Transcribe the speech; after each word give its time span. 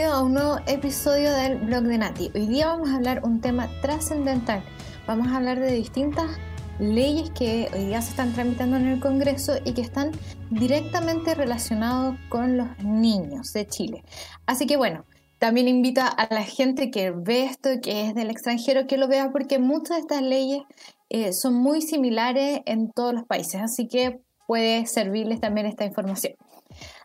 bienvenido 0.00 0.18
a 0.18 0.24
un 0.24 0.32
nuevo 0.32 0.56
episodio 0.66 1.30
del 1.30 1.58
blog 1.58 1.82
de 1.82 1.98
Nati. 1.98 2.30
Hoy 2.34 2.46
día 2.46 2.68
vamos 2.68 2.88
a 2.88 2.96
hablar 2.96 3.20
un 3.22 3.42
tema 3.42 3.68
trascendental. 3.82 4.62
Vamos 5.06 5.28
a 5.28 5.36
hablar 5.36 5.60
de 5.60 5.72
distintas 5.72 6.38
leyes 6.78 7.28
que 7.32 7.68
hoy 7.74 7.84
día 7.84 8.00
se 8.00 8.08
están 8.08 8.32
tramitando 8.32 8.78
en 8.78 8.86
el 8.86 8.98
Congreso 8.98 9.58
y 9.62 9.74
que 9.74 9.82
están 9.82 10.12
directamente 10.48 11.34
relacionados 11.34 12.16
con 12.30 12.56
los 12.56 12.78
niños 12.82 13.52
de 13.52 13.66
Chile. 13.66 14.02
Así 14.46 14.66
que 14.66 14.78
bueno, 14.78 15.04
también 15.38 15.68
invito 15.68 16.00
a 16.00 16.28
la 16.30 16.44
gente 16.44 16.90
que 16.90 17.10
ve 17.10 17.44
esto, 17.44 17.68
que 17.82 18.06
es 18.06 18.14
del 18.14 18.30
extranjero, 18.30 18.86
que 18.86 18.96
lo 18.96 19.06
vea 19.06 19.30
porque 19.30 19.58
muchas 19.58 19.98
de 19.98 20.00
estas 20.00 20.22
leyes 20.22 20.62
eh, 21.10 21.34
son 21.34 21.52
muy 21.52 21.82
similares 21.82 22.60
en 22.64 22.90
todos 22.90 23.12
los 23.12 23.24
países. 23.24 23.60
Así 23.60 23.86
que 23.86 24.22
puede 24.46 24.86
servirles 24.86 25.40
también 25.40 25.66
esta 25.66 25.84
información. 25.84 26.32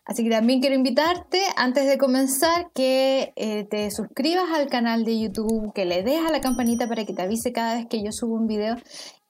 Así 0.06 0.22
que 0.22 0.30
también 0.30 0.60
quiero 0.60 0.76
invitarte, 0.76 1.42
antes 1.56 1.86
de 1.86 1.98
comenzar, 1.98 2.70
que 2.72 3.32
eh, 3.34 3.64
te 3.64 3.90
suscribas 3.90 4.44
al 4.54 4.68
canal 4.68 5.04
de 5.04 5.18
YouTube, 5.18 5.72
que 5.74 5.84
le 5.84 6.04
des 6.04 6.24
a 6.24 6.30
la 6.30 6.40
campanita 6.40 6.86
para 6.86 7.04
que 7.04 7.12
te 7.12 7.22
avise 7.22 7.52
cada 7.52 7.74
vez 7.74 7.86
que 7.86 8.04
yo 8.04 8.12
subo 8.12 8.36
un 8.36 8.46
video. 8.46 8.76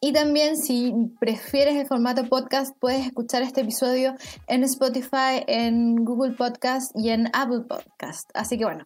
Y 0.02 0.12
también 0.12 0.58
si 0.58 0.92
prefieres 1.18 1.76
el 1.76 1.86
formato 1.86 2.28
podcast, 2.28 2.76
puedes 2.78 3.06
escuchar 3.06 3.40
este 3.40 3.62
episodio 3.62 4.14
en 4.48 4.64
Spotify, 4.64 5.42
en 5.46 6.04
Google 6.04 6.34
Podcast 6.34 6.92
y 6.94 7.08
en 7.08 7.28
Apple 7.32 7.62
Podcast. 7.66 8.28
Así 8.34 8.58
que 8.58 8.66
bueno, 8.66 8.84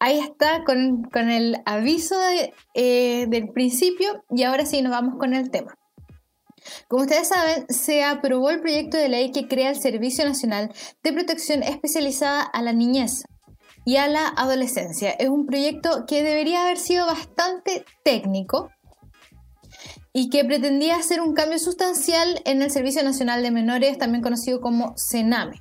ahí 0.00 0.18
está 0.18 0.64
con, 0.64 1.08
el 1.30 1.58
aviso 1.66 2.16
eh, 2.74 3.26
del 3.28 3.50
principio 3.50 4.24
y 4.28 4.42
ahora 4.42 4.66
sí 4.66 4.82
nos 4.82 4.90
vamos 4.90 5.14
con 5.20 5.34
el 5.34 5.52
tema. 5.52 5.78
Como 6.88 7.02
ustedes 7.02 7.28
saben, 7.28 7.66
se 7.68 8.04
aprobó 8.04 8.50
el 8.50 8.60
proyecto 8.60 8.96
de 8.96 9.08
ley 9.08 9.32
que 9.32 9.48
crea 9.48 9.70
el 9.70 9.80
Servicio 9.80 10.24
Nacional 10.24 10.72
de 11.02 11.12
Protección 11.12 11.62
Especializada 11.62 12.42
a 12.42 12.62
la 12.62 12.72
Niñez 12.72 13.24
y 13.84 13.96
a 13.96 14.08
la 14.08 14.28
Adolescencia. 14.28 15.10
Es 15.10 15.28
un 15.28 15.46
proyecto 15.46 16.04
que 16.06 16.22
debería 16.22 16.62
haber 16.62 16.78
sido 16.78 17.06
bastante 17.06 17.84
técnico 18.04 18.70
y 20.12 20.30
que 20.30 20.44
pretendía 20.44 20.96
hacer 20.96 21.20
un 21.20 21.34
cambio 21.34 21.58
sustancial 21.58 22.42
en 22.44 22.60
el 22.62 22.70
Servicio 22.70 23.02
Nacional 23.02 23.42
de 23.42 23.50
Menores, 23.50 23.98
también 23.98 24.22
conocido 24.22 24.60
como 24.60 24.94
CENAME. 24.96 25.60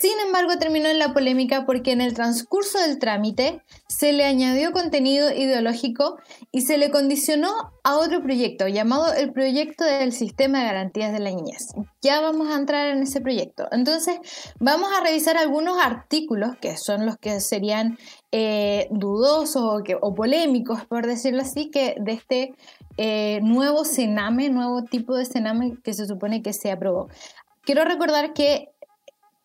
Sin 0.00 0.18
embargo, 0.20 0.58
terminó 0.58 0.88
en 0.88 0.98
la 0.98 1.14
polémica 1.14 1.64
porque 1.66 1.92
en 1.92 2.00
el 2.00 2.14
transcurso 2.14 2.78
del 2.78 2.98
trámite 2.98 3.62
se 3.88 4.12
le 4.12 4.24
añadió 4.24 4.72
contenido 4.72 5.32
ideológico 5.32 6.18
y 6.50 6.62
se 6.62 6.78
le 6.78 6.90
condicionó 6.90 7.52
a 7.84 7.96
otro 7.96 8.22
proyecto 8.22 8.66
llamado 8.66 9.12
el 9.12 9.32
Proyecto 9.32 9.84
del 9.84 10.12
Sistema 10.12 10.58
de 10.58 10.64
Garantías 10.66 11.12
de 11.12 11.20
la 11.20 11.30
Niñez. 11.30 11.68
Ya 12.02 12.20
vamos 12.20 12.48
a 12.48 12.56
entrar 12.56 12.88
en 12.88 13.02
ese 13.02 13.20
proyecto. 13.20 13.68
Entonces, 13.70 14.18
vamos 14.58 14.90
a 14.92 15.02
revisar 15.02 15.36
algunos 15.36 15.78
artículos 15.80 16.56
que 16.60 16.76
son 16.76 17.06
los 17.06 17.16
que 17.16 17.40
serían 17.40 17.96
eh, 18.32 18.88
dudosos 18.90 19.82
o, 20.00 20.14
polémicos, 20.14 20.84
por 20.86 21.06
decirlo 21.06 21.42
así, 21.42 21.70
que 21.70 21.94
de 22.00 22.12
este 22.12 22.54
eh, 22.96 23.40
nuevo 23.42 23.84
Sename, 23.84 24.50
nuevo 24.50 24.82
tipo 24.82 25.14
de 25.14 25.24
Sename 25.24 25.76
que 25.84 25.94
se 25.94 26.06
supone 26.06 26.42
que 26.42 26.52
se 26.52 26.72
aprobó. 26.72 27.08
Quiero 27.64 27.84
recordar 27.84 28.34
que 28.34 28.73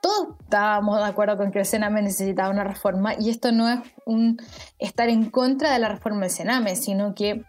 todos 0.01 0.35
estábamos 0.41 0.97
de 0.97 1.05
acuerdo 1.05 1.37
con 1.37 1.51
que 1.51 1.59
el 1.59 1.65
Sename 1.65 2.01
necesitaba 2.01 2.49
una 2.49 2.63
reforma 2.63 3.13
y 3.19 3.29
esto 3.29 3.51
no 3.51 3.69
es 3.69 3.79
un 4.05 4.37
estar 4.77 5.09
en 5.09 5.29
contra 5.29 5.71
de 5.71 5.79
la 5.79 5.89
reforma 5.89 6.21
del 6.21 6.31
Sename, 6.31 6.75
sino 6.75 7.15
que 7.15 7.43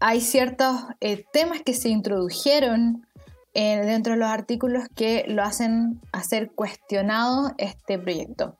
hay 0.00 0.20
ciertos 0.20 0.82
eh, 1.00 1.24
temas 1.32 1.62
que 1.62 1.74
se 1.74 1.88
introdujeron 1.88 3.06
eh, 3.54 3.80
dentro 3.84 4.14
de 4.14 4.18
los 4.18 4.28
artículos 4.28 4.84
que 4.94 5.24
lo 5.28 5.42
hacen 5.42 6.00
hacer 6.12 6.50
cuestionado 6.52 7.54
este 7.58 7.98
proyecto. 7.98 8.58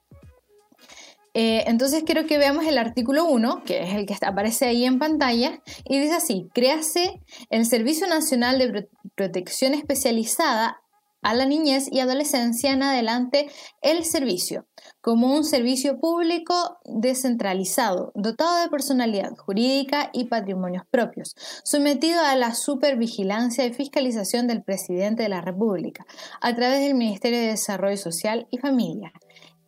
Eh, 1.37 1.65
entonces 1.67 2.05
quiero 2.05 2.27
que 2.27 2.39
veamos 2.39 2.65
el 2.65 2.79
artículo 2.79 3.25
1, 3.25 3.65
que 3.65 3.83
es 3.83 3.95
el 3.95 4.07
que 4.07 4.15
aparece 4.25 4.67
ahí 4.67 4.85
en 4.85 5.01
pantalla, 5.01 5.61
y 5.85 5.99
dice 5.99 6.15
así, 6.15 6.49
créase 6.55 7.21
el 7.51 7.67
Servicio 7.67 8.07
Nacional 8.07 8.59
de 8.59 8.89
Protección 9.17 9.75
Especializada 9.75 10.81
a 11.25 11.35
la 11.35 11.47
niñez 11.47 11.89
y 11.91 12.01
adolescencia 12.01 12.71
en 12.71 12.83
adelante 12.83 13.49
el 13.81 14.05
servicio, 14.05 14.67
como 15.01 15.35
un 15.35 15.43
servicio 15.43 15.99
público 15.99 16.79
descentralizado, 16.85 18.13
dotado 18.15 18.63
de 18.63 18.69
personalidad 18.69 19.35
jurídica 19.37 20.11
y 20.13 20.27
patrimonios 20.27 20.85
propios, 20.91 21.35
sometido 21.65 22.21
a 22.21 22.37
la 22.37 22.55
supervigilancia 22.55 23.65
y 23.65 23.73
fiscalización 23.73 24.47
del 24.47 24.63
presidente 24.63 25.23
de 25.23 25.31
la 25.31 25.41
República, 25.41 26.05
a 26.43 26.55
través 26.55 26.81
del 26.81 26.95
Ministerio 26.95 27.41
de 27.41 27.47
Desarrollo 27.47 27.97
Social 27.97 28.47
y 28.51 28.59
Familia. 28.59 29.13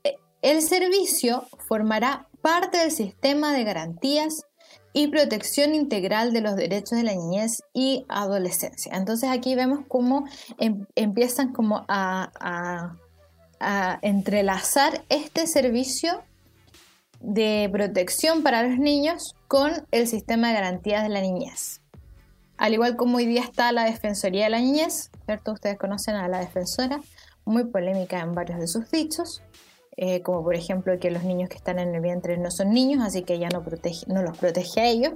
E, 0.04 0.16
el 0.42 0.60
servicio 0.60 1.46
formará 1.66 2.28
parte 2.42 2.78
del 2.78 2.90
sistema 2.90 3.54
de 3.54 3.64
garantías 3.64 4.42
y 4.96 5.08
protección 5.08 5.74
integral 5.74 6.32
de 6.32 6.40
los 6.40 6.56
derechos 6.56 6.96
de 6.96 7.02
la 7.02 7.12
niñez 7.12 7.62
y 7.74 8.06
adolescencia. 8.08 8.96
Entonces 8.96 9.28
aquí 9.28 9.54
vemos 9.54 9.80
cómo 9.88 10.24
em, 10.56 10.86
empiezan 10.94 11.52
como 11.52 11.84
a, 11.86 12.96
entrelazar 14.00 15.04
este 15.10 15.46
servicio 15.46 16.22
de 17.20 17.68
protección 17.70 18.42
para 18.42 18.62
los 18.62 18.78
niños 18.78 19.34
con 19.48 19.86
el 19.90 20.06
sistema 20.06 20.48
de 20.48 20.54
garantías 20.54 21.02
de 21.02 21.10
la 21.10 21.20
niñez. 21.20 21.82
Al 22.56 22.72
igual 22.72 22.96
como 22.96 23.18
hoy 23.18 23.26
día 23.26 23.42
está 23.42 23.72
la 23.72 23.84
Defensoría 23.84 24.44
de 24.44 24.50
la 24.50 24.60
Niñez, 24.60 25.10
¿cierto? 25.26 25.52
Ustedes 25.52 25.78
conocen 25.78 26.14
a 26.16 26.28
la 26.28 26.38
defensora, 26.38 27.00
muy 27.44 27.64
polémica 27.64 28.20
en 28.20 28.34
varios 28.34 28.58
de 28.60 28.66
sus 28.66 28.90
dichos. 28.90 29.42
Eh, 29.98 30.20
como 30.20 30.44
por 30.44 30.54
ejemplo 30.54 30.98
que 30.98 31.10
los 31.10 31.24
niños 31.24 31.48
que 31.48 31.56
están 31.56 31.78
en 31.78 31.94
el 31.94 32.02
vientre 32.02 32.36
no 32.36 32.50
son 32.50 32.70
niños, 32.70 33.02
así 33.02 33.22
que 33.22 33.34
ella 33.34 33.48
no, 33.50 33.64
protege, 33.64 34.04
no 34.08 34.22
los 34.22 34.36
protege 34.36 34.80
a 34.80 34.86
ellos, 34.86 35.14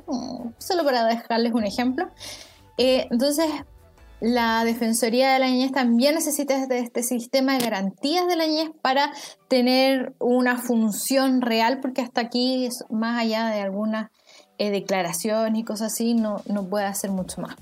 solo 0.57 0.85
para 0.85 1.05
dejarles 1.05 1.53
un 1.53 1.65
ejemplo. 1.65 2.09
Eh, 2.79 3.07
entonces, 3.11 3.47
la 4.21 4.65
Defensoría 4.65 5.33
de 5.33 5.39
la 5.39 5.49
Niñez 5.49 5.73
también 5.73 6.15
necesita 6.15 6.57
este, 6.57 6.79
este, 6.79 7.03
sistema 7.03 7.59
de 7.59 7.65
garantías 7.65 8.27
de 8.27 8.37
la 8.37 8.47
niñez 8.47 8.71
para 8.81 9.13
tener 9.49 10.15
una 10.19 10.57
función 10.57 11.43
real, 11.43 11.81
porque 11.81 12.01
hasta 12.01 12.23
aquí, 12.23 12.69
más 12.89 13.21
allá 13.21 13.49
de 13.49 13.61
algunas 13.61 14.11
eh, 14.57 14.71
declaraciones 14.71 15.61
y 15.61 15.65
cosas 15.65 15.93
así, 15.93 16.15
no, 16.15 16.43
no 16.47 16.67
puede 16.69 16.87
hacer 16.87 17.11
mucho 17.11 17.43
más. 17.43 17.57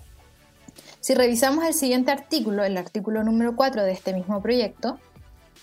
Si 1.01 1.15
revisamos 1.15 1.65
el 1.65 1.75
siguiente 1.75 2.11
artículo, 2.11 2.65
el 2.65 2.77
artículo 2.77 3.23
número 3.23 3.57
4 3.57 3.85
de 3.85 3.93
este 3.93 4.13
mismo 4.13 4.43
proyecto, 4.43 4.99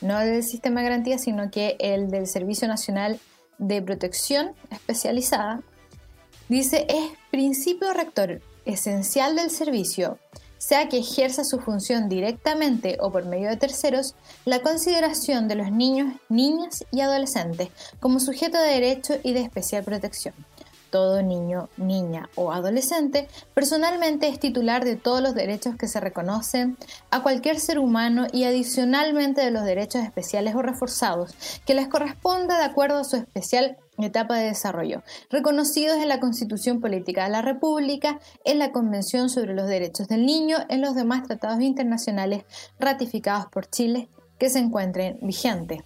no 0.01 0.19
del 0.19 0.43
sistema 0.43 0.81
de 0.81 0.89
garantía, 0.89 1.17
sino 1.17 1.51
que 1.51 1.75
el 1.79 2.09
del 2.09 2.27
Servicio 2.27 2.67
Nacional 2.67 3.19
de 3.57 3.81
Protección 3.81 4.53
Especializada, 4.71 5.61
dice 6.49 6.85
es 6.89 7.11
principio 7.31 7.93
rector 7.93 8.41
esencial 8.65 9.35
del 9.35 9.49
servicio, 9.49 10.17
sea 10.57 10.89
que 10.89 10.99
ejerza 10.99 11.43
su 11.43 11.59
función 11.59 12.09
directamente 12.09 12.97
o 12.99 13.11
por 13.11 13.25
medio 13.25 13.49
de 13.49 13.57
terceros, 13.57 14.15
la 14.45 14.61
consideración 14.61 15.47
de 15.47 15.55
los 15.55 15.71
niños, 15.71 16.15
niñas 16.29 16.83
y 16.91 17.01
adolescentes 17.01 17.69
como 17.99 18.19
sujeto 18.19 18.57
de 18.57 18.69
derecho 18.69 19.15
y 19.23 19.33
de 19.33 19.41
especial 19.41 19.83
protección 19.83 20.33
todo 20.95 21.21
niño, 21.21 21.67
niña 21.75 22.29
o 22.35 22.53
adolescente 22.53 23.27
personalmente 23.53 24.29
es 24.29 24.39
titular 24.39 24.85
de 24.85 24.95
todos 24.95 25.19
los 25.19 25.35
derechos 25.35 25.75
que 25.75 25.89
se 25.89 25.99
reconocen 25.99 26.77
a 27.11 27.21
cualquier 27.21 27.59
ser 27.59 27.79
humano 27.79 28.27
y 28.31 28.45
adicionalmente 28.45 29.41
de 29.41 29.51
los 29.51 29.65
derechos 29.65 30.03
especiales 30.03 30.55
o 30.55 30.61
reforzados 30.61 31.35
que 31.65 31.73
les 31.73 31.89
corresponda 31.89 32.57
de 32.59 32.63
acuerdo 32.63 32.99
a 32.99 33.03
su 33.03 33.17
especial 33.17 33.75
etapa 33.97 34.37
de 34.37 34.45
desarrollo, 34.45 35.03
reconocidos 35.29 35.97
en 35.97 36.07
la 36.07 36.21
Constitución 36.21 36.79
Política 36.79 37.25
de 37.25 37.31
la 37.31 37.41
República, 37.41 38.21
en 38.45 38.59
la 38.59 38.71
Convención 38.71 39.29
sobre 39.29 39.53
los 39.53 39.67
Derechos 39.67 40.07
del 40.07 40.25
Niño, 40.25 40.59
en 40.69 40.79
los 40.79 40.95
demás 40.95 41.23
tratados 41.23 41.59
internacionales 41.59 42.45
ratificados 42.79 43.47
por 43.47 43.69
Chile 43.69 44.07
que 44.37 44.49
se 44.49 44.59
encuentren 44.59 45.17
vigentes. 45.21 45.81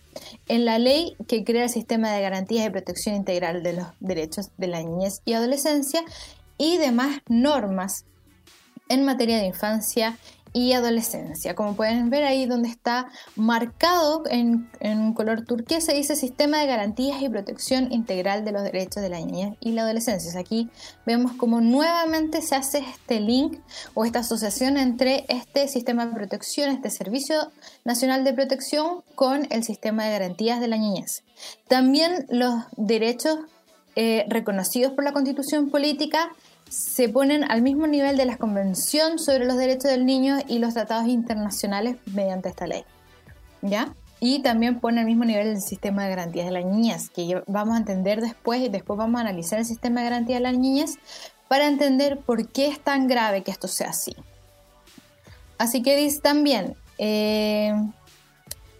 En 0.47 0.65
la 0.65 0.79
ley 0.79 1.15
que 1.27 1.43
crea 1.43 1.63
el 1.63 1.69
sistema 1.69 2.11
de 2.11 2.21
garantías 2.21 2.67
y 2.67 2.69
protección 2.69 3.15
integral 3.15 3.63
de 3.63 3.73
los 3.73 3.87
derechos 3.99 4.49
de 4.57 4.67
la 4.67 4.81
niñez 4.81 5.21
y 5.25 5.33
adolescencia 5.33 6.03
y 6.57 6.77
demás 6.77 7.19
normas 7.27 8.05
en 8.89 9.05
materia 9.05 9.37
de 9.37 9.45
infancia 9.45 10.17
y 10.53 10.73
adolescencia. 10.73 11.55
Como 11.55 11.75
pueden 11.75 12.09
ver 12.09 12.23
ahí 12.23 12.45
donde 12.45 12.69
está 12.69 13.09
marcado 13.35 14.23
en, 14.29 14.69
en, 14.79 15.13
color 15.13 15.45
turquesa, 15.45 15.93
dice 15.93 16.15
Sistema 16.15 16.59
de 16.59 16.67
Garantías 16.67 17.21
y 17.21 17.29
Protección 17.29 17.91
Integral 17.91 18.45
de 18.45 18.51
los 18.51 18.63
Derechos 18.63 19.01
de 19.01 19.09
la 19.09 19.19
Niñez 19.19 19.55
y 19.59 19.71
la 19.71 19.83
Adolescencia. 19.83 20.39
Aquí 20.39 20.69
vemos 21.05 21.33
cómo 21.33 21.61
nuevamente 21.61 22.41
se 22.41 22.55
hace 22.55 22.79
este 22.79 23.19
link 23.19 23.59
o 23.93 24.05
esta 24.05 24.19
asociación 24.19 24.77
entre 24.77 25.25
este 25.27 25.67
sistema 25.67 26.05
de 26.05 26.13
protección, 26.13 26.69
este 26.69 26.89
Servicio 26.89 27.51
Nacional 27.85 28.23
de 28.23 28.33
Protección 28.33 29.03
con 29.15 29.47
el 29.51 29.63
Sistema 29.63 30.05
de 30.05 30.11
Garantías 30.11 30.59
de 30.59 30.67
la 30.67 30.77
Niñez. 30.77 31.23
También 31.67 32.25
los 32.29 32.55
derechos 32.75 33.39
eh, 33.95 34.25
reconocidos 34.29 34.93
por 34.93 35.03
la 35.03 35.13
Constitución 35.13 35.69
Política 35.69 36.31
se 36.69 37.09
ponen 37.09 37.43
al 37.49 37.61
mismo 37.61 37.87
nivel 37.87 38.17
de 38.17 38.25
la 38.25 38.37
Convención 38.37 39.19
sobre 39.19 39.45
los 39.45 39.57
Derechos 39.57 39.91
del 39.91 40.05
Niño 40.05 40.37
y 40.47 40.59
los 40.59 40.73
tratados 40.73 41.07
internacionales 41.07 41.97
mediante 42.13 42.49
esta 42.49 42.67
ley. 42.67 42.83
¿Ya? 43.61 43.93
y 44.19 44.41
también 44.41 44.79
pone 44.79 44.99
al 44.99 45.05
mismo 45.05 45.25
nivel 45.25 45.47
el 45.47 45.61
sistema 45.61 46.03
de 46.03 46.09
garantías 46.09 46.45
de 46.45 46.51
la 46.51 46.61
niñez, 46.61 47.09
que 47.09 47.41
vamos 47.47 47.75
a 47.75 47.77
entender 47.77 48.21
después 48.21 48.61
y 48.61 48.69
después 48.69 48.97
vamos 48.97 49.17
a 49.19 49.21
analizar 49.21 49.59
el 49.59 49.65
sistema 49.65 50.01
de 50.01 50.09
garantía 50.09 50.35
de 50.35 50.41
la 50.41 50.51
niñez 50.51 50.97
para 51.47 51.67
entender 51.67 52.19
por 52.19 52.47
qué 52.49 52.67
es 52.67 52.79
tan 52.79 53.07
grave 53.07 53.43
que 53.43 53.51
esto 53.51 53.67
sea 53.67 53.89
así. 53.89 54.15
Así 55.57 55.81
que 55.81 55.95
dice 55.95 56.19
también, 56.19 56.75
eh, 56.97 57.73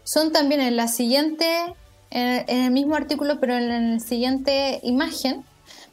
son 0.03 0.31
también 0.31 0.61
en 0.61 0.75
la 0.75 0.87
siguiente, 0.87 1.73
en, 2.11 2.45
el 2.47 2.71
mismo 2.71 2.95
artículo, 2.95 3.39
pero 3.39 3.57
en 3.57 3.93
la 3.93 3.99
siguiente 3.99 4.79
imagen, 4.83 5.43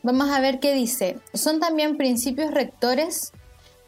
vamos 0.06 0.30
a 0.30 0.40
ver 0.40 0.60
qué 0.60 0.72
dice. 0.72 1.18
Son 1.34 1.58
también 1.58 1.96
principios 1.96 2.52
rectores 2.52 3.32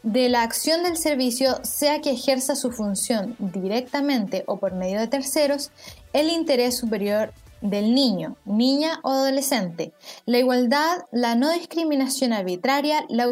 de 0.03 0.27
la 0.27 0.43
acción 0.43 0.83
del 0.83 0.97
servicio, 0.97 1.59
sea 1.63 2.01
que 2.01 2.11
ejerza 2.11 2.55
su 2.55 2.71
función 2.71 3.37
directamente 3.39 4.43
o 4.45 4.57
por 4.57 4.73
medio 4.73 4.99
de 4.99 5.07
terceros, 5.07 5.71
el 6.11 6.29
interés 6.29 6.77
superior 6.77 7.33
del 7.61 7.95
niño, 7.95 8.35
niña 8.43 8.99
o 9.03 9.11
adolescente, 9.11 9.93
la 10.25 10.39
igualdad, 10.39 10.99
la 11.11 11.35
no 11.35 11.51
discriminación 11.51 12.33
arbitraria, 12.33 13.05
la 13.07 13.29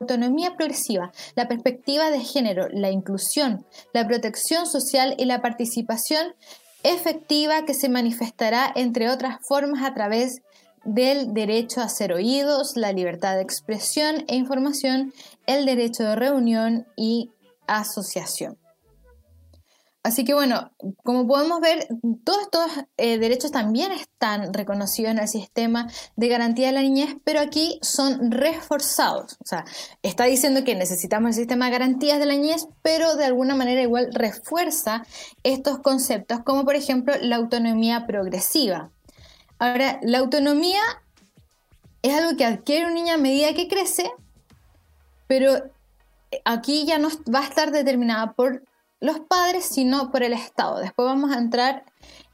autonomía 0.00 0.56
progresiva, 0.56 1.12
la 1.34 1.48
perspectiva 1.48 2.10
de 2.10 2.20
género, 2.20 2.68
la 2.70 2.90
inclusión, 2.90 3.66
la 3.92 4.06
protección 4.06 4.66
social 4.66 5.14
y 5.18 5.26
la 5.26 5.42
participación 5.42 6.34
efectiva 6.82 7.64
que 7.66 7.74
se 7.74 7.90
manifestará, 7.90 8.72
entre 8.74 9.10
otras 9.10 9.36
formas, 9.46 9.84
a 9.84 9.94
través 9.94 10.40
del 10.84 11.32
derecho 11.34 11.80
a 11.80 11.88
ser 11.88 12.12
oídos, 12.12 12.76
la 12.76 12.92
libertad 12.92 13.36
de 13.36 13.42
expresión 13.42 14.24
e 14.28 14.36
información, 14.36 15.12
el 15.46 15.66
derecho 15.66 16.04
de 16.04 16.16
reunión 16.16 16.86
y 16.96 17.30
asociación. 17.66 18.58
Así 20.04 20.24
que 20.24 20.34
bueno, 20.34 20.72
como 21.04 21.28
podemos 21.28 21.60
ver, 21.60 21.86
todos 22.24 22.42
estos 22.42 22.66
eh, 22.96 23.18
derechos 23.18 23.52
también 23.52 23.92
están 23.92 24.52
reconocidos 24.52 25.12
en 25.12 25.20
el 25.20 25.28
sistema 25.28 25.88
de 26.16 26.28
garantía 26.28 26.66
de 26.66 26.72
la 26.72 26.82
niñez, 26.82 27.16
pero 27.22 27.38
aquí 27.38 27.78
son 27.82 28.32
reforzados. 28.32 29.34
O 29.34 29.46
sea, 29.46 29.64
está 30.02 30.24
diciendo 30.24 30.64
que 30.64 30.74
necesitamos 30.74 31.30
el 31.30 31.34
sistema 31.34 31.66
de 31.66 31.72
garantías 31.72 32.18
de 32.18 32.26
la 32.26 32.34
niñez, 32.34 32.66
pero 32.82 33.14
de 33.14 33.26
alguna 33.26 33.54
manera 33.54 33.80
igual 33.80 34.08
refuerza 34.12 35.04
estos 35.44 35.78
conceptos, 35.78 36.40
como 36.44 36.64
por 36.64 36.74
ejemplo 36.74 37.14
la 37.20 37.36
autonomía 37.36 38.04
progresiva. 38.04 38.90
Ahora, 39.62 40.00
la 40.02 40.18
autonomía 40.18 40.80
es 42.02 42.12
algo 42.12 42.36
que 42.36 42.44
adquiere 42.44 42.86
un 42.86 42.94
niño 42.94 43.14
a 43.14 43.16
medida 43.16 43.54
que 43.54 43.68
crece, 43.68 44.10
pero 45.28 45.52
aquí 46.44 46.84
ya 46.84 46.98
no 46.98 47.10
va 47.32 47.38
a 47.38 47.44
estar 47.44 47.70
determinada 47.70 48.32
por 48.32 48.64
los 48.98 49.20
padres, 49.20 49.64
sino 49.64 50.10
por 50.10 50.24
el 50.24 50.32
Estado. 50.32 50.80
Después 50.80 51.06
vamos 51.06 51.30
a 51.30 51.38
entrar 51.38 51.84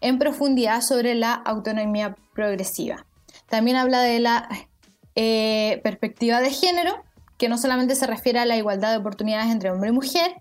en 0.01 0.19
profundidad 0.19 0.81
sobre 0.81 1.15
la 1.15 1.35
autonomía 1.35 2.17
progresiva. 2.33 3.05
También 3.47 3.77
habla 3.77 4.01
de 4.01 4.21
la 4.21 4.49
eh, 5.15 5.83
perspectiva 5.85 6.41
de 6.41 6.51
género, 6.51 7.05
que 7.37 7.51
no 7.51 7.59
solamente 7.59 7.95
se 7.95 8.07
refiere 8.07 8.39
a 8.39 8.47
la 8.47 8.57
igualdad 8.57 8.93
de 8.93 8.97
oportunidades 8.97 9.53
entre 9.53 9.71
hombre 9.71 9.91
y 9.91 9.93
mujer, 9.93 10.41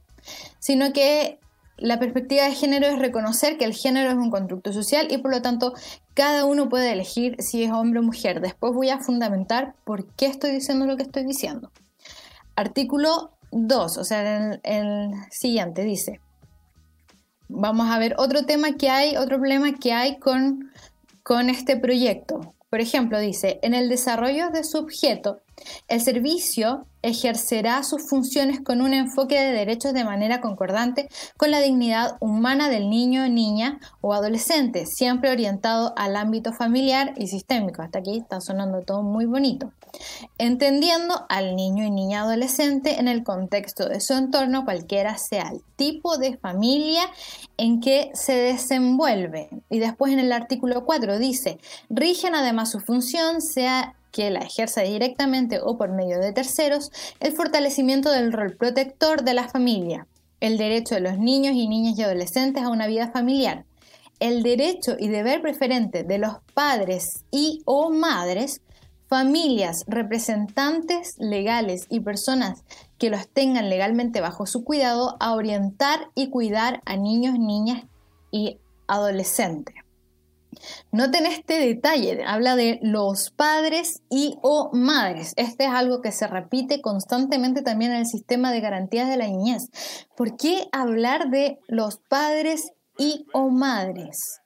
sino 0.60 0.94
que 0.94 1.38
la 1.78 2.00
perspectiva 2.00 2.44
de 2.44 2.56
género 2.56 2.88
es 2.88 3.00
reconocer 3.00 3.58
que 3.58 3.66
el 3.66 3.74
género 3.74 4.10
es 4.10 4.16
un 4.16 4.32
constructo 4.32 4.74
social 4.74 5.08
y 5.12 5.20
por 5.20 5.32
lo 5.32 5.42
tanto 5.42 5.74
cada 6.14 6.46
uno 6.46 6.70
puede 6.70 6.92
elegir 6.92 7.36
si 7.40 7.64
es 7.64 7.72
hombre 7.72 8.00
o 8.00 8.04
mujer. 8.04 8.42
Después 8.42 8.74
voy 8.74 8.90
a 8.90 9.00
fundamentar 9.00 9.76
por 9.84 10.08
qué 10.16 10.26
estoy 10.26 10.52
diciendo 10.52 10.86
lo 10.86 10.98
que 10.98 11.04
estoy 11.04 11.24
diciendo. 11.24 11.72
Artículo 12.56 13.32
2, 13.52 13.98
o 13.98 14.04
sea, 14.04 14.50
el, 14.54 14.60
el 14.64 15.12
siguiente 15.30 15.84
dice, 15.84 16.20
vamos 17.48 17.90
a 17.90 18.00
ver 18.00 18.16
otro 18.18 18.46
tema 18.46 18.74
que 18.74 18.90
hay, 18.90 19.16
otro 19.16 19.38
problema 19.38 19.74
que 19.74 19.94
hay 19.94 20.18
con, 20.18 20.72
con 21.24 21.50
este 21.50 21.78
proyecto. 21.78 22.56
Por 22.70 22.82
ejemplo, 22.82 23.20
dice, 23.20 23.60
en 23.62 23.74
el 23.74 23.88
desarrollo 23.88 24.50
de 24.50 24.64
su 24.64 24.78
objeto, 24.78 25.42
el 25.88 26.02
servicio 26.02 26.86
ejercerá 27.08 27.84
sus 27.84 28.10
funciones 28.10 28.60
con 28.60 28.82
un 28.82 28.94
enfoque 28.94 29.40
de 29.40 29.54
derechos 29.54 29.94
de 29.94 30.04
manera 30.04 30.42
concordante 30.42 31.08
con 31.38 31.52
la 31.52 31.60
dignidad 31.60 32.18
humana 32.20 32.70
del 32.70 32.90
niño, 32.90 33.28
niña 33.30 33.80
o 34.02 34.14
adolescente, 34.14 34.86
siempre 34.86 35.32
orientado 35.32 35.94
al 35.96 36.18
ámbito 36.18 36.52
familiar 36.52 37.14
y 37.16 37.28
sistémico. 37.28 37.82
Hasta 37.82 38.00
aquí 38.00 38.18
está 38.18 38.42
sonando 38.42 38.82
todo 38.82 39.04
muy 39.04 39.26
bonito. 39.26 39.72
Entendiendo 40.38 41.26
al 41.30 41.56
niño 41.56 41.86
y 41.86 41.92
niña 41.92 42.24
adolescente 42.24 43.00
en 43.00 43.08
el 43.08 43.24
contexto 43.24 43.88
de 43.88 44.02
su 44.02 44.14
entorno, 44.14 44.66
cualquiera 44.66 45.18
sea 45.18 45.50
el 45.52 45.62
tipo 45.78 46.18
de 46.18 46.38
familia 46.38 47.04
en 47.56 47.80
que 47.80 48.12
se 48.14 48.34
desenvuelve. 48.34 49.50
Y 49.70 49.80
después 49.80 50.12
en 50.12 50.20
el 50.20 50.34
artículo 50.34 50.84
4 50.84 51.20
dice, 51.20 51.58
rigen 51.90 52.36
además 52.36 52.72
su 52.72 52.82
función, 52.82 53.42
sea 53.42 53.96
que 54.18 54.32
la 54.32 54.40
ejerza 54.40 54.82
directamente 54.82 55.60
o 55.62 55.78
por 55.78 55.92
medio 55.92 56.18
de 56.18 56.34
terceros, 56.34 56.92
el 57.20 57.34
fortalecimiento 57.34 58.10
del 58.10 58.34
rol 58.34 58.58
protector 58.58 59.22
de 59.22 59.36
la 59.36 59.48
familia, 59.48 60.08
el 60.40 60.58
derecho 60.58 60.96
de 60.96 61.02
los 61.02 61.20
niños 61.20 61.54
y 61.54 61.68
niñas 61.68 62.00
y 62.00 62.02
adolescentes 62.02 62.64
a 62.64 62.70
una 62.70 62.88
vida 62.88 63.12
familiar, 63.12 63.66
el 64.20 64.42
derecho 64.42 64.96
y 64.98 65.10
deber 65.10 65.44
preferente 65.44 66.04
de 66.04 66.18
los 66.18 66.38
padres 66.56 67.26
y 67.30 67.62
o 67.66 67.92
madres, 67.92 68.62
familias, 69.08 69.86
representantes 69.88 71.16
legales 71.20 71.86
y 71.88 72.00
personas 72.00 72.64
que 72.98 73.12
los 73.12 73.28
tengan 73.28 73.70
legalmente 73.70 74.20
bajo 74.20 74.48
su 74.48 74.64
cuidado 74.64 75.16
a 75.20 75.36
orientar 75.36 76.10
y 76.16 76.32
cuidar 76.32 76.82
a 76.86 76.98
niños, 76.98 77.38
niñas 77.38 77.84
y 78.32 78.58
adolescentes. 78.88 79.76
Noten 80.92 81.26
este 81.26 81.60
detalle, 81.60 82.24
habla 82.26 82.56
de 82.56 82.80
los 82.82 83.32
padres 83.32 84.02
y 84.10 84.38
o 84.42 84.70
madres. 84.74 85.34
Este 85.36 85.66
es 85.66 85.72
algo 85.72 86.02
que 86.02 86.12
se 86.12 86.28
repite 86.28 86.82
constantemente 86.82 87.62
también 87.62 87.92
en 87.92 88.00
el 88.00 88.06
sistema 88.06 88.52
de 88.52 88.62
garantías 88.62 89.10
de 89.10 89.18
la 89.18 89.28
niñez. 89.28 89.70
¿Por 90.16 90.38
qué 90.38 90.68
hablar 90.72 91.30
de 91.30 91.60
los 91.68 91.98
padres 92.10 92.72
y 92.98 93.26
o 93.34 93.50
madres? 93.50 94.42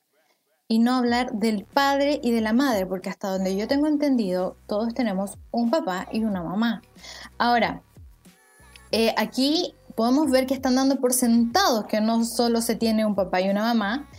Y 0.68 0.80
no 0.80 0.96
hablar 0.96 1.32
del 1.34 1.66
padre 1.66 2.20
y 2.24 2.32
de 2.32 2.42
la 2.42 2.54
madre, 2.54 2.86
porque 2.86 3.10
hasta 3.10 3.30
donde 3.30 3.56
yo 3.58 3.68
tengo 3.68 3.88
entendido, 3.88 4.56
todos 4.68 4.94
tenemos 4.94 5.38
un 5.52 5.70
papá 5.70 6.08
y 6.12 6.24
una 6.24 6.42
mamá. 6.44 6.82
Ahora, 7.38 7.82
eh, 8.92 9.14
aquí 9.18 9.76
podemos 9.96 10.30
ver 10.32 10.48
que 10.48 10.54
están 10.54 10.76
dando 10.76 10.98
por 11.00 11.14
sentados 11.14 11.86
que 11.86 12.02
no 12.02 12.24
solo 12.26 12.62
se 12.62 12.76
tiene 12.76 13.06
un 13.06 13.16
papá 13.16 13.42
y 13.42 13.50
una 13.50 13.62
mamá, 13.62 14.10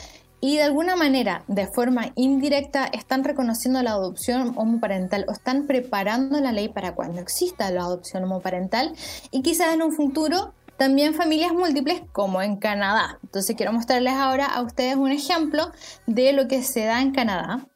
y 0.45 0.57
de 0.57 0.65
alguna 0.65 0.97
manera, 0.97 1.45
de 1.47 1.69
forma 1.69 2.11
indirecta, 2.17 2.87
están 2.87 3.23
reconociendo 3.23 3.81
la 3.81 3.93
adopción 3.93 4.55
homoparental 4.57 5.25
o 5.29 5.33
están 5.33 5.69
preparando 5.69 6.41
la 6.41 6.51
ley 6.51 6.69
para 6.69 6.97
cuando 6.97 7.21
exista 7.21 7.71
la 7.71 7.83
adopción 7.83 8.25
homoparental 8.25 8.93
y 9.31 9.43
quizás 9.43 9.73
en 9.73 9.83
un 9.83 9.93
futuro 9.93 10.53
también 10.77 11.15
familias 11.15 11.53
múltiples 11.53 12.03
como 12.11 12.43
en 12.43 12.57
Canadá. 12.57 13.21
Entonces 13.23 13.55
quiero 13.55 13.73
mostrarles 13.73 14.15
ahora 14.15 14.47
a 14.47 14.63
ustedes 14.63 14.97
un 14.97 15.13
ejemplo 15.13 15.71
de 16.09 16.33
lo 16.33 16.49
que 16.49 16.65
se 16.65 16.87
da 16.87 17.01
en 17.01 17.13
Canadá. 17.13 17.69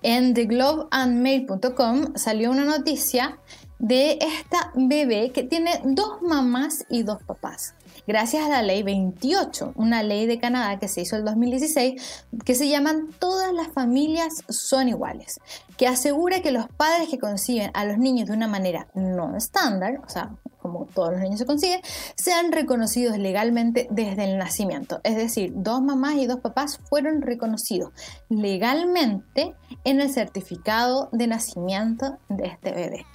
En 0.00 0.32
theglobeandmail.com 0.32 2.16
salió 2.16 2.50
una 2.50 2.64
noticia 2.64 3.38
de 3.78 4.12
esta 4.12 4.72
bebé 4.74 5.30
que 5.32 5.42
tiene 5.42 5.78
dos 5.84 6.22
mamás 6.22 6.86
y 6.88 7.02
dos 7.02 7.22
papás 7.22 7.74
gracias 8.06 8.44
a 8.44 8.48
la 8.48 8.62
ley 8.62 8.82
28, 8.82 9.72
una 9.76 10.02
ley 10.02 10.26
de 10.26 10.38
Canadá 10.38 10.78
que 10.78 10.88
se 10.88 11.02
hizo 11.02 11.16
en 11.16 11.24
2016, 11.24 12.24
que 12.44 12.54
se 12.54 12.68
llaman 12.68 13.08
Todas 13.18 13.52
las 13.52 13.68
familias 13.68 14.44
son 14.48 14.88
iguales, 14.88 15.40
que 15.76 15.86
asegura 15.86 16.42
que 16.42 16.52
los 16.52 16.68
padres 16.68 17.08
que 17.08 17.18
conciben 17.18 17.70
a 17.74 17.84
los 17.84 17.98
niños 17.98 18.28
de 18.28 18.34
una 18.34 18.48
manera 18.48 18.88
no 18.94 19.36
estándar, 19.36 20.00
o 20.04 20.08
sea, 20.08 20.30
como 20.60 20.86
todos 20.86 21.12
los 21.12 21.20
niños 21.20 21.38
se 21.38 21.46
consiguen, 21.46 21.80
sean 22.14 22.52
reconocidos 22.52 23.18
legalmente 23.18 23.88
desde 23.90 24.24
el 24.24 24.38
nacimiento. 24.38 25.00
Es 25.04 25.16
decir, 25.16 25.52
dos 25.54 25.82
mamás 25.82 26.16
y 26.16 26.26
dos 26.26 26.40
papás 26.40 26.78
fueron 26.88 27.22
reconocidos 27.22 27.92
legalmente 28.28 29.54
en 29.84 30.00
el 30.00 30.12
certificado 30.12 31.08
de 31.12 31.26
nacimiento 31.26 32.18
de 32.28 32.46
este 32.46 32.72
bebé. 32.72 33.06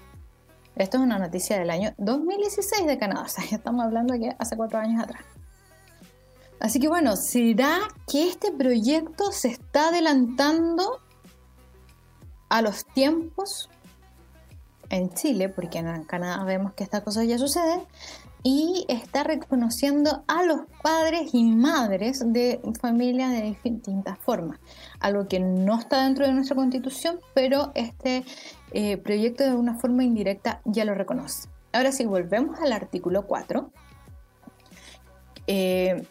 Esto 0.76 0.98
es 0.98 1.04
una 1.04 1.20
noticia 1.20 1.58
del 1.58 1.70
año 1.70 1.94
2016 1.98 2.86
de 2.86 2.98
Canadá, 2.98 3.24
o 3.24 3.30
sea, 3.30 3.46
ya 3.46 3.58
estamos 3.58 3.86
hablando 3.86 4.14
de 4.14 4.20
que 4.20 4.36
hace 4.38 4.58
cuatro 4.58 4.78
años 4.78 5.02
atrás. 5.02 5.24
Así 6.60 6.80
que 6.80 6.90
bueno, 6.90 7.16
¿será 7.16 7.80
que 8.12 8.28
este 8.28 8.52
proyecto 8.52 9.32
se 9.32 9.50
está 9.50 9.90
adelantando 9.90 11.00
a 12.50 12.62
los 12.62 12.86
tiempos 12.86 13.70
en 14.90 15.14
Chile? 15.14 15.48
Porque 15.48 15.80
en 15.80 16.04
Canadá 16.04 16.44
vemos 16.44 16.74
que 16.74 16.84
estas 16.84 17.04
cosas 17.04 17.28
ya 17.28 17.38
suceden. 17.38 17.82
Y 18.48 18.86
está 18.90 19.24
reconociendo 19.24 20.24
a 20.28 20.44
los 20.44 20.62
padres 20.84 21.34
y 21.34 21.44
madres 21.46 22.22
de 22.32 22.62
familias 22.80 23.32
de 23.32 23.42
distintas 23.42 24.20
formas. 24.20 24.60
Algo 25.00 25.28
que 25.28 25.40
no 25.40 25.80
está 25.80 26.04
dentro 26.04 26.28
de 26.28 26.34
nuestra 26.34 26.56
constitución, 26.56 27.20
pero 27.34 27.72
este 27.74 28.24
eh, 28.72 28.98
proyecto 28.98 29.44
de 29.44 29.56
una 29.56 29.80
forma 29.80 30.04
indirecta 30.04 30.62
ya 30.64 30.86
lo 30.86 30.94
reconoce. 30.94 31.50
Ahora 31.74 31.92
si 31.92 32.06
volvemos 32.06 32.60
al 32.60 32.72
artículo 32.72 33.26
4. 33.26 33.72
Eh, 35.48 36.06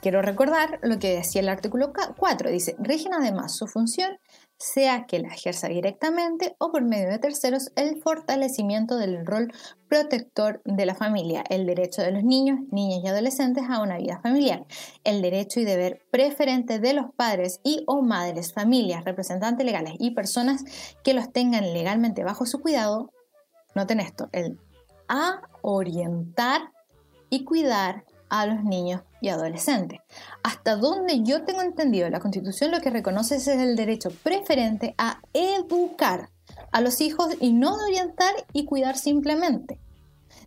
quiero 0.00 0.22
recordar 0.22 0.78
lo 0.82 1.00
que 1.00 1.16
decía 1.16 1.40
el 1.40 1.48
artículo 1.48 1.92
4. 2.16 2.50
Dice, 2.50 2.76
rigen 2.78 3.14
además 3.14 3.56
su 3.56 3.66
función, 3.66 4.18
sea 4.62 5.06
que 5.06 5.18
la 5.18 5.28
ejerza 5.28 5.68
directamente 5.68 6.54
o 6.58 6.70
por 6.70 6.82
medio 6.82 7.10
de 7.10 7.18
terceros, 7.18 7.72
el 7.74 8.00
fortalecimiento 8.00 8.96
del 8.96 9.26
rol 9.26 9.52
protector 9.88 10.62
de 10.64 10.86
la 10.86 10.94
familia, 10.94 11.44
el 11.50 11.66
derecho 11.66 12.00
de 12.02 12.12
los 12.12 12.22
niños, 12.22 12.60
niñas 12.70 13.00
y 13.02 13.08
adolescentes 13.08 13.64
a 13.68 13.82
una 13.82 13.98
vida 13.98 14.20
familiar, 14.22 14.64
el 15.04 15.20
derecho 15.20 15.60
y 15.60 15.64
deber 15.64 16.02
preferente 16.10 16.78
de 16.78 16.94
los 16.94 17.06
padres 17.16 17.60
y 17.64 17.82
o 17.86 18.02
madres, 18.02 18.52
familias, 18.52 19.04
representantes 19.04 19.66
legales 19.66 19.94
y 19.98 20.12
personas 20.12 20.64
que 21.02 21.14
los 21.14 21.32
tengan 21.32 21.72
legalmente 21.72 22.22
bajo 22.22 22.46
su 22.46 22.60
cuidado. 22.60 23.10
Noten 23.74 24.00
esto, 24.00 24.28
el 24.32 24.58
a 25.08 25.42
orientar 25.62 26.70
y 27.28 27.44
cuidar 27.44 28.04
a 28.32 28.46
los 28.46 28.64
niños 28.64 29.02
y 29.20 29.28
adolescentes. 29.28 30.00
Hasta 30.42 30.76
donde 30.76 31.22
yo 31.22 31.44
tengo 31.44 31.60
entendido, 31.60 32.08
la 32.08 32.18
Constitución 32.18 32.70
lo 32.70 32.80
que 32.80 32.88
reconoce 32.88 33.36
es 33.36 33.46
el 33.46 33.76
derecho 33.76 34.10
preferente 34.10 34.94
a 34.96 35.20
educar 35.34 36.30
a 36.72 36.80
los 36.80 37.02
hijos 37.02 37.28
y 37.40 37.52
no 37.52 37.76
de 37.76 37.84
orientar 37.84 38.32
y 38.54 38.64
cuidar 38.64 38.96
simplemente. 38.96 39.78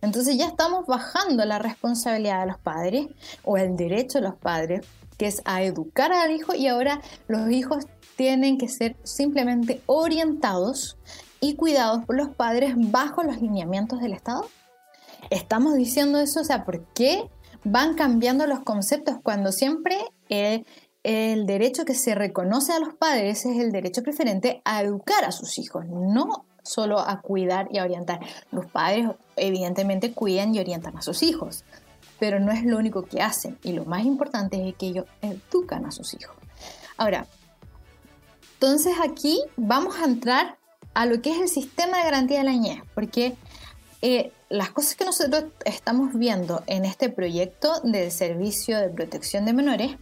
Entonces 0.02 0.36
ya 0.36 0.48
estamos 0.48 0.88
bajando 0.88 1.46
la 1.46 1.60
responsabilidad 1.60 2.42
de 2.42 2.48
los 2.48 2.58
padres 2.58 3.08
o 3.44 3.58
el 3.58 3.78
derecho 3.78 4.18
de 4.18 4.30
los 4.30 4.36
padres, 4.36 4.84
que 5.20 5.28
es 5.28 5.44
a 5.46 5.62
educar 5.62 6.12
al 6.12 6.32
hijo 6.32 6.56
y 6.56 6.68
ahora 6.68 7.02
los 7.28 7.52
hijos 7.52 7.86
tienen 8.16 8.58
que 8.58 8.68
ser 8.68 8.96
simplemente 9.04 9.84
orientados 9.86 10.98
y 11.40 11.54
cuidados 11.54 12.04
por 12.06 12.18
los 12.18 12.30
padres 12.30 12.74
bajo 12.76 13.22
los 13.22 13.40
lineamientos 13.40 14.02
del 14.02 14.14
Estado. 14.14 14.48
Estamos 15.30 15.76
diciendo 15.76 16.18
eso, 16.18 16.42
o 16.42 16.44
sea, 16.44 16.66
¿por 16.66 16.84
qué 16.94 17.30
van 17.66 17.96
cambiando 17.96 18.48
los 18.48 18.62
conceptos 18.62 19.18
cuando 19.22 19.52
siempre 19.52 19.98
el 20.30 21.46
derecho 21.46 21.84
que 21.84 21.96
se 21.96 22.16
reconoce 22.16 22.72
a 22.72 22.80
los 22.80 22.94
padres 22.94 23.46
es 23.46 23.58
el 23.58 23.72
derecho 23.72 24.02
preferente 24.04 24.62
a 24.64 24.82
educar 24.82 25.26
a 25.26 25.32
sus 25.32 25.58
hijos, 25.60 25.86
no 25.88 26.46
solo 26.64 27.00
a 27.00 27.22
cuidar 27.22 27.68
y 27.72 27.80
a 27.80 27.84
orientar. 27.84 28.20
Los 28.52 28.68
padres 28.68 29.10
evidentemente 29.36 30.14
cuidan 30.14 30.56
y 30.56 30.60
orientan 30.60 30.98
a 30.98 31.02
sus 31.02 31.22
hijos, 31.24 31.64
pero 32.20 32.40
no 32.40 32.52
es 32.52 32.64
lo 32.64 32.78
único 32.78 33.04
que 33.04 33.22
hacen 33.22 33.58
y 33.64 33.74
lo 33.74 33.86
más 33.86 34.06
importante 34.06 34.70
es 34.70 34.76
que 34.76 34.88
ellos 34.88 35.06
educan 35.22 35.86
a 35.86 35.92
sus 35.92 36.14
hijos. 36.14 36.36
Ahora, 36.98 37.28
entonces 38.54 38.94
aquí 39.04 39.44
vamos 39.58 39.96
a 39.98 40.06
entrar 40.06 40.58
a 40.94 41.06
lo 41.06 41.22
que 41.22 41.32
es 41.32 41.42
el 41.42 41.50
sistema 41.50 41.98
de 41.98 42.04
garantía 42.04 42.38
de 42.38 42.46
la 42.46 42.52
niñez, 42.52 42.82
porque 42.94 43.36
eh, 44.08 44.32
las 44.50 44.70
cosas 44.70 44.94
que 44.94 45.04
nosotros 45.04 45.46
estamos 45.66 46.14
viendo 46.14 46.62
en 46.68 46.86
este 46.86 47.10
proyecto 47.10 47.80
del 47.82 48.12
servicio 48.12 48.80
de 48.80 48.90
protección 48.90 49.46
de 49.46 49.54
menores, 49.54 49.96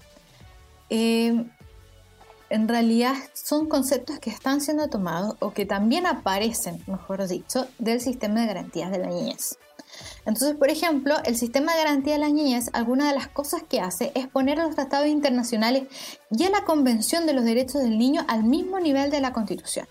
eh, 0.89 1.45
en 2.49 2.67
realidad 2.67 3.15
son 3.31 3.69
conceptos 3.69 4.19
que 4.19 4.29
están 4.29 4.59
siendo 4.59 4.89
tomados 4.89 5.37
o 5.39 5.53
que 5.53 5.65
también 5.65 6.05
aparecen, 6.05 6.83
mejor 6.85 7.25
dicho, 7.29 7.65
del 7.79 8.01
sistema 8.01 8.41
de 8.41 8.47
garantías 8.47 8.91
de 8.91 8.97
la 8.97 9.07
niñez. 9.07 9.57
Entonces, 10.25 10.57
por 10.57 10.69
ejemplo, 10.69 11.15
el 11.23 11.37
sistema 11.37 11.71
de 11.71 11.77
garantía 11.77 12.13
de 12.15 12.19
la 12.19 12.27
niñez, 12.27 12.71
alguna 12.73 13.07
de 13.07 13.15
las 13.15 13.29
cosas 13.29 13.63
que 13.63 13.79
hace 13.79 14.11
es 14.15 14.27
poner 14.27 14.59
a 14.59 14.65
los 14.65 14.75
tratados 14.75 15.07
internacionales 15.07 15.83
y 16.29 16.43
a 16.43 16.49
la 16.49 16.65
Convención 16.65 17.25
de 17.25 17.31
los 17.31 17.45
Derechos 17.45 17.81
del 17.81 17.97
Niño 17.97 18.25
al 18.27 18.43
mismo 18.43 18.81
nivel 18.81 19.11
de 19.11 19.21
la 19.21 19.31
Constitución. 19.31 19.87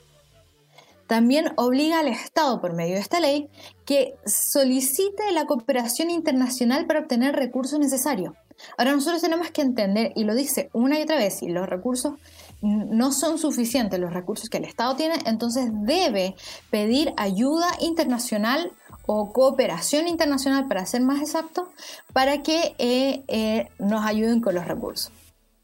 También 1.12 1.52
obliga 1.56 1.98
al 1.98 2.08
Estado, 2.08 2.58
por 2.62 2.72
medio 2.72 2.94
de 2.94 3.00
esta 3.02 3.20
ley, 3.20 3.50
que 3.84 4.14
solicite 4.24 5.30
la 5.32 5.44
cooperación 5.44 6.08
internacional 6.08 6.86
para 6.86 7.00
obtener 7.00 7.36
recursos 7.36 7.78
necesarios. 7.78 8.32
Ahora 8.78 8.94
nosotros 8.94 9.20
tenemos 9.20 9.50
que 9.50 9.60
entender, 9.60 10.12
y 10.16 10.24
lo 10.24 10.34
dice 10.34 10.70
una 10.72 10.98
y 10.98 11.02
otra 11.02 11.16
vez, 11.16 11.34
si 11.34 11.50
los 11.50 11.68
recursos 11.68 12.14
no 12.62 13.12
son 13.12 13.36
suficientes, 13.36 14.00
los 14.00 14.14
recursos 14.14 14.48
que 14.48 14.56
el 14.56 14.64
Estado 14.64 14.96
tiene, 14.96 15.16
entonces 15.26 15.68
debe 15.70 16.34
pedir 16.70 17.12
ayuda 17.18 17.68
internacional 17.80 18.72
o 19.04 19.34
cooperación 19.34 20.08
internacional, 20.08 20.66
para 20.66 20.86
ser 20.86 21.02
más 21.02 21.20
exacto, 21.20 21.68
para 22.14 22.42
que 22.42 22.74
eh, 22.78 23.22
eh, 23.28 23.68
nos 23.78 24.02
ayuden 24.06 24.40
con 24.40 24.54
los 24.54 24.64
recursos. 24.66 25.12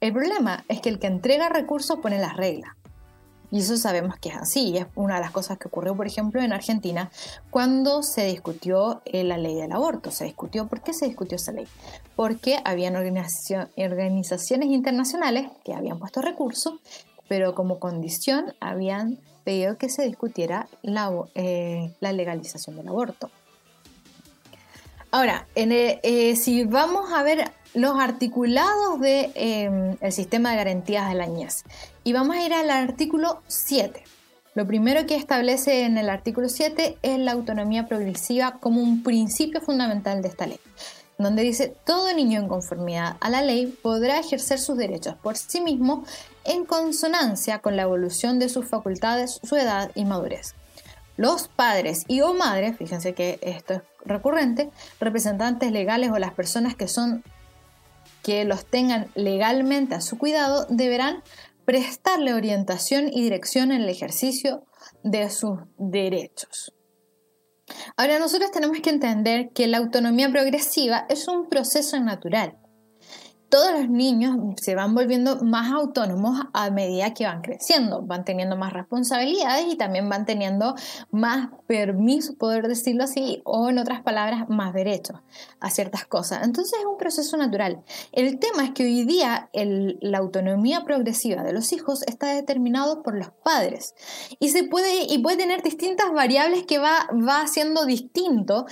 El 0.01 0.13
problema 0.13 0.67
es 0.69 0.83
que 0.83 0.91
el 0.91 0.99
que 0.99 1.07
entrega 1.07 1.49
recursos 1.49 2.01
pone 2.01 2.19
las 2.19 2.37
reglas. 2.37 2.78
Y 3.51 3.61
eso 3.61 3.77
sabemos 3.77 4.17
que 4.19 4.29
es 4.29 4.37
así. 4.37 4.77
es 4.77 4.87
una 4.95 5.17
de 5.17 5.21
las 5.23 5.31
cosas 5.31 5.59
que 5.59 5.69
ocurrió, 5.69 5.97
por 5.97 6.07
ejemplo, 6.07 6.43
en 6.43 6.53
Argentina 6.53 7.11
cuando 7.51 8.03
se 8.03 8.27
discutió 8.27 9.01
eh, 9.07 9.25
la 9.25 9.39
ley 9.39 9.55
del 9.55 9.73
aborto. 9.73 10.11
Se 10.11 10.25
discutió, 10.25 10.67
¿por 10.67 10.83
qué 10.83 10.93
se 10.93 11.07
discutió 11.07 11.37
esa 11.37 11.53
ley? 11.53 11.67
Porque 12.15 12.59
habían 12.65 12.97
organizaciones 12.97 14.69
internacionales 14.69 15.51
que 15.65 15.73
habían 15.73 15.99
puesto 15.99 16.21
recursos, 16.21 16.75
pero 17.27 17.55
como 17.55 17.79
condición 17.79 18.55
habían 18.61 19.19
pedido 19.45 19.79
que 19.79 19.89
se 19.89 20.03
discutiera 20.03 20.69
la, 20.83 21.11
eh, 21.35 21.95
legalización 22.01 22.77
del 22.77 22.89
aborto. 22.89 23.31
Ahora, 25.11 25.47
eh, 25.55 26.37
si 26.37 26.65
vamos 26.65 27.11
a 27.15 27.23
ver 27.23 27.51
los 27.75 27.99
articulados 27.99 29.01
del 29.01 29.31
em, 29.35 30.11
sistema 30.11 30.51
de 30.51 30.57
garantías 30.57 31.09
de 31.09 31.15
la 31.15 31.27
niñez. 31.27 31.65
Y 32.05 32.13
vamos 32.13 32.37
a 32.37 32.45
ir 32.45 32.53
al 32.53 32.71
artículo 32.71 33.43
7. 33.47 34.03
Lo 34.55 34.67
primero 34.67 35.07
que 35.07 35.15
establece 35.15 35.85
en 35.85 35.99
el 35.99 36.09
artículo 36.09 36.49
7 36.49 36.99
es 37.03 37.19
la 37.19 37.33
autonomía 37.33 37.87
progresiva 37.87 38.59
como 38.59 38.83
un 38.83 39.03
principio 39.03 39.61
fundamental 39.61 40.21
de 40.21 40.29
esta 40.29 40.47
ley, 40.47 40.59
donde 41.17 41.43
dice 41.43 41.77
todo 41.85 42.13
niño 42.13 42.41
en 42.41 42.49
conformidad 42.49 43.17
a 43.21 43.31
la 43.31 43.43
ley 43.43 43.67
podrá 43.67 44.19
ejercer 44.19 44.59
sus 44.59 44.77
derechos 44.77 45.15
por 45.17 45.37
sí 45.37 45.61
mismo 45.61 46.05
en 46.45 46.65
consonancia 46.65 47.61
con 47.61 47.77
la 47.77 47.83
evolución 47.83 48.41
de 48.41 48.49
sus 48.49 48.67
facultades, 48.67 49.39
su 49.45 49.55
edad 49.55 49.93
y 49.95 50.05
madurez. 50.05 50.55
Los 51.17 51.49
padres 51.49 52.05
y 52.09 52.21
o 52.23 52.35
madres, 52.35 52.77
fíjense 52.77 53.13
que 53.13 53.39
esto 53.43 53.75
es 53.75 53.83
recurrente, 54.05 54.71
representantes 54.99 55.71
legales 55.71 56.11
o 56.11 56.19
las 56.19 56.33
personas 56.33 56.75
que 56.75 56.89
son 56.89 57.23
que 58.29 58.45
los 58.45 58.67
tengan 58.67 59.11
legalmente 59.15 59.95
a 59.95 60.03
su 60.03 60.19
cuidado 60.19 60.67
deberán 60.69 61.23
prestarle 61.65 62.35
orientación 62.35 63.09
y 63.11 63.23
dirección 63.23 63.73
en 63.73 63.81
el 63.81 63.89
ejercicio 63.89 64.67
de 65.03 65.31
sus 65.31 65.61
derechos. 65.79 66.75
Ahora 67.97 68.19
nosotros 68.19 68.51
tenemos 68.51 68.81
que 68.81 68.91
entender 68.91 69.49
que 69.55 69.67
la 69.67 69.79
autonomía 69.79 70.31
progresiva 70.31 71.07
es 71.09 71.27
un 71.27 71.49
proceso 71.49 71.99
natural 72.01 72.59
todos 73.49 73.73
los 73.73 73.89
niños 73.89 74.37
se 74.61 74.75
van 74.75 74.95
volviendo 74.95 75.43
más 75.43 75.73
autónomos 75.73 76.39
a 76.53 76.71
medida 76.71 77.15
que 77.15 77.25
van 77.25 77.41
creciendo, 77.41 78.03
van 78.03 78.25
teniendo 78.25 78.57
más 78.57 78.73
responsabilidades 78.73 79.67
y 79.73 79.77
también 79.77 80.09
van 80.09 80.27
teniendo 80.27 80.75
más 81.11 81.49
permiso, 81.67 82.35
poder 82.37 82.69
decirlo 82.69 83.05
así, 83.05 83.41
o 83.45 83.71
en 83.71 83.79
otras 83.79 84.03
palabras, 84.03 84.49
más 84.49 84.75
derechos 84.75 85.21
a 85.61 85.71
ciertas 85.71 86.05
cosas. 86.05 86.45
Entonces 86.45 86.79
es 86.79 86.85
un 86.85 86.99
proceso 86.99 87.37
natural. 87.37 87.83
El 88.13 88.39
tema 88.39 88.65
es 88.65 88.73
que 88.73 88.85
hoy 88.85 89.05
día 89.05 89.49
la 89.53 90.19
autonomía 90.19 90.85
progresiva 90.85 91.43
de 91.43 91.53
los 91.53 91.73
hijos 91.73 92.03
está 92.03 92.29
determinado 92.35 93.03
por 93.03 93.17
los 93.17 93.31
padres 93.43 93.95
y 94.39 94.51
se 94.51 94.65
puede 94.65 95.05
y 95.09 95.19
puede 95.19 95.39
tener 95.39 95.63
distintas 95.63 96.13
variables 96.13 96.65
que 96.65 96.79
va, 96.79 97.09
va 97.13 97.41
haciendo 97.41 97.87
distinto 97.87 98.67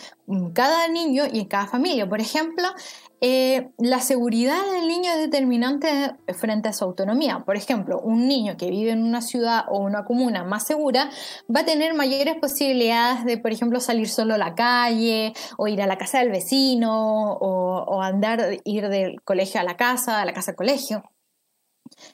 cada 0.52 0.88
niño 0.88 1.24
y 1.32 1.40
en 1.40 1.46
cada 1.46 1.66
familia. 1.66 2.08
Por 2.08 2.20
ejemplo, 2.20 2.68
eh, 3.20 3.70
la 3.78 4.00
seguridad 4.00 4.62
del 4.72 4.88
niño 4.88 5.10
es 5.10 5.18
determinante 5.18 5.88
frente 6.38 6.68
a 6.68 6.72
su 6.74 6.84
autonomía. 6.84 7.44
Por 7.46 7.56
ejemplo, 7.56 7.98
un 8.00 8.28
niño 8.28 8.56
que 8.58 8.70
vive 8.70 8.90
en 8.90 9.02
una 9.02 9.22
ciudad 9.22 9.64
o 9.68 9.78
una 9.78 10.04
comuna 10.04 10.44
más 10.44 10.66
segura 10.66 11.10
va 11.54 11.60
a 11.60 11.64
tener 11.64 11.94
mayores 11.94 12.36
posibilidades 12.36 13.24
de, 13.24 13.38
por 13.38 13.52
ejemplo, 13.52 13.80
salir 13.80 14.08
solo 14.08 14.34
a 14.34 14.38
la 14.38 14.54
calle 14.54 15.32
o 15.56 15.66
ir 15.66 15.80
a 15.80 15.86
la 15.86 15.96
casa 15.96 16.18
del 16.18 16.30
vecino 16.30 17.32
o, 17.40 18.02
andar, 18.02 18.60
ir 18.64 18.88
del 18.88 19.22
colegio 19.22 19.60
a 19.60 19.64
la 19.64 19.76
casa, 19.76 20.20
a 20.20 20.24
la 20.26 20.34
casa 20.34 20.50
al 20.50 20.56
colegio. 20.56 21.02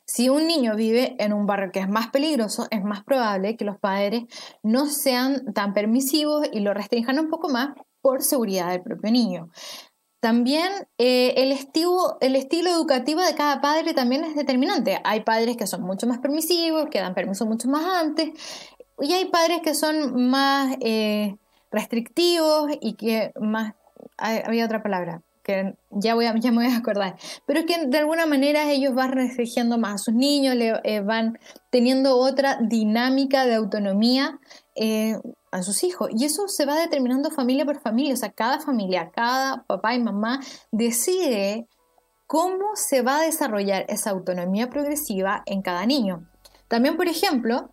Si 0.05 0.29
un 0.29 0.47
niño 0.47 0.77
vive 0.77 1.17
en 1.19 1.33
un 1.33 1.47
barrio 1.47 1.73
que 1.73 1.81
es 1.81 1.89
más 1.89 2.09
peligroso, 2.09 2.69
es 2.71 2.85
más 2.85 3.03
probable 3.03 3.57
que 3.57 3.65
los 3.65 3.79
padres 3.79 4.25
no 4.63 4.87
sean 4.87 5.53
tan 5.53 5.73
permisivos 5.73 6.49
y 6.53 6.61
lo 6.61 6.75
restrinjan 6.75 7.19
un 7.19 7.29
poco 7.29 7.49
más 7.49 7.71
por 8.01 8.23
seguridad 8.23 8.71
del 8.71 8.83
propio 8.83 9.11
niño. 9.11 9.49
También 10.23 10.71
eh, 10.99 11.35
el, 11.39 11.51
estilo, 11.51 12.17
educativo 12.21 13.21
de 13.21 13.35
cada 13.35 13.61
padre 13.61 13.93
también 13.93 14.23
es 14.23 14.37
determinante. 14.37 15.01
Hay 15.03 15.23
padres 15.23 15.57
que 15.57 15.67
son 15.67 15.83
mucho 15.83 16.07
más 16.07 16.21
permisivos, 16.21 16.87
que 16.93 17.01
dan 17.01 17.13
permiso 17.13 17.45
mucho 17.45 17.69
más 17.69 17.85
antes, 18.01 18.31
y 19.01 19.13
hay 19.15 19.25
padres 19.25 19.63
que 19.65 19.75
son 19.75 20.31
más 20.31 20.77
eh, 20.81 21.35
restrictivos 21.73 22.71
y 22.81 22.93
que 22.93 23.33
más... 23.41 23.75
Había 24.17 24.65
otra 24.65 24.81
palabra 24.81 25.23
que 25.43 25.75
ya, 25.91 26.15
voy 26.15 26.27
a, 26.27 26.37
ya 26.39 26.53
me 26.53 26.59
voy 26.59 26.73
a 26.73 26.77
acordar, 26.77 27.17
pero 27.45 27.59
es 27.59 27.67
que 27.67 27.87
de 27.87 27.99
alguna 27.99 28.25
manera 28.25 28.71
ellos 28.71 28.95
van 28.95 29.11
restringiendo 29.11 29.77
más 29.77 29.95
a 29.95 29.99
sus 29.99 30.15
niños, 30.15 30.55
le, 30.55 30.81
eh, 30.85 31.01
van 31.01 31.41
teniendo 31.71 32.17
otra 32.17 32.59
dinámica 32.61 33.45
de 33.45 33.57
autonomía 33.57 34.39
a 35.53 35.63
sus 35.63 35.85
hijos. 35.85 36.11
Y 36.13 36.25
eso 36.25 36.49
se 36.49 36.67
va 36.67 36.77
determinando 36.77 37.31
familia 37.31 37.65
por 37.65 37.81
familia. 37.81 38.15
O 38.15 38.17
sea, 38.17 38.33
cada 38.33 38.59
familia, 38.59 39.11
cada 39.15 39.63
papá 39.65 39.95
y 39.95 40.03
mamá 40.03 40.41
decide 40.73 41.69
cómo 42.27 42.75
se 42.75 43.03
va 43.03 43.19
a 43.19 43.23
desarrollar 43.23 43.85
esa 43.89 44.11
autonomía 44.11 44.71
progresiva 44.71 45.43
en 45.47 45.63
cada 45.63 45.87
niño. 45.87 46.29
También, 46.67 46.97
por 46.97 47.07
ejemplo, 47.07 47.71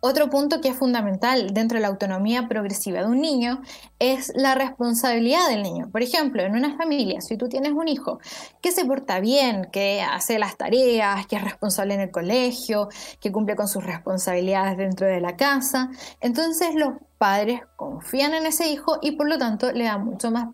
otro 0.00 0.30
punto 0.30 0.60
que 0.60 0.68
es 0.68 0.76
fundamental 0.76 1.52
dentro 1.52 1.76
de 1.76 1.82
la 1.82 1.88
autonomía 1.88 2.48
progresiva 2.48 3.00
de 3.00 3.06
un 3.06 3.20
niño 3.20 3.60
es 3.98 4.32
la 4.34 4.54
responsabilidad 4.54 5.48
del 5.48 5.62
niño. 5.62 5.90
Por 5.90 6.02
ejemplo, 6.02 6.42
en 6.42 6.54
una 6.54 6.76
familia, 6.76 7.20
si 7.20 7.36
tú 7.36 7.48
tienes 7.48 7.72
un 7.72 7.86
hijo 7.86 8.18
que 8.62 8.72
se 8.72 8.84
porta 8.86 9.20
bien, 9.20 9.68
que 9.70 10.00
hace 10.02 10.38
las 10.38 10.56
tareas, 10.56 11.26
que 11.26 11.36
es 11.36 11.44
responsable 11.44 11.94
en 11.94 12.00
el 12.00 12.10
colegio, 12.10 12.88
que 13.20 13.30
cumple 13.30 13.56
con 13.56 13.68
sus 13.68 13.84
responsabilidades 13.84 14.78
dentro 14.78 15.06
de 15.06 15.20
la 15.20 15.36
casa, 15.36 15.90
entonces 16.20 16.74
los 16.74 16.94
padres 17.18 17.60
confían 17.76 18.32
en 18.32 18.46
ese 18.46 18.70
hijo 18.70 18.98
y 19.02 19.10
por 19.12 19.28
lo 19.28 19.36
tanto 19.36 19.70
le 19.72 19.84
dan 19.84 20.06
mucho 20.06 20.30
más 20.30 20.48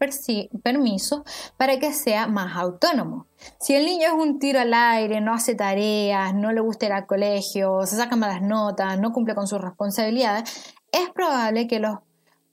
permiso 0.64 1.24
para 1.56 1.78
que 1.78 1.92
sea 1.92 2.26
más 2.26 2.56
autónomo. 2.56 3.26
Si 3.60 3.74
el 3.74 3.84
niño 3.84 4.06
es 4.06 4.12
un 4.12 4.38
tiro 4.38 4.60
al 4.60 4.74
aire, 4.74 5.20
no 5.20 5.34
hace 5.34 5.54
tareas, 5.54 6.34
no 6.34 6.52
le 6.52 6.60
gusta 6.60 6.86
ir 6.86 6.92
al 6.92 7.06
colegio, 7.06 7.80
se 7.84 7.96
saca 7.96 8.16
malas 8.16 8.42
notas, 8.42 8.98
no 8.98 9.12
cumple 9.12 9.34
con 9.34 9.46
sus 9.46 9.60
responsabilidades, 9.60 10.74
es 10.92 11.10
probable 11.10 11.66
que 11.66 11.80
los 11.80 11.98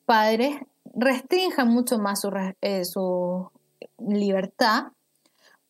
padres 0.06 0.56
restrinjan 0.96 1.70
mucho 1.70 1.98
más 1.98 2.22
su, 2.22 2.32
eh, 2.62 2.86
su 2.86 3.50
libertad 4.00 4.86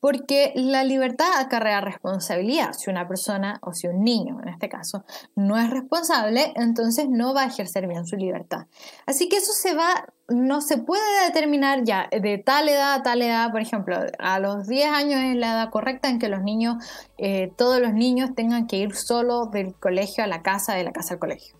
porque 0.04 0.52
la 0.56 0.84
libertad 0.84 1.30
acarrea 1.38 1.80
responsabilidad. 1.80 2.74
Si 2.74 2.90
una 2.90 3.08
persona 3.08 3.62
o 3.62 3.72
si 3.72 3.88
un 3.88 4.04
niño, 4.04 4.38
en 4.42 4.50
este 4.50 4.68
caso, 4.68 5.06
no 5.34 5.58
es 5.58 5.70
responsable, 5.70 6.52
entonces 6.58 7.08
no 7.08 7.34
va 7.34 7.44
a 7.44 7.46
ejercer 7.46 7.88
bien 7.88 8.06
su 8.06 8.18
libertad. 8.18 8.68
Así 9.06 9.30
que 9.30 9.38
eso 9.38 9.54
se 9.54 9.74
va, 9.74 10.06
no 10.28 10.60
se 10.60 10.78
puede 10.78 11.26
determinar 11.26 11.86
ya 11.86 12.10
de 12.12 12.38
tal 12.38 12.68
edad 12.68 12.96
a 12.96 13.04
tal 13.04 13.22
edad, 13.22 13.50
por 13.54 13.62
ejemplo, 13.62 13.96
a 14.20 14.40
los 14.40 14.68
10 14.68 14.90
años 14.90 15.22
es 15.22 15.38
la 15.38 15.54
edad 15.54 15.70
correcta 15.70 16.10
en 16.10 16.20
que 16.20 16.28
los 16.28 16.42
niños, 16.44 16.84
eh, 17.18 17.54
todos 17.56 17.80
los 17.80 17.94
niños 17.94 18.36
tengan 18.36 18.68
que 18.68 18.76
ir 18.76 18.96
solo 18.96 19.46
del 19.46 19.74
colegio 19.74 20.26
a 20.26 20.28
la 20.28 20.42
casa, 20.42 20.74
de 20.74 20.84
la 20.84 20.92
casa 20.92 21.14
al 21.14 21.22
colegio. 21.22 21.56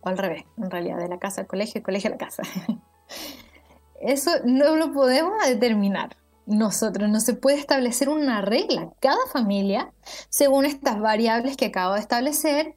O 0.00 0.08
al 0.08 0.18
revés, 0.18 0.46
en 0.56 0.68
realidad, 0.68 0.98
de 0.98 1.06
la 1.06 1.20
casa 1.20 1.42
al 1.42 1.46
colegio, 1.46 1.74
del 1.74 1.84
colegio 1.84 2.08
a 2.08 2.14
la 2.14 2.18
casa. 2.18 2.42
Eso 4.00 4.32
no 4.44 4.74
lo 4.74 4.92
podemos 4.92 5.34
determinar 5.46 6.16
nosotros. 6.46 7.08
No 7.08 7.20
se 7.20 7.34
puede 7.34 7.58
establecer 7.58 8.08
una 8.08 8.40
regla. 8.42 8.92
Cada 9.00 9.26
familia, 9.32 9.92
según 10.28 10.64
estas 10.66 11.00
variables 11.00 11.56
que 11.56 11.66
acabo 11.66 11.94
de 11.94 12.00
establecer, 12.00 12.76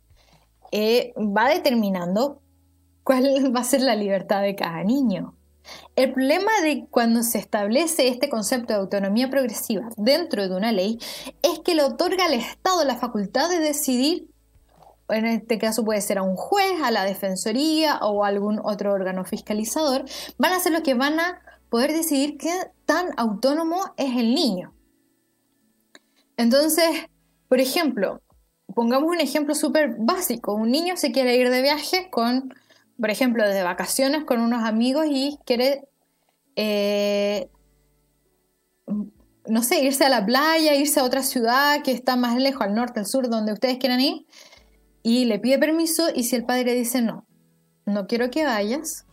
eh, 0.71 1.13
va 1.17 1.49
determinando 1.49 2.41
cuál 3.03 3.51
va 3.55 3.61
a 3.61 3.65
ser 3.65 3.81
la 3.81 3.95
libertad 3.95 4.41
de 4.41 4.55
cada 4.55 4.83
niño. 4.83 5.33
El 5.95 6.13
problema 6.13 6.51
de 6.63 6.87
cuando 6.89 7.23
se 7.23 7.39
establece 7.39 8.07
este 8.07 8.29
concepto 8.29 8.73
de 8.73 8.79
autonomía 8.79 9.29
progresiva 9.29 9.89
dentro 9.97 10.47
de 10.47 10.55
una 10.55 10.71
ley 10.71 10.99
es 11.41 11.59
que 11.59 11.75
le 11.75 11.83
otorga 11.83 12.25
al 12.25 12.33
Estado 12.33 12.85
la 12.85 12.95
facultad 12.95 13.49
de 13.49 13.59
decidir, 13.59 14.29
en 15.09 15.25
este 15.25 15.57
caso 15.57 15.83
puede 15.83 16.01
ser 16.01 16.19
a 16.19 16.21
un 16.21 16.35
juez, 16.35 16.81
a 16.83 16.91
la 16.91 17.03
defensoría 17.03 17.99
o 18.01 18.23
a 18.23 18.29
algún 18.29 18.59
otro 18.63 18.93
órgano 18.93 19.25
fiscalizador, 19.25 20.05
van 20.37 20.53
a 20.53 20.59
ser 20.59 20.71
los 20.71 20.81
que 20.81 20.93
van 20.93 21.19
a 21.19 21.41
poder 21.69 21.93
decidir 21.93 22.37
qué 22.37 22.51
tan 22.85 23.07
autónomo 23.17 23.93
es 23.97 24.15
el 24.15 24.33
niño. 24.33 24.73
Entonces, 26.37 26.87
por 27.47 27.59
ejemplo, 27.59 28.21
pongamos 28.75 29.09
un 29.09 29.19
ejemplo 29.19 29.55
súper 29.55 29.95
básico. 29.97 30.53
Un 30.53 30.71
niño 30.71 30.97
se 30.97 31.11
quiere 31.11 31.35
ir 31.35 31.49
de 31.49 31.61
viaje 31.61 32.09
con, 32.11 32.53
por 32.99 33.09
ejemplo, 33.09 33.47
de 33.47 33.63
vacaciones 33.63 34.23
con 34.23 34.39
unos 34.39 34.63
amigos 34.63 35.07
y 35.09 35.39
quiere, 35.45 35.87
eh, 36.55 37.49
no 39.47 39.63
sé, 39.63 39.83
irse 39.83 40.05
a 40.05 40.09
la 40.09 40.25
playa, 40.25 40.75
irse 40.75 40.99
a 40.99 41.03
otra 41.03 41.23
ciudad 41.23 41.81
que 41.81 41.91
está 41.91 42.15
más 42.15 42.37
lejos, 42.37 42.61
al 42.61 42.75
norte, 42.75 42.99
al 42.99 43.07
sur, 43.07 43.29
donde 43.29 43.53
ustedes 43.53 43.77
quieran 43.77 44.01
ir, 44.01 44.25
y 45.01 45.25
le 45.25 45.39
pide 45.39 45.57
permiso 45.57 46.09
y 46.13 46.25
si 46.25 46.35
el 46.35 46.45
padre 46.45 46.73
dice 46.73 47.01
no, 47.01 47.25
no 47.85 48.07
quiero 48.07 48.29
que 48.29 48.43
vayas, 48.43 49.06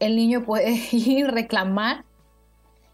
el 0.00 0.16
niño 0.16 0.44
puede 0.44 0.72
ir 0.92 1.28
reclamar 1.28 2.04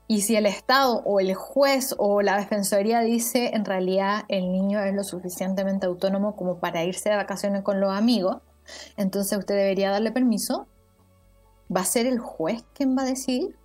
y 0.08 0.20
si 0.20 0.36
el 0.36 0.46
Estado 0.46 1.02
o 1.04 1.18
el 1.18 1.34
juez 1.34 1.94
o 1.98 2.22
la 2.22 2.36
defensoría 2.36 3.00
dice 3.00 3.50
en 3.54 3.64
realidad 3.64 4.24
el 4.28 4.52
niño 4.52 4.80
es 4.80 4.94
lo 4.94 5.02
suficientemente 5.02 5.86
autónomo 5.86 6.36
como 6.36 6.58
para 6.58 6.84
irse 6.84 7.10
de 7.10 7.16
vacaciones 7.16 7.62
con 7.62 7.80
los 7.80 7.92
amigos, 7.92 8.36
entonces 8.96 9.36
usted 9.36 9.56
debería 9.56 9.90
darle 9.90 10.12
permiso, 10.12 10.68
¿va 11.74 11.80
a 11.80 11.84
ser 11.84 12.06
el 12.06 12.20
juez 12.20 12.64
quien 12.72 12.96
va 12.96 13.02
a 13.02 13.06
decidir? 13.06 13.56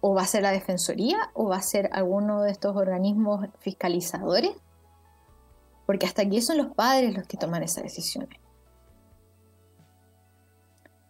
¿O 0.00 0.14
va 0.14 0.22
a 0.22 0.26
ser 0.26 0.42
la 0.42 0.50
defensoría? 0.50 1.16
¿O 1.32 1.48
va 1.48 1.56
a 1.56 1.62
ser 1.62 1.88
alguno 1.92 2.42
de 2.42 2.50
estos 2.50 2.76
organismos 2.76 3.46
fiscalizadores? 3.60 4.56
Porque 5.86 6.06
hasta 6.06 6.22
aquí 6.22 6.42
son 6.42 6.58
los 6.58 6.74
padres 6.74 7.14
los 7.14 7.26
que 7.26 7.36
toman 7.36 7.62
esas 7.62 7.84
decisiones. 7.84 8.40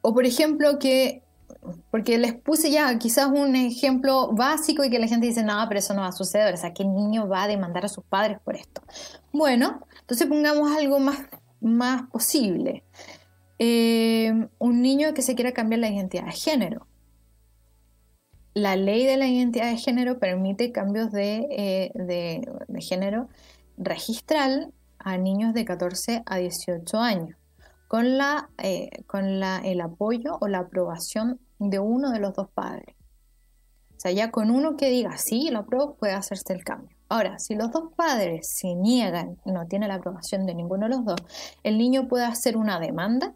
O 0.03 0.13
por 0.13 0.27
ejemplo 0.27 0.79
que, 0.79 1.23
porque 1.91 2.19
les 2.19 2.35
puse 2.35 2.71
ya 2.71 2.99
quizás 2.99 3.29
un 3.29 3.55
ejemplo 3.55 4.33
básico 4.33 4.85
y 4.85 4.91
que 4.91 4.99
la 4.99 5.07
gente 5.07 5.27
dice, 5.27 5.45
no, 5.45 5.65
pero 5.69 5.79
eso 5.79 5.95
no 5.95 6.03
va 6.03 6.09
a 6.09 6.13
suceder, 6.13 6.53
o 6.53 6.57
sea, 6.57 6.75
¿qué 6.75 6.85
niño 6.85 7.29
va 7.29 7.45
a 7.45 7.49
demandar 7.49 7.85
a 7.85 7.89
sus 7.89 8.05
padres 8.05 8.39
por 8.45 8.57
esto? 8.57 8.83
Bueno, 9.33 9.87
entonces 10.01 10.27
pongamos 10.27 10.77
algo 10.77 10.99
más, 10.99 11.21
más 11.61 12.03
posible. 12.11 12.83
Eh, 13.61 14.49
un 14.59 14.83
niño 14.83 15.15
que 15.15 15.23
se 15.23 15.37
quiera 15.37 15.53
cambiar 15.53 15.81
la 15.81 15.89
identidad 15.89 16.25
de 16.25 16.33
género. 16.33 16.87
La 18.55 18.75
ley 18.75 19.07
de 19.07 19.17
la 19.17 19.29
identidad 19.29 19.71
de 19.71 19.79
género 19.79 20.19
permite 20.19 20.73
cambios 20.73 21.13
de, 21.13 21.47
eh, 21.51 21.93
de, 21.95 22.47
de 22.67 22.81
género 22.83 23.29
registral 23.79 24.73
a 24.99 25.17
niños 25.17 25.55
de 25.55 25.65
14 25.65 26.23
a 26.27 26.37
18 26.39 26.99
años 26.99 27.37
con, 27.93 28.17
la, 28.17 28.49
eh, 28.57 28.89
con 29.07 29.39
la, 29.39 29.59
el 29.59 29.83
apoyo 29.83 30.39
o 30.41 30.49
la 30.49 30.61
aprobación 30.61 31.41
de 31.59 31.79
uno 31.79 32.11
de 32.11 32.21
los 32.21 32.33
dos 32.33 32.49
padres. 32.49 32.97
O 33.91 34.01
sea, 34.01 34.13
ya 34.13 34.31
con 34.31 34.51
uno 34.51 34.79
que 34.79 34.89
diga 34.89 35.19
sí, 35.19 35.51
lo 35.51 35.59
apruebo, 35.59 35.97
puede 35.97 36.15
hacerse 36.15 36.55
el 36.55 36.65
cambio. 36.65 36.97
Ahora, 37.11 37.39
si 37.39 37.55
los 37.55 37.71
dos 37.71 37.93
padres 37.95 38.49
se 38.51 38.75
niegan 38.75 39.37
no 39.45 39.67
tiene 39.67 39.89
la 39.89 39.97
aprobación 39.97 40.47
de 40.47 40.55
ninguno 40.55 40.89
de 40.89 40.97
los 40.97 41.05
dos, 41.05 41.21
el 41.65 41.77
niño 41.77 42.09
puede 42.09 42.25
hacer 42.25 42.57
una 42.57 42.81
demanda 42.81 43.35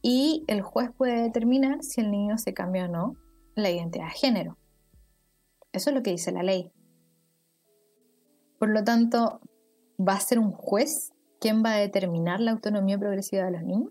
y 0.00 0.42
el 0.48 0.62
juez 0.62 0.90
puede 0.96 1.20
determinar 1.20 1.82
si 1.82 2.00
el 2.00 2.10
niño 2.10 2.38
se 2.38 2.54
cambia 2.54 2.86
o 2.86 2.88
no 2.88 3.16
la 3.56 3.68
identidad 3.68 4.06
de 4.06 4.12
género. 4.12 4.56
Eso 5.72 5.90
es 5.90 5.96
lo 5.96 6.02
que 6.02 6.12
dice 6.12 6.32
la 6.32 6.42
ley. 6.42 6.72
Por 8.58 8.70
lo 8.70 8.84
tanto, 8.84 9.42
va 10.00 10.14
a 10.14 10.20
ser 10.20 10.38
un 10.38 10.50
juez 10.50 11.12
¿Quién 11.40 11.64
va 11.64 11.72
a 11.72 11.78
determinar 11.78 12.38
la 12.38 12.50
autonomía 12.50 12.98
progresiva 12.98 13.46
de 13.46 13.50
los 13.50 13.62
niños? 13.62 13.90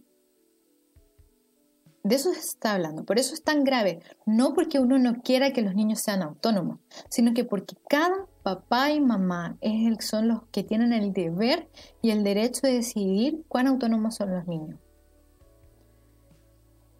De 2.03 2.15
eso 2.15 2.31
se 2.31 2.39
está 2.39 2.75
hablando. 2.75 3.03
Por 3.03 3.17
eso 3.17 3.33
es 3.33 3.43
tan 3.43 3.63
grave. 3.63 4.01
No 4.27 4.53
porque 4.53 4.79
uno 4.79 4.99
no 4.99 5.21
quiera 5.21 5.51
que 5.51 5.63
los 5.63 5.73
niños 5.73 5.99
sean 5.99 6.21
autónomos, 6.21 6.79
sino 7.09 7.33
que 7.33 7.43
porque 7.43 7.75
cada 7.89 8.27
papá 8.43 8.91
y 8.91 9.01
mamá 9.01 9.57
son 9.99 10.27
los 10.27 10.43
que 10.51 10.63
tienen 10.63 10.93
el 10.93 11.11
deber 11.11 11.67
y 12.03 12.11
el 12.11 12.23
derecho 12.23 12.61
de 12.63 12.73
decidir 12.73 13.43
cuán 13.47 13.67
autónomos 13.67 14.15
son 14.15 14.31
los 14.31 14.47
niños. 14.47 14.79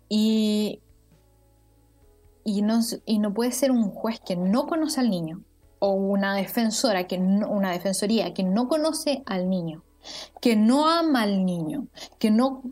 Y, 0.10 0.82
y, 2.44 2.64
no, 2.64 2.80
y 3.06 3.20
no 3.20 3.36
puede 3.36 3.52
ser 3.52 3.70
un 3.70 3.92
juez 3.92 4.20
que 4.20 4.36
no 4.36 4.66
conoce 4.66 5.00
al 5.00 5.12
niño 5.12 5.44
o 5.78 5.94
una 5.94 6.36
defensora 6.36 7.06
que 7.08 7.18
una 7.18 7.72
defensoría 7.72 8.34
que 8.34 8.44
no 8.44 8.68
conoce 8.68 9.22
al 9.28 9.48
niño 9.48 9.84
que 10.42 10.56
no 10.56 10.88
ama 10.88 11.24
al 11.24 11.46
niño, 11.46 11.88
que 12.18 12.32
no, 12.32 12.64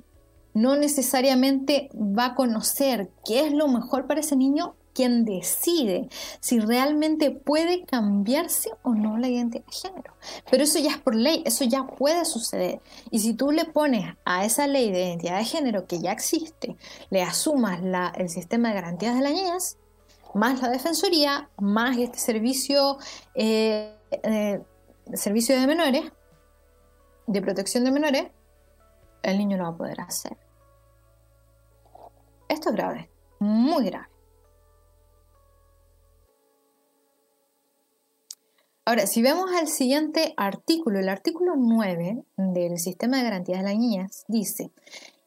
no 0.53 0.75
necesariamente 0.75 1.89
va 1.95 2.27
a 2.27 2.35
conocer 2.35 3.09
qué 3.25 3.45
es 3.45 3.53
lo 3.53 3.67
mejor 3.67 4.07
para 4.07 4.21
ese 4.21 4.35
niño, 4.35 4.75
quien 4.97 5.25
decide 5.25 6.09
si 6.39 6.59
realmente 6.59 7.29
puede 7.29 7.85
cambiarse 7.85 8.71
o 8.81 8.95
no 8.95 9.19
la 9.19 9.27
identidad 9.27 9.63
de 9.63 9.71
género. 9.71 10.13
Pero 10.49 10.63
eso 10.63 10.79
ya 10.79 10.89
es 10.89 10.97
por 10.97 11.13
ley, 11.13 11.43
eso 11.45 11.63
ya 11.65 11.85
puede 11.85 12.25
suceder. 12.25 12.81
Y 13.11 13.19
si 13.19 13.35
tú 13.35 13.51
le 13.51 13.65
pones 13.65 14.15
a 14.25 14.43
esa 14.43 14.65
ley 14.65 14.91
de 14.91 15.05
identidad 15.05 15.37
de 15.37 15.45
género 15.45 15.85
que 15.85 15.99
ya 15.99 16.11
existe, 16.11 16.77
le 17.11 17.21
asumas 17.21 17.79
el 18.15 18.29
sistema 18.29 18.69
de 18.69 18.73
garantías 18.73 19.13
de 19.13 19.21
la 19.21 19.29
niñez, 19.29 19.77
más 20.33 20.61
la 20.63 20.69
defensoría, 20.69 21.47
más 21.59 21.95
este 21.99 22.17
servicio, 22.17 22.97
eh, 23.35 23.95
eh, 24.23 24.61
servicio 25.13 25.59
de 25.59 25.67
menores, 25.67 26.11
de 27.27 27.41
protección 27.41 27.83
de 27.83 27.91
menores, 27.91 28.31
el 29.23 29.37
niño 29.37 29.57
lo 29.57 29.63
va 29.63 29.69
a 29.69 29.77
poder 29.77 30.01
hacer. 30.01 30.37
Esto 32.49 32.69
es 32.69 32.75
grave, 32.75 33.09
muy 33.39 33.85
grave. 33.85 34.07
Ahora, 38.85 39.05
si 39.05 39.21
vemos 39.21 39.51
el 39.59 39.67
siguiente 39.67 40.33
artículo, 40.37 40.99
el 40.99 41.09
artículo 41.09 41.55
9 41.57 42.23
del 42.37 42.79
Sistema 42.79 43.17
de 43.17 43.23
Garantías 43.23 43.59
de 43.59 43.65
las 43.65 43.77
Niñas 43.77 44.23
dice, 44.29 44.71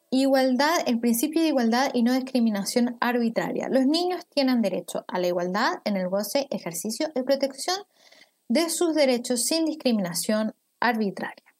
Igualdad, 0.09 0.79
el 0.87 0.99
principio 0.99 1.41
de 1.41 1.49
igualdad 1.49 1.91
y 1.93 2.01
no 2.01 2.11
discriminación 2.11 2.97
arbitraria. 2.99 3.69
Los 3.69 3.85
niños 3.85 4.25
tienen 4.27 4.61
derecho 4.61 5.05
a 5.07 5.19
la 5.19 5.27
igualdad 5.27 5.75
en 5.85 5.95
el 5.95 6.09
goce, 6.09 6.47
ejercicio 6.49 7.07
y 7.15 7.21
protección 7.21 7.77
de 8.49 8.69
sus 8.69 8.95
derechos 8.95 9.43
sin 9.45 9.65
discriminación 9.65 10.53
arbitraria. 10.79 11.50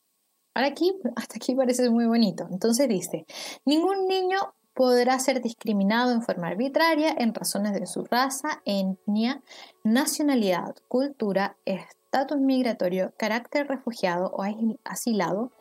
Ahora 0.53 0.69
aquí, 0.69 0.93
hasta 1.15 1.35
aquí 1.37 1.55
parece 1.55 1.89
muy 1.89 2.05
bonito. 2.05 2.47
Entonces 2.51 2.87
dice, 2.89 3.25
ningún 3.65 4.07
niño 4.07 4.53
podrá 4.73 5.19
ser 5.19 5.41
discriminado 5.41 6.11
en 6.11 6.21
forma 6.21 6.47
arbitraria 6.47 7.13
en 7.17 7.33
razones 7.33 7.73
de 7.73 7.85
su 7.85 8.03
raza, 8.05 8.61
etnia, 8.65 9.41
nacionalidad, 9.83 10.75
cultura, 10.87 11.57
estatus 11.65 12.39
migratorio, 12.39 13.13
carácter 13.17 13.67
refugiado 13.67 14.31
o 14.31 14.43
asilado, 14.83 15.51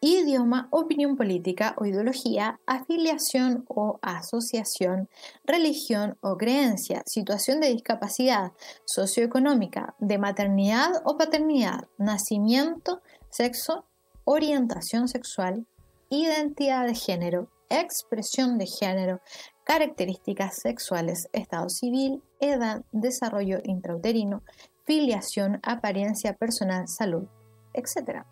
idioma, 0.00 0.68
opinión 0.70 1.16
política 1.16 1.74
o 1.78 1.86
ideología, 1.86 2.60
afiliación 2.66 3.64
o 3.68 3.98
asociación, 4.02 5.08
religión 5.44 6.18
o 6.20 6.36
creencia, 6.36 7.02
situación 7.06 7.60
de 7.60 7.68
discapacidad 7.68 8.52
socioeconómica, 8.84 9.94
de 9.98 10.18
maternidad 10.18 10.90
o 11.04 11.16
paternidad, 11.16 11.88
nacimiento, 11.96 13.00
sexo, 13.30 13.86
orientación 14.24 15.08
sexual, 15.08 15.66
identidad 16.10 16.86
de 16.86 16.94
género, 16.94 17.48
expresión 17.68 18.58
de 18.58 18.66
género, 18.66 19.20
características 19.64 20.60
sexuales, 20.60 21.28
estado 21.32 21.68
civil, 21.68 22.22
edad, 22.40 22.84
desarrollo 22.92 23.58
intrauterino, 23.64 24.42
filiación, 24.84 25.60
apariencia 25.62 26.34
personal, 26.34 26.88
salud, 26.88 27.26
etc. 27.72 28.24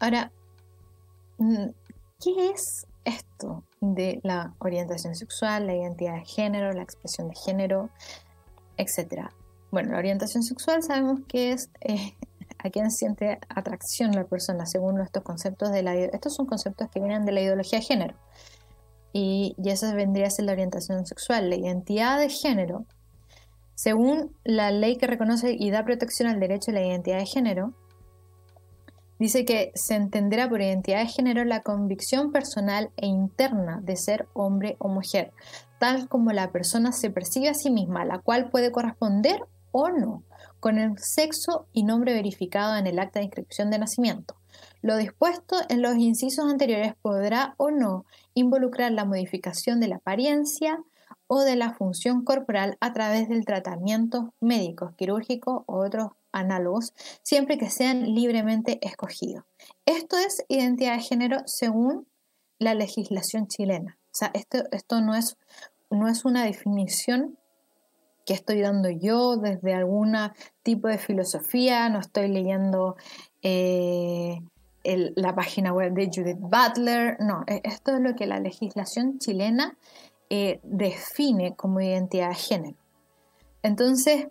Ahora, 0.00 0.32
mm, 1.38 1.68
¿qué 2.20 2.50
es 2.50 2.86
esto 3.04 3.64
de 3.80 4.20
la 4.22 4.54
orientación 4.58 5.14
sexual, 5.14 5.66
la 5.66 5.76
identidad 5.76 6.14
de 6.14 6.24
género, 6.24 6.72
la 6.72 6.82
expresión 6.82 7.28
de 7.28 7.36
género, 7.36 7.90
etcétera? 8.76 9.32
Bueno, 9.70 9.92
la 9.92 9.98
orientación 9.98 10.42
sexual 10.42 10.82
sabemos 10.82 11.20
que 11.28 11.52
es 11.52 11.70
eh, 11.80 12.14
a 12.58 12.70
quién 12.70 12.90
siente 12.90 13.38
atracción 13.48 14.12
la 14.12 14.24
persona 14.24 14.66
según 14.66 15.00
estos 15.00 15.22
conceptos 15.22 15.70
de 15.70 15.82
la 15.82 15.94
estos 15.94 16.34
son 16.34 16.46
conceptos 16.46 16.88
que 16.90 17.00
vienen 17.00 17.24
de 17.24 17.32
la 17.32 17.40
ideología 17.40 17.78
de 17.78 17.84
género. 17.84 18.14
Y, 19.12 19.54
y 19.56 19.70
esa 19.70 19.94
vendría 19.94 20.26
a 20.26 20.30
ser 20.30 20.44
la 20.44 20.52
orientación 20.52 21.06
sexual 21.06 21.48
la 21.48 21.56
identidad 21.56 22.18
de 22.18 22.28
género. 22.28 22.84
Según 23.74 24.36
la 24.44 24.70
ley 24.70 24.96
que 24.96 25.06
reconoce 25.06 25.56
y 25.58 25.70
da 25.70 25.84
protección 25.84 26.28
al 26.28 26.40
derecho 26.40 26.70
a 26.70 26.74
la 26.74 26.86
identidad 26.86 27.18
de 27.18 27.26
género 27.26 27.74
dice 29.18 29.44
que 29.44 29.72
se 29.74 29.94
entenderá 29.94 30.48
por 30.48 30.60
identidad 30.60 31.00
de 31.00 31.08
género 31.08 31.44
la 31.44 31.62
convicción 31.62 32.32
personal 32.32 32.90
e 32.96 33.06
interna 33.06 33.80
de 33.82 33.96
ser 33.96 34.28
hombre 34.32 34.76
o 34.78 34.88
mujer 34.88 35.32
tal 35.78 36.08
como 36.08 36.32
la 36.32 36.50
persona 36.52 36.92
se 36.92 37.10
percibe 37.10 37.48
a 37.48 37.54
sí 37.54 37.70
misma 37.70 38.04
la 38.04 38.20
cual 38.20 38.50
puede 38.50 38.70
corresponder 38.70 39.40
o 39.72 39.88
no 39.88 40.22
con 40.60 40.78
el 40.78 40.98
sexo 40.98 41.66
y 41.72 41.84
nombre 41.84 42.12
verificado 42.12 42.76
en 42.76 42.86
el 42.86 42.98
acta 42.98 43.20
de 43.20 43.26
inscripción 43.26 43.70
de 43.70 43.78
nacimiento. 43.78 44.36
Lo 44.82 44.96
dispuesto 44.96 45.56
en 45.68 45.82
los 45.82 45.96
incisos 45.96 46.50
anteriores 46.50 46.94
podrá 47.00 47.54
o 47.56 47.70
no 47.70 48.04
involucrar 48.34 48.92
la 48.92 49.04
modificación 49.04 49.80
de 49.80 49.88
la 49.88 49.96
apariencia 49.96 50.78
o 51.26 51.40
de 51.40 51.56
la 51.56 51.74
función 51.74 52.24
corporal 52.24 52.76
a 52.80 52.92
través 52.92 53.28
del 53.28 53.44
tratamiento 53.44 54.34
médico, 54.40 54.94
quirúrgico 54.96 55.64
u 55.66 55.76
otros 55.76 56.10
análogos, 56.32 56.92
siempre 57.22 57.58
que 57.58 57.70
sean 57.70 58.14
libremente 58.14 58.78
escogidos. 58.82 59.44
Esto 59.86 60.16
es 60.16 60.44
identidad 60.48 60.96
de 60.96 61.02
género 61.02 61.38
según 61.46 62.06
la 62.58 62.74
legislación 62.74 63.46
chilena. 63.46 63.98
O 64.06 64.14
sea, 64.18 64.30
esto, 64.34 64.64
esto 64.72 65.00
no, 65.00 65.14
es, 65.14 65.36
no 65.90 66.08
es 66.08 66.24
una 66.24 66.44
definición 66.44 67.37
que 68.28 68.34
estoy 68.34 68.60
dando 68.60 68.90
yo 68.90 69.38
desde 69.38 69.72
algún 69.72 70.14
tipo 70.62 70.86
de 70.86 70.98
filosofía, 70.98 71.88
no 71.88 71.98
estoy 71.98 72.28
leyendo 72.28 72.94
eh, 73.40 74.42
la 74.84 75.34
página 75.34 75.72
web 75.72 75.94
de 75.94 76.10
Judith 76.14 76.38
Butler, 76.38 77.16
no, 77.20 77.44
e, 77.46 77.62
esto 77.64 77.96
es 77.96 78.02
lo 78.02 78.14
que 78.14 78.26
la 78.26 78.38
legislación 78.38 79.18
chilena 79.18 79.78
eh, 80.28 80.60
define 80.62 81.56
como 81.56 81.80
identidad 81.80 82.28
de 82.28 82.34
género. 82.34 82.76
Entonces, 83.62 84.28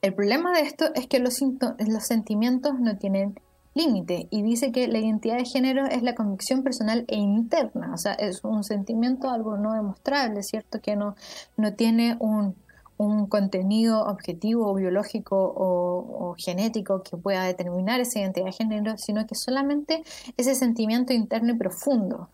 el 0.00 0.14
problema 0.14 0.52
de 0.52 0.60
esto 0.60 0.94
es 0.94 1.08
que 1.08 1.18
los, 1.18 1.40
los 1.40 2.04
sentimientos 2.04 2.78
no 2.78 2.98
tienen 2.98 3.34
límite 3.74 4.28
y 4.30 4.42
dice 4.42 4.70
que 4.70 4.86
la 4.86 4.98
identidad 4.98 5.38
de 5.38 5.44
género 5.44 5.86
es 5.86 6.04
la 6.04 6.14
convicción 6.14 6.62
personal 6.62 7.04
e 7.08 7.16
interna, 7.16 7.92
o 7.92 7.98
sea, 7.98 8.12
es 8.12 8.44
un 8.44 8.62
sentimiento, 8.62 9.28
algo 9.28 9.56
no 9.56 9.74
demostrable, 9.74 10.44
¿cierto? 10.44 10.80
Que 10.80 10.94
no, 10.94 11.16
no 11.56 11.74
tiene 11.74 12.16
un, 12.20 12.54
un 12.98 13.26
contenido 13.26 14.02
objetivo, 14.02 14.72
biológico 14.74 15.36
o, 15.36 16.34
genético 16.38 17.02
que 17.02 17.16
pueda 17.16 17.44
determinar 17.44 18.00
esa 18.00 18.20
identidad 18.20 18.46
de 18.46 18.52
género, 18.52 18.98
sino 18.98 19.26
que 19.26 19.34
solamente 19.34 20.02
ese 20.36 20.54
sentimiento 20.54 21.12
interno 21.12 21.52
y 21.52 21.56
profundo 21.56 22.28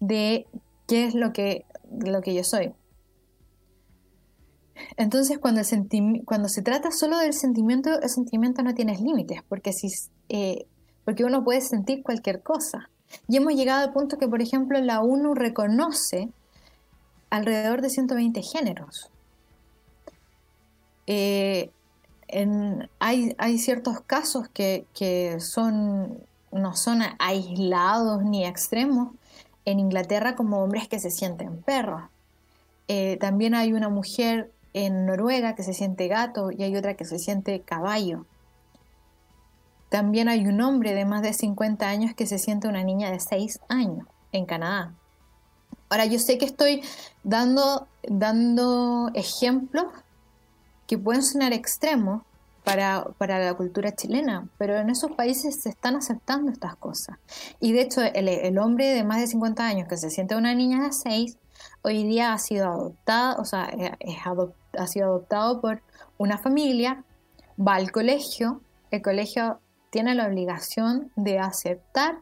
de 0.00 0.46
qué 0.86 1.06
es 1.06 1.14
lo 1.14 1.32
que, 1.32 1.64
lo 1.90 2.20
que 2.20 2.34
yo 2.34 2.44
soy. 2.44 2.72
Entonces, 4.96 5.38
cuando, 5.38 5.60
el 5.60 6.24
cuando 6.24 6.48
se 6.48 6.62
trata 6.62 6.90
solo 6.90 7.18
del 7.18 7.32
sentimiento, 7.32 8.00
el 8.00 8.08
sentimiento 8.08 8.62
no 8.62 8.74
tiene 8.74 8.96
límites, 8.98 9.40
porque, 9.48 9.72
si, 9.72 9.88
eh, 10.28 10.66
porque 11.04 11.24
uno 11.24 11.44
puede 11.44 11.60
sentir 11.60 12.02
cualquier 12.02 12.42
cosa. 12.42 12.90
Y 13.28 13.36
hemos 13.36 13.54
llegado 13.54 13.84
al 13.84 13.92
punto 13.92 14.18
que, 14.18 14.28
por 14.28 14.42
ejemplo, 14.42 14.80
la 14.80 15.00
ONU 15.00 15.34
reconoce 15.34 16.28
alrededor 17.30 17.80
de 17.80 17.90
120 17.90 18.42
géneros. 18.42 19.10
Eh, 21.06 21.70
hay, 22.98 23.58
ciertos 23.58 24.00
casos 24.00 24.48
que, 24.48 25.36
son, 25.40 26.18
no 26.52 26.76
son 26.76 27.02
aislados 27.18 28.24
ni 28.24 28.44
extremos. 28.44 29.12
En 29.66 29.80
Inglaterra 29.80 30.36
como 30.36 30.62
hombres 30.62 30.88
que 30.88 30.98
se 30.98 31.10
sienten 31.10 31.62
perros. 31.62 32.02
Eh, 32.88 33.16
también 33.18 33.54
hay 33.54 33.72
una 33.72 33.88
mujer 33.88 34.50
en 34.74 35.06
Noruega 35.06 35.54
que 35.54 35.62
se 35.62 35.72
siente 35.72 36.06
gato 36.06 36.50
y 36.50 36.62
hay 36.64 36.76
otra 36.76 36.94
que 36.94 37.06
se 37.06 37.18
siente 37.18 37.60
caballo. 37.60 38.26
También 39.88 40.28
hay 40.28 40.46
un 40.46 40.60
hombre 40.60 40.92
de 40.92 41.04
más 41.06 41.22
de 41.22 41.32
50 41.32 41.88
años 41.88 42.14
que 42.14 42.26
se 42.26 42.38
siente 42.38 42.68
una 42.68 42.82
niña 42.82 43.10
de 43.10 43.20
6 43.20 43.60
años 43.68 44.06
en 44.32 44.44
Canadá. 44.44 44.92
Ahora, 45.88 46.06
yo 46.06 46.18
sé 46.18 46.36
que 46.38 46.44
estoy 46.44 46.82
dando, 47.22 47.86
dando 48.02 49.10
ejemplos 49.14 49.86
que 50.94 51.02
pueden 51.02 51.24
sonar 51.24 51.52
extremos 51.52 52.22
para, 52.62 53.04
la 53.18 53.54
cultura 53.54 53.96
chilena, 53.96 54.48
pero 54.58 54.76
en 54.76 54.90
esos 54.90 55.10
países 55.12 55.60
se 55.60 55.68
están 55.68 55.96
aceptando 55.96 56.52
estas 56.52 56.76
cosas. 56.76 57.18
Y 57.60 57.72
de 57.72 57.82
hecho, 57.82 58.00
el, 58.00 58.58
hombre 58.58 58.86
de 58.86 59.02
más 59.02 59.20
de 59.20 59.26
50 59.26 59.66
años 59.66 59.88
que 59.88 59.96
se 59.96 60.08
siente 60.08 60.36
una 60.36 60.54
niña 60.54 60.84
de 60.84 60.92
6, 60.92 61.36
hoy 61.82 62.04
día 62.04 62.32
ha 62.32 62.38
sido 62.38 62.68
adoptado, 62.68 63.42
o 63.42 63.44
sea, 63.44 63.64
es 63.98 64.18
ha 64.78 64.86
sido 64.86 65.06
adoptado 65.06 65.60
por 65.60 65.82
una 66.16 66.38
familia, 66.38 67.04
va 67.58 67.74
al 67.74 67.90
colegio, 67.90 68.60
el 68.92 69.02
colegio 69.02 69.58
tiene 69.90 70.14
la 70.14 70.26
obligación 70.28 71.10
de 71.16 71.40
aceptar 71.40 72.20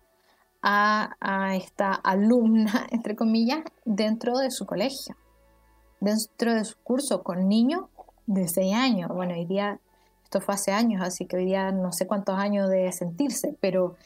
a, 0.63 1.15
a, 1.21 1.57
esta 1.57 1.93
alumna, 1.93 2.87
entre 2.91 3.17
comillas, 3.17 3.61
dentro 3.85 4.39
de 4.39 4.51
su 4.51 4.65
colegio, 4.65 5.15
dentro 6.01 6.55
de 6.55 6.65
su 6.65 6.77
curso 6.79 7.23
con 7.23 7.49
niños 7.49 7.83
de 8.27 8.49
seis 8.49 8.75
años. 8.75 9.11
Bueno, 9.13 9.35
hoy 9.35 9.45
día, 9.45 9.81
esto 10.25 10.41
fue 10.41 10.55
hace 10.55 10.73
años, 10.73 11.03
así 11.03 11.27
que 11.27 11.37
hoy 11.37 11.45
día 11.47 11.73
no 11.73 11.93
sé 11.93 12.07
cuántos 12.07 12.39
años 12.39 12.69
de 12.69 12.91
sentirse, 12.93 13.57
pero, 13.61 13.97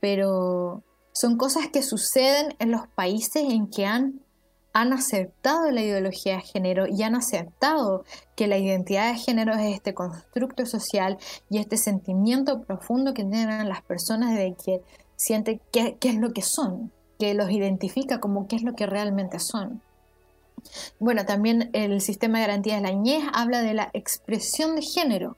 pero 0.00 0.82
son 1.12 1.36
cosas 1.36 1.68
que 1.68 1.82
suceden 1.82 2.54
en 2.58 2.70
los 2.70 2.88
países 2.88 3.44
en 3.44 3.68
que 3.68 3.86
han, 3.86 4.20
han 4.72 4.92
aceptado 4.92 5.70
la 5.70 5.82
ideología 5.82 6.36
de 6.36 6.42
género 6.42 6.86
y 6.88 7.02
han 7.04 7.14
aceptado 7.14 8.04
que 8.34 8.48
la 8.48 8.58
identidad 8.58 9.12
de 9.12 9.18
género 9.18 9.54
es 9.54 9.74
este 9.74 9.94
constructo 9.94 10.66
social 10.66 11.18
y 11.48 11.58
este 11.58 11.76
sentimiento 11.76 12.62
profundo 12.62 13.14
que 13.14 13.22
tienen 13.22 13.68
las 13.68 13.82
personas 13.82 14.36
de 14.36 14.56
que 14.64 14.82
sienten 15.16 15.60
qué, 15.70 15.96
qué 16.00 16.08
es 16.08 16.16
lo 16.16 16.32
que 16.32 16.42
son, 16.42 16.90
que 17.20 17.34
los 17.34 17.50
identifica 17.50 18.18
como 18.18 18.48
qué 18.48 18.56
es 18.56 18.62
lo 18.64 18.74
que 18.74 18.86
realmente 18.86 19.38
son. 19.38 19.80
Bueno, 20.98 21.24
también 21.24 21.70
el 21.72 22.00
sistema 22.00 22.38
de 22.38 22.46
garantía 22.46 22.76
de 22.76 22.82
la 22.82 22.90
niñez 22.90 23.24
habla 23.32 23.62
de 23.62 23.74
la 23.74 23.90
expresión 23.92 24.76
de 24.76 24.82
género. 24.82 25.36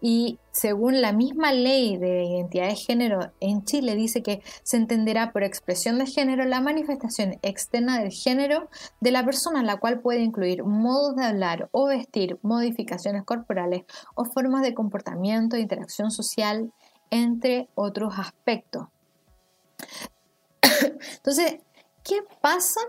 Y 0.00 0.38
según 0.52 1.00
la 1.00 1.12
misma 1.12 1.52
ley 1.52 1.96
de 1.96 2.24
identidad 2.24 2.68
de 2.68 2.76
género 2.76 3.32
en 3.40 3.64
Chile 3.64 3.94
dice 3.94 4.22
que 4.22 4.42
se 4.62 4.76
entenderá 4.76 5.32
por 5.32 5.42
expresión 5.42 5.98
de 5.98 6.06
género 6.06 6.44
la 6.44 6.60
manifestación 6.60 7.38
externa 7.42 7.98
del 7.98 8.12
género 8.12 8.68
de 9.00 9.10
la 9.10 9.24
persona, 9.24 9.62
la 9.62 9.78
cual 9.78 10.00
puede 10.00 10.20
incluir 10.20 10.64
modos 10.64 11.16
de 11.16 11.24
hablar 11.24 11.70
o 11.72 11.86
vestir, 11.86 12.38
modificaciones 12.42 13.24
corporales 13.24 13.84
o 14.14 14.26
formas 14.26 14.62
de 14.62 14.74
comportamiento 14.74 15.56
e 15.56 15.60
interacción 15.60 16.10
social, 16.10 16.72
entre 17.10 17.68
otros 17.74 18.18
aspectos. 18.18 18.88
Entonces, 21.16 21.56
¿qué 22.04 22.22
pasa? 22.42 22.80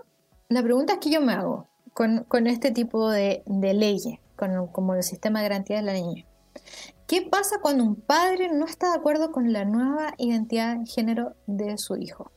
La 0.50 0.64
pregunta 0.64 1.02
que 1.02 1.10
yo 1.10 1.20
me 1.20 1.34
hago 1.34 1.68
con, 1.94 2.48
este 2.48 2.72
tipo 2.72 3.10
de, 3.10 3.44
leyes, 3.48 4.20
con, 4.38 4.68
como 4.68 4.96
el 4.96 5.04
sistema 5.04 5.40
de 5.40 5.50
garantía 5.50 5.76
de 5.76 5.82
la 5.82 5.92
niña. 5.92 6.26
¿Qué 7.06 7.22
pasa 7.22 7.60
cuando 7.62 7.84
un 7.84 7.98
padre 7.98 8.50
no 8.54 8.66
está 8.66 8.92
de 8.92 8.98
acuerdo 8.98 9.34
con 9.34 9.52
la 9.52 9.66
nueva 9.66 10.14
identidad 10.18 10.78
de 10.78 10.86
género 10.86 11.36
de 11.48 11.78
su 11.78 11.98
hijo? 11.98 12.32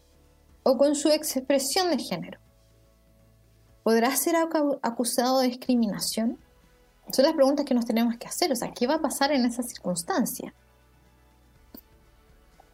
O 0.65 0.77
con 0.77 0.97
su 0.97 1.11
expresión 1.11 1.91
de 1.91 2.03
género. 2.03 2.41
¿Podrá 3.85 4.15
ser 4.17 4.35
acusado 4.83 5.39
de 5.39 5.49
discriminación? 5.49 6.37
Son 7.13 7.25
las 7.25 7.35
preguntas 7.35 7.65
que 7.65 7.75
nos 7.75 7.87
tenemos 7.87 8.17
que 8.19 8.27
hacer. 8.27 8.51
O 8.51 8.57
sea, 8.57 8.73
¿qué 8.73 8.89
va 8.89 8.95
a 8.95 9.01
pasar 9.01 9.31
en 9.31 9.45
esa 9.45 9.63
circunstancia? 9.63 10.53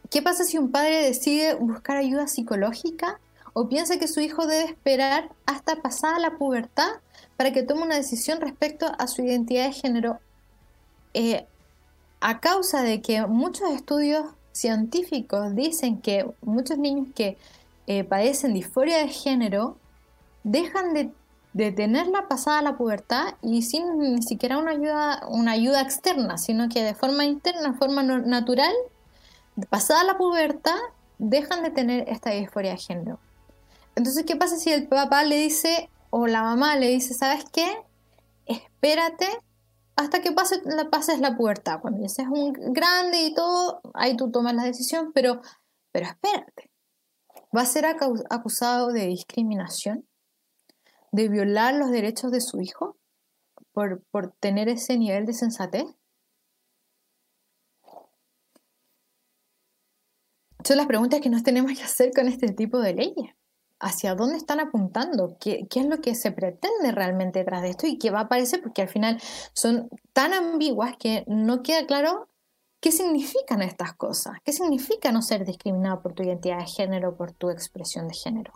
¿Qué 0.09 0.23
pasa 0.23 0.45
si 0.45 0.57
un 0.57 0.71
padre 0.71 1.05
decide 1.05 1.55
buscar 1.57 1.99
ayuda 1.99 2.27
psicológica 2.27 3.21
o 3.59 3.71
piensa 3.71 3.99
que 3.99 4.07
su 4.07 4.21
hijo 4.21 4.47
debe 4.47 4.65
esperar 4.65 5.31
hasta 5.47 5.77
pasada 5.77 6.19
la 6.19 6.37
pubertad 6.37 6.91
para 7.39 7.55
que 7.55 7.63
tome 7.63 7.85
una 7.85 7.95
decisión 7.95 8.39
respecto 8.43 8.87
a 8.99 9.07
su 9.07 9.23
identidad 9.23 9.65
de 9.65 9.73
género? 9.73 10.19
Eh, 11.15 11.47
a 12.21 12.41
causa 12.41 12.83
de 12.83 13.01
que 13.01 13.25
muchos 13.27 13.71
estudios 13.71 14.27
científicos 14.53 15.55
dicen 15.55 16.03
que 16.03 16.31
muchos 16.43 16.77
niños 16.77 17.09
que 17.15 17.39
eh, 17.87 18.05
padecen 18.05 18.53
disforia 18.53 18.99
de 18.99 19.09
género 19.09 19.79
dejan 20.45 20.93
de, 20.93 21.73
tenerla 21.73 22.29
pasada 22.29 22.61
la 22.61 22.77
pubertad 22.77 23.37
y 23.41 23.63
sin 23.63 23.99
ni 23.99 24.21
siquiera 24.21 24.59
una 24.59 24.73
ayuda, 24.73 25.23
una 25.31 25.53
ayuda 25.53 25.81
externa, 25.81 26.37
sino 26.37 26.69
que 26.69 26.83
de 26.83 26.95
forma 26.95 27.25
interna, 27.25 27.71
de 27.71 27.79
forma 27.79 28.03
natural, 28.03 28.75
pasada 29.71 30.05
la 30.05 30.19
pubertad, 30.19 30.77
dejan 31.17 31.63
de 31.63 31.71
tener 31.71 32.07
esta 32.11 32.33
disforia 32.33 32.73
de 32.73 32.77
género. 32.77 33.19
Entonces, 33.97 34.25
¿qué 34.27 34.37
pasa 34.37 34.57
si 34.57 34.71
el 34.71 34.89
papá 34.89 35.25
le 35.25 35.37
dice 35.37 35.91
o 36.11 36.27
la 36.27 36.43
mamá 36.43 36.77
le 36.77 36.89
dice, 36.89 37.15
¿sabes 37.15 37.45
qué? 37.51 37.67
Espérate 38.45 39.27
hasta 39.97 40.21
que 40.21 40.33
pases 40.33 41.19
la 41.21 41.37
pubertad. 41.37 41.81
Cuando 41.81 42.03
ya 42.03 42.09
seas 42.09 42.29
un 42.31 42.53
grande 42.53 43.23
y 43.23 43.35
todo, 43.35 43.81
ahí 43.95 44.17
tú 44.17 44.31
tomas 44.31 44.55
la 44.55 44.65
decisión, 44.65 45.13
pero, 45.15 45.41
pero 45.91 46.07
espérate. 46.07 46.71
¿Va 47.57 47.63
a 47.63 47.67
ser 47.67 47.87
acusado 47.87 48.93
de 48.93 49.07
discriminación? 49.07 50.07
¿De 51.11 51.29
violar 51.29 51.75
los 51.75 51.91
derechos 51.91 52.31
de 52.31 52.43
su 52.43 52.61
hijo? 52.61 52.99
¿Por, 53.73 54.03
por 54.11 54.33
tener 54.33 54.69
ese 54.69 54.99
nivel 54.99 55.25
de 55.25 55.33
sensatez? 55.33 55.87
Son 60.65 60.77
las 60.77 60.87
preguntas 60.87 61.21
que 61.21 61.31
nos 61.31 61.43
tenemos 61.43 61.73
que 61.73 61.85
hacer 61.85 62.11
con 62.15 62.29
este 62.29 62.53
tipo 62.53 62.81
de 62.81 62.93
leyes. 62.93 63.35
¿Hacia 63.79 64.15
dónde 64.15 64.39
están 64.39 64.61
apuntando? 64.61 65.37
¿Qué, 65.39 65.67
¿Qué, 65.69 65.81
es 65.81 65.87
lo 65.87 66.01
que 66.01 66.15
se 66.15 66.33
pretende 66.33 66.93
realmente 66.93 67.41
detrás 67.41 67.63
de 67.63 67.71
esto? 67.71 67.87
¿Y 67.87 67.99
qué 67.99 68.11
va 68.11 68.21
a 68.21 68.23
aparecer? 68.23 68.63
Porque 68.63 68.83
al 68.83 68.89
final 68.89 69.21
son 69.53 69.89
tan 70.13 70.33
ambiguas 70.33 70.97
que 70.97 71.25
no 71.27 71.63
queda 71.63 71.87
claro 71.87 72.29
qué 72.81 72.93
significan 72.93 73.63
estas 73.63 73.95
cosas. 73.95 74.39
¿Qué 74.45 74.53
significa 74.53 75.13
no 75.13 75.21
ser 75.21 75.45
discriminado 75.45 76.03
por 76.03 76.13
tu 76.13 76.23
identidad 76.23 76.59
de 76.59 76.67
género, 76.67 77.17
por 77.17 77.33
tu 77.33 77.51
expresión 77.51 78.09
de 78.09 78.15
género? 78.15 78.53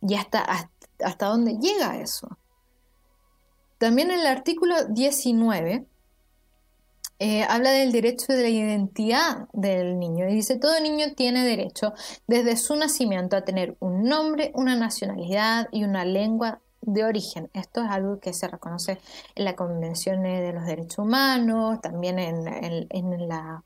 ¿Y 0.00 0.14
hasta, 0.14 0.44
hasta, 0.98 1.26
dónde 1.26 1.58
llega 1.58 2.00
eso? 2.00 2.36
También 3.78 4.10
en 4.10 4.20
el 4.20 4.26
artículo 4.26 4.74
19 4.86 5.86
eh, 7.24 7.46
habla 7.48 7.70
del 7.70 7.92
derecho 7.92 8.32
de 8.32 8.42
la 8.42 8.48
identidad 8.48 9.48
del 9.52 10.00
niño 10.00 10.28
y 10.28 10.34
dice, 10.34 10.58
todo 10.58 10.80
niño 10.80 11.14
tiene 11.14 11.44
derecho 11.44 11.92
desde 12.26 12.56
su 12.56 12.74
nacimiento 12.74 13.36
a 13.36 13.44
tener 13.44 13.76
un 13.78 14.02
nombre, 14.02 14.50
una 14.56 14.74
nacionalidad 14.74 15.68
y 15.70 15.84
una 15.84 16.04
lengua 16.04 16.60
de 16.80 17.04
origen. 17.04 17.48
Esto 17.54 17.84
es 17.84 17.90
algo 17.92 18.18
que 18.18 18.32
se 18.32 18.48
reconoce 18.48 18.98
en 19.36 19.44
la 19.44 19.54
Convención 19.54 20.24
de 20.24 20.52
los 20.52 20.66
Derechos 20.66 20.98
Humanos, 20.98 21.80
también 21.80 22.18
en, 22.18 22.48
en 22.90 23.28
la 23.28 23.62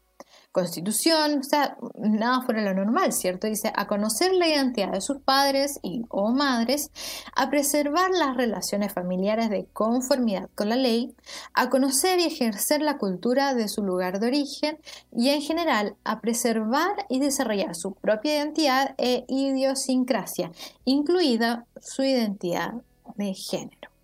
constitución, 0.57 1.41
o 1.41 1.43
sea, 1.43 1.77
nada 1.99 2.41
fuera 2.41 2.63
lo 2.63 2.73
normal, 2.73 3.13
¿cierto? 3.13 3.47
Dice, 3.47 3.71
a 3.77 3.87
conocer 3.87 4.33
la 4.33 4.49
identidad 4.49 4.91
de 4.91 5.03
sus 5.03 5.19
padres 5.19 5.79
y 5.83 6.07
o 6.09 6.31
madres, 6.31 6.91
a 7.35 7.51
preservar 7.51 8.11
las 8.11 8.39
relaciones 8.39 8.91
familiares 8.91 9.51
de 9.51 9.67
conformidad 9.75 10.49
con 10.55 10.71
la 10.71 10.77
ley, 10.77 11.15
a 11.53 11.69
conocer 11.69 12.21
y 12.21 12.25
ejercer 12.25 12.81
la 12.81 12.97
cultura 12.97 13.53
de 13.53 13.69
su 13.69 13.83
lugar 13.83 14.19
de 14.19 14.29
origen 14.29 14.79
y 15.15 15.29
en 15.29 15.43
general 15.43 15.97
a 16.05 16.23
preservar 16.23 17.05
y 17.11 17.21
desarrollar 17.21 17.75
su 17.75 17.93
propia 17.93 18.39
identidad 18.39 18.95
e 18.97 19.27
idiosincrasia, 19.29 20.53
incluida 20.87 21.67
su 21.83 22.03
identidad 22.03 22.73
de 23.17 23.35
género. 23.35 23.96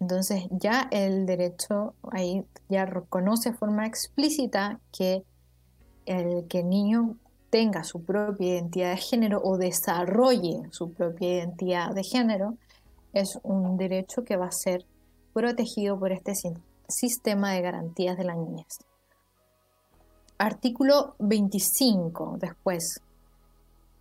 Entonces 0.00 0.44
ya 0.50 0.88
el 0.90 1.26
derecho 1.26 1.94
ahí 2.10 2.44
ya 2.68 2.84
reconoce 2.84 3.50
de 3.50 3.56
forma 3.56 3.86
explícita 3.86 4.78
que 4.92 5.24
el 6.04 6.46
que 6.48 6.60
el 6.60 6.68
niño 6.68 7.16
tenga 7.50 7.84
su 7.84 8.02
propia 8.02 8.54
identidad 8.54 8.90
de 8.90 8.98
género 8.98 9.40
o 9.42 9.56
desarrolle 9.56 10.62
su 10.70 10.92
propia 10.92 11.38
identidad 11.38 11.94
de 11.94 12.02
género 12.02 12.56
es 13.12 13.38
un 13.42 13.76
derecho 13.76 14.24
que 14.24 14.36
va 14.36 14.46
a 14.46 14.52
ser 14.52 14.84
protegido 15.32 15.98
por 15.98 16.12
este 16.12 16.34
sistema 16.88 17.52
de 17.52 17.62
garantías 17.62 18.16
de 18.18 18.24
la 18.24 18.34
niñez. 18.34 18.78
Artículo 20.38 21.14
25 21.18 22.36
después. 22.38 23.00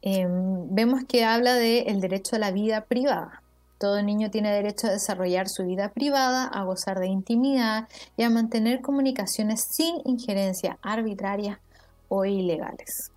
Em, 0.01 0.67
vemos 0.75 1.05
que 1.05 1.23
habla 1.23 1.53
del 1.53 2.01
derecho 2.01 2.35
a 2.35 2.39
la 2.39 2.51
vida 2.51 2.81
privada. 2.85 3.41
Todo 3.77 4.01
niño 4.01 4.31
tiene 4.31 4.51
derecho 4.51 4.87
a 4.87 4.91
desarrollar 4.91 5.49
su 5.49 5.65
vida 5.65 5.89
privada, 5.89 6.45
a 6.45 6.63
gozar 6.63 6.99
de 6.99 7.07
intimidad 7.07 7.87
y 8.15 8.23
a 8.23 8.29
mantener 8.29 8.81
comunicaciones 8.81 9.63
sin 9.63 9.95
injerencia 10.05 10.77
arbitrarias 10.81 11.59
o 12.07 12.25
ilegales. 12.25 13.11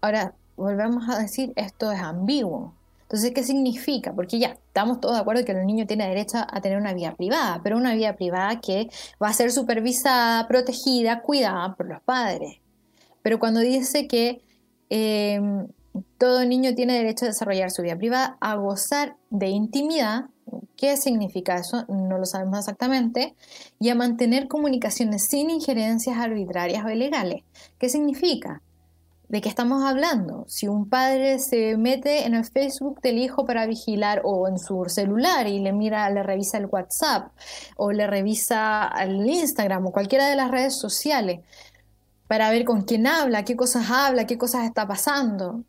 Ahora, 0.00 0.34
volvemos 0.56 1.08
a 1.08 1.18
decir, 1.18 1.52
esto 1.56 1.92
es 1.92 2.00
ambiguo. 2.00 2.74
Entonces, 3.02 3.32
¿qué 3.32 3.42
significa? 3.42 4.12
Porque 4.12 4.38
ya 4.38 4.48
estamos 4.48 5.00
todos 5.00 5.16
de 5.16 5.20
acuerdo 5.20 5.44
que 5.44 5.52
el 5.52 5.66
niño 5.66 5.86
tiene 5.86 6.06
derecho 6.06 6.38
a 6.38 6.60
tener 6.60 6.78
una 6.78 6.94
vida 6.94 7.14
privada, 7.16 7.60
pero 7.62 7.76
una 7.76 7.94
vida 7.94 8.14
privada 8.14 8.60
que 8.60 8.88
va 9.20 9.28
a 9.28 9.32
ser 9.32 9.50
supervisada, 9.50 10.46
protegida, 10.46 11.22
cuidada 11.22 11.74
por 11.74 11.86
los 11.86 12.00
padres. 12.02 12.58
Pero 13.22 13.38
cuando 13.38 13.60
dice 13.60 14.06
que 14.06 14.42
eh, 14.90 15.40
todo 16.18 16.44
niño 16.44 16.74
tiene 16.74 16.94
derecho 16.94 17.24
a 17.24 17.28
desarrollar 17.28 17.70
su 17.70 17.82
vida 17.82 17.96
privada, 17.96 18.36
a 18.40 18.56
gozar 18.56 19.16
de 19.30 19.48
intimidad, 19.48 20.26
¿qué 20.76 20.96
significa 20.96 21.56
eso? 21.56 21.84
No 21.88 22.18
lo 22.18 22.26
sabemos 22.26 22.58
exactamente, 22.60 23.34
y 23.78 23.88
a 23.88 23.94
mantener 23.94 24.48
comunicaciones 24.48 25.26
sin 25.26 25.50
injerencias 25.50 26.18
arbitrarias 26.18 26.84
o 26.84 26.90
ilegales. 26.90 27.42
¿Qué 27.78 27.88
significa? 27.88 28.62
¿De 29.28 29.40
qué 29.40 29.48
estamos 29.48 29.84
hablando? 29.84 30.44
Si 30.48 30.66
un 30.66 30.88
padre 30.88 31.38
se 31.38 31.76
mete 31.76 32.26
en 32.26 32.34
el 32.34 32.44
Facebook 32.44 33.00
del 33.00 33.18
hijo 33.18 33.46
para 33.46 33.64
vigilar 33.64 34.22
o 34.24 34.48
en 34.48 34.58
su 34.58 34.84
celular 34.88 35.46
y 35.46 35.60
le 35.60 35.72
mira, 35.72 36.10
le 36.10 36.24
revisa 36.24 36.58
el 36.58 36.66
WhatsApp 36.66 37.30
o 37.76 37.92
le 37.92 38.08
revisa 38.08 38.90
el 39.00 39.24
Instagram 39.24 39.86
o 39.86 39.92
cualquiera 39.92 40.26
de 40.26 40.34
las 40.34 40.50
redes 40.50 40.74
sociales 40.74 41.40
para 42.26 42.50
ver 42.50 42.64
con 42.64 42.82
quién 42.82 43.06
habla, 43.06 43.44
qué 43.44 43.56
cosas 43.56 43.90
habla, 43.90 44.26
qué 44.26 44.38
cosas 44.38 44.64
está 44.64 44.86
pasando, 44.86 45.64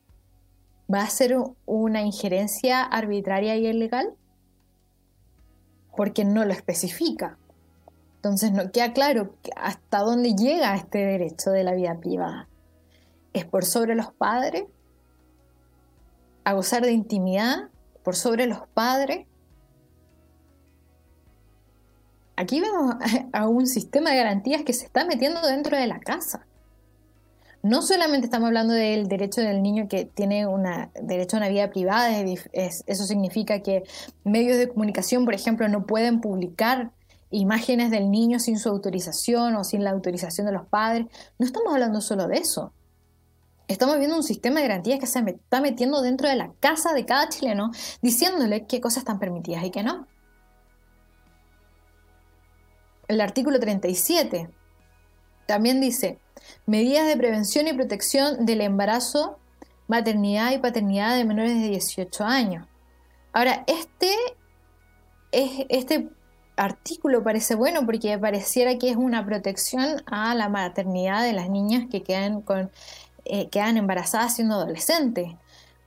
¿Va 0.91 1.03
a 1.03 1.09
ser 1.09 1.37
una 1.65 2.01
injerencia 2.01 2.83
arbitraria 2.83 3.55
y 3.55 3.67
ilegal? 3.67 4.13
Porque 5.95 6.25
no 6.25 6.43
lo 6.43 6.51
especifica. 6.51 7.37
Entonces 8.15 8.51
no 8.51 8.71
queda 8.71 8.91
claro 8.91 9.35
hasta 9.55 9.99
dónde 9.99 10.35
llega 10.35 10.75
este 10.75 10.99
derecho 10.99 11.51
de 11.51 11.63
la 11.63 11.73
vida 11.73 11.97
privada. 11.99 12.49
¿Es 13.33 13.45
por 13.45 13.63
sobre 13.63 13.95
los 13.95 14.11
padres? 14.11 14.65
¿A 16.43 16.53
gozar 16.53 16.83
de 16.83 16.91
intimidad? 16.91 17.69
¿Por 18.03 18.15
sobre 18.15 18.47
los 18.47 18.67
padres? 18.73 19.27
Aquí 22.35 22.59
vemos 22.59 22.95
a 23.33 23.47
un 23.47 23.67
sistema 23.67 24.09
de 24.09 24.17
garantías 24.17 24.63
que 24.63 24.73
se 24.73 24.85
está 24.85 25.05
metiendo 25.05 25.41
dentro 25.47 25.77
de 25.77 25.87
la 25.87 25.99
casa 25.99 26.45
no 27.63 27.81
solamente 27.81 28.25
estamos 28.25 28.47
hablando 28.47 28.73
del 28.73 29.07
derecho 29.07 29.41
del 29.41 29.61
niño 29.61 29.87
que 29.87 30.05
tiene 30.05 30.47
un 30.47 30.63
derecho 31.01 31.37
a 31.37 31.39
una 31.39 31.49
vida 31.49 31.69
privada, 31.69 32.09
eso 32.19 33.05
significa 33.05 33.61
que 33.61 33.83
medios 34.23 34.57
de 34.57 34.67
comunicación, 34.67 35.25
por 35.25 35.35
ejemplo, 35.35 35.67
no 35.67 35.85
pueden 35.85 36.21
publicar 36.21 36.91
imágenes 37.29 37.91
del 37.91 38.09
niño 38.09 38.39
sin 38.39 38.57
su 38.57 38.69
autorización 38.69 39.55
o 39.55 39.63
sin 39.63 39.83
la 39.83 39.91
autorización 39.91 40.47
de 40.47 40.53
los 40.53 40.65
padres. 40.67 41.05
No 41.37 41.45
estamos 41.45 41.71
hablando 41.73 42.01
solo 42.01 42.27
de 42.27 42.37
eso. 42.37 42.73
Estamos 43.67 43.99
viendo 43.99 44.17
un 44.17 44.23
sistema 44.23 44.59
de 44.59 44.67
garantías 44.67 44.99
que 44.99 45.07
se 45.07 45.19
está 45.19 45.61
metiendo 45.61 46.01
dentro 46.01 46.27
de 46.27 46.35
la 46.35 46.51
casa 46.59 46.93
de 46.93 47.05
cada 47.05 47.29
chileno, 47.29 47.71
diciéndole 48.01 48.65
qué 48.65 48.81
cosas 48.81 48.99
están 48.99 49.19
permitidas 49.19 49.63
y 49.63 49.71
qué 49.71 49.83
no. 49.83 50.07
El 53.07 53.21
artículo 53.21 53.59
37 53.59 54.49
también 55.45 55.81
dice, 55.81 56.19
medidas 56.65 57.07
de 57.07 57.17
prevención 57.17 57.67
y 57.67 57.73
protección 57.73 58.45
del 58.45 58.61
embarazo 58.61 59.37
maternidad 59.91 60.53
y 60.53 60.57
paternidad 60.57 61.17
de 61.17 61.25
menores 61.25 61.53
de 61.53 61.67
18 61.67 62.23
años. 62.23 62.65
Ahora, 63.33 63.65
este, 63.67 64.15
este 65.33 66.09
artículo 66.55 67.23
parece 67.23 67.55
bueno 67.55 67.85
porque 67.85 68.17
pareciera 68.17 68.77
que 68.77 68.89
es 68.89 68.95
una 68.95 69.25
protección 69.25 70.01
a 70.05 70.33
la 70.33 70.47
maternidad 70.47 71.23
de 71.23 71.33
las 71.33 71.49
niñas 71.49 71.87
que 71.91 72.03
quedan, 72.03 72.45
eh, 73.25 73.49
quedan 73.49 73.75
embarazadas 73.75 74.35
siendo 74.35 74.55
adolescentes. 74.55 75.33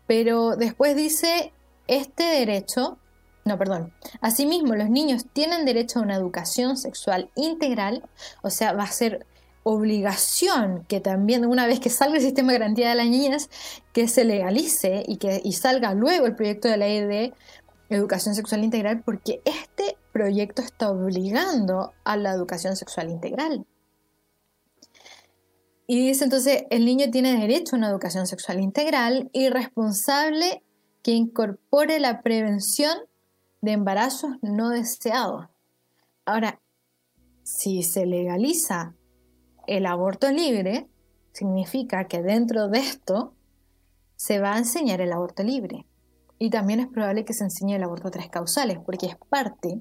Pero 0.07 0.55
después 0.57 0.95
dice, 0.97 1.55
este 1.87 2.25
derecho, 2.25 2.99
no, 3.47 3.57
perdón, 3.57 3.95
asimismo 4.21 4.75
los 4.75 4.91
niños 4.91 5.25
tienen 5.33 5.65
derecho 5.65 5.99
a 5.99 6.03
una 6.03 6.17
educación 6.17 6.77
sexual 6.77 7.31
integral, 7.37 8.03
o 8.43 8.51
sea, 8.51 8.75
va 8.75 8.83
a 8.83 8.93
ser 8.93 9.27
obligación 9.65 10.85
que 10.87 11.01
también 11.01 11.45
una 11.45 11.67
vez 11.67 11.81
que 11.81 11.91
salga 11.91 12.17
el 12.17 12.23
sistema 12.23 12.53
de 12.53 12.59
garantía 12.59 12.91
de 12.91 12.95
las 12.95 13.09
niñas, 13.09 13.51
que 13.93 14.07
se 14.07 14.25
legalice 14.25 15.05
y 15.09 15.17
que 15.17 15.41
y 15.43 15.53
salga 15.53 15.95
luego 15.95 16.27
el 16.27 16.37
proyecto 16.37 16.69
de 16.69 16.77
ley 16.77 17.01
de 17.01 17.33
educación 17.89 18.35
sexual 18.35 18.63
integral, 18.63 19.03
porque 19.03 19.41
este 19.45 19.97
proyecto 20.13 20.63
está 20.63 20.91
obligando 20.91 21.93
a 22.05 22.17
la 22.17 22.33
educación 22.33 22.77
sexual 22.77 23.11
integral. 23.11 23.67
Y 25.87 26.07
dice 26.09 26.25
entonces, 26.25 26.65
el 26.71 26.85
niño 26.85 27.11
tiene 27.11 27.39
derecho 27.39 27.77
a 27.77 27.79
una 27.79 27.89
educación 27.89 28.27
sexual 28.27 28.61
integral 28.61 29.29
y 29.33 29.49
responsable 29.49 30.63
que 31.03 31.13
incorpore 31.13 32.01
la 32.01 32.23
prevención 32.23 32.97
de 33.61 33.73
embarazos 33.73 34.33
no 34.41 34.71
deseados. 34.71 35.47
Ahora, 36.25 36.61
si 37.43 37.83
se 37.83 38.07
legaliza 38.07 38.95
el 39.67 39.87
aborto 39.87 40.31
libre, 40.31 40.89
significa 41.33 42.07
que 42.07 42.23
dentro 42.23 42.69
de 42.69 42.79
esto 42.79 43.35
se 44.17 44.39
va 44.39 44.55
a 44.55 44.59
enseñar 44.59 45.01
el 45.01 45.13
aborto 45.13 45.43
libre. 45.43 45.87
Y 46.39 46.51
también 46.51 46.81
es 46.81 46.89
probable 46.89 47.25
que 47.25 47.33
se 47.33 47.45
enseñe 47.45 47.75
el 47.75 47.83
aborto 47.83 48.11
tres 48.11 48.29
causales, 48.29 48.79
porque 48.85 49.07
es 49.07 49.17
parte 49.29 49.79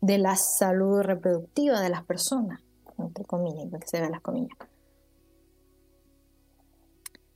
de 0.00 0.18
la 0.18 0.36
salud 0.36 1.00
reproductiva 1.00 1.80
de 1.80 1.88
las 1.88 2.04
personas, 2.04 2.60
entre 2.98 3.24
comillas, 3.24 3.66
porque 3.70 3.86
se 3.86 4.00
vean 4.00 4.12
las 4.12 4.20
comillas. 4.20 4.56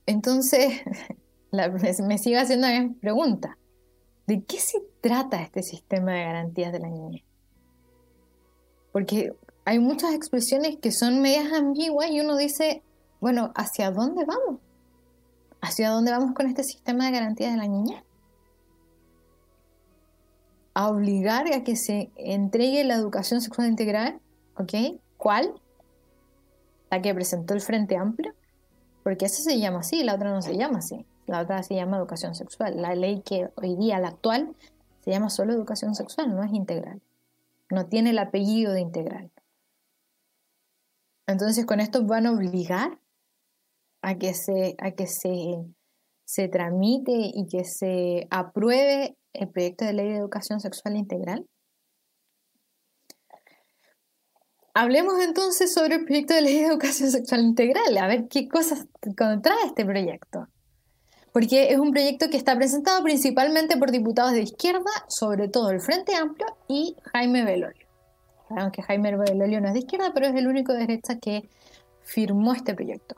Entonces, 0.05 0.81
me, 2.03 2.17
sigo 2.17 2.39
haciendo 2.39 2.67
la 2.67 2.89
pregunta. 2.99 3.57
¿De 4.27 4.43
qué 4.43 4.59
se 4.59 4.79
trata 5.01 5.41
este 5.41 5.63
sistema 5.63 6.13
de 6.13 6.23
garantías 6.23 6.71
de 6.71 6.79
la 6.79 6.89
niñez? 6.89 7.23
Porque 8.91 9.33
hay 9.65 9.79
muchas 9.79 10.13
expresiones 10.13 10.77
que 10.77 10.91
son 10.91 11.21
medias 11.21 11.51
ambiguas 11.53 12.09
y 12.11 12.19
uno 12.19 12.37
dice, 12.37 12.81
bueno, 13.19 13.51
¿hacia 13.55 13.91
dónde 13.91 14.25
vamos? 14.25 14.59
¿Hacia 15.61 15.89
dónde 15.89 16.11
vamos 16.11 16.33
con 16.33 16.47
este 16.47 16.63
sistema 16.63 17.05
de 17.05 17.11
garantías 17.11 17.51
de 17.51 17.57
la 17.57 17.67
niñez? 17.67 18.01
A 20.73 20.89
obligar 20.89 21.51
a 21.53 21.63
que 21.63 21.75
se 21.75 22.09
entregue 22.15 22.83
la 22.83 22.95
educación 22.95 23.41
sexual 23.41 23.67
integral, 23.67 24.19
¿ok? 24.55 24.99
¿Cuál? 25.17 25.53
La 26.89 27.01
que 27.01 27.13
presentó 27.13 27.53
el 27.53 27.61
Frente 27.61 27.97
Amplio 27.97 28.33
porque 29.03 29.25
esa 29.25 29.41
se 29.41 29.59
llama 29.59 29.79
así, 29.79 30.03
la 30.03 30.15
otra 30.15 30.31
no 30.31 30.41
se 30.41 30.55
llama 30.55 30.79
así. 30.79 31.05
La 31.25 31.41
otra 31.41 31.63
se 31.63 31.75
llama 31.75 31.97
educación 31.97 32.35
sexual. 32.35 32.81
La 32.81 32.95
ley 32.95 33.21
que 33.25 33.49
hoy 33.55 33.75
día, 33.75 33.99
la 33.99 34.09
actual, 34.09 34.55
se 35.03 35.11
llama 35.11 35.29
solo 35.29 35.53
educación 35.53 35.95
sexual, 35.95 36.35
no 36.35 36.43
es 36.43 36.53
integral. 36.53 37.01
No 37.69 37.85
tiene 37.85 38.11
el 38.11 38.19
apellido 38.19 38.73
de 38.73 38.81
integral. 38.81 39.31
Entonces 41.29 41.65
con 41.67 41.79
esto 41.79 42.03
van 42.05 42.25
a 42.25 42.31
obligar 42.31 42.99
a 44.01 44.17
que 44.17 44.33
se, 44.33 44.75
a 44.79 44.91
que 44.91 45.05
se, 45.05 45.63
se 46.25 46.47
tramite 46.47 47.11
y 47.13 47.45
que 47.47 47.65
se 47.65 48.27
apruebe 48.31 49.15
el 49.33 49.49
proyecto 49.49 49.85
de 49.85 49.93
ley 49.93 50.07
de 50.09 50.17
educación 50.17 50.59
sexual 50.59 50.97
integral. 50.97 51.45
Hablemos 54.73 55.21
entonces 55.23 55.71
sobre 55.71 55.95
el 55.95 56.05
proyecto 56.05 56.33
de 56.33 56.41
ley 56.41 56.61
de 56.61 56.65
educación 56.65 57.11
sexual 57.11 57.41
integral, 57.41 57.97
a 57.97 58.07
ver 58.07 58.27
qué 58.27 58.47
cosas 58.47 58.87
trae 59.43 59.65
este 59.65 59.85
proyecto. 59.85 60.47
Porque 61.31 61.71
es 61.71 61.77
un 61.77 61.91
proyecto 61.91 62.31
que 62.31 62.37
está 62.37 62.55
presentado 62.55 63.03
principalmente 63.03 63.77
por 63.77 63.91
diputados 63.91 64.31
de 64.31 64.41
izquierda, 64.41 64.89
sobre 65.07 65.47
todo 65.47 65.69
el 65.69 65.79
Frente 65.79 66.15
Amplio 66.15 66.47
y 66.67 66.95
Jaime 67.13 67.45
Belolio. 67.45 67.88
Aunque 68.57 68.81
Jaime 68.81 69.15
Belolio 69.15 69.61
no 69.61 69.67
es 69.67 69.73
de 69.73 69.79
izquierda, 69.79 70.11
pero 70.13 70.27
es 70.27 70.35
el 70.35 70.47
único 70.47 70.73
de 70.73 70.79
derecha 70.79 71.17
que 71.19 71.49
firmó 72.01 72.53
este 72.53 72.73
proyecto. 72.73 73.15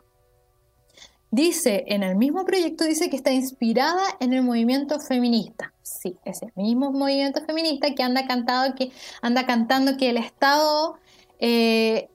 Dice, 1.29 1.85
en 1.87 2.03
el 2.03 2.17
mismo 2.17 2.43
proyecto 2.43 2.83
dice 2.83 3.09
que 3.09 3.15
está 3.15 3.31
inspirada 3.31 4.03
en 4.19 4.33
el 4.33 4.43
movimiento 4.43 4.99
feminista. 4.99 5.73
Sí, 5.81 6.17
ese 6.25 6.51
mismo 6.55 6.91
movimiento 6.91 7.41
feminista 7.45 7.95
que 7.95 8.03
anda, 8.03 8.27
cantado, 8.27 8.75
que 8.75 8.91
anda 9.21 9.45
cantando 9.45 9.95
que 9.97 10.09
el 10.09 10.17
Estado 10.17 10.97
eh, 11.39 12.07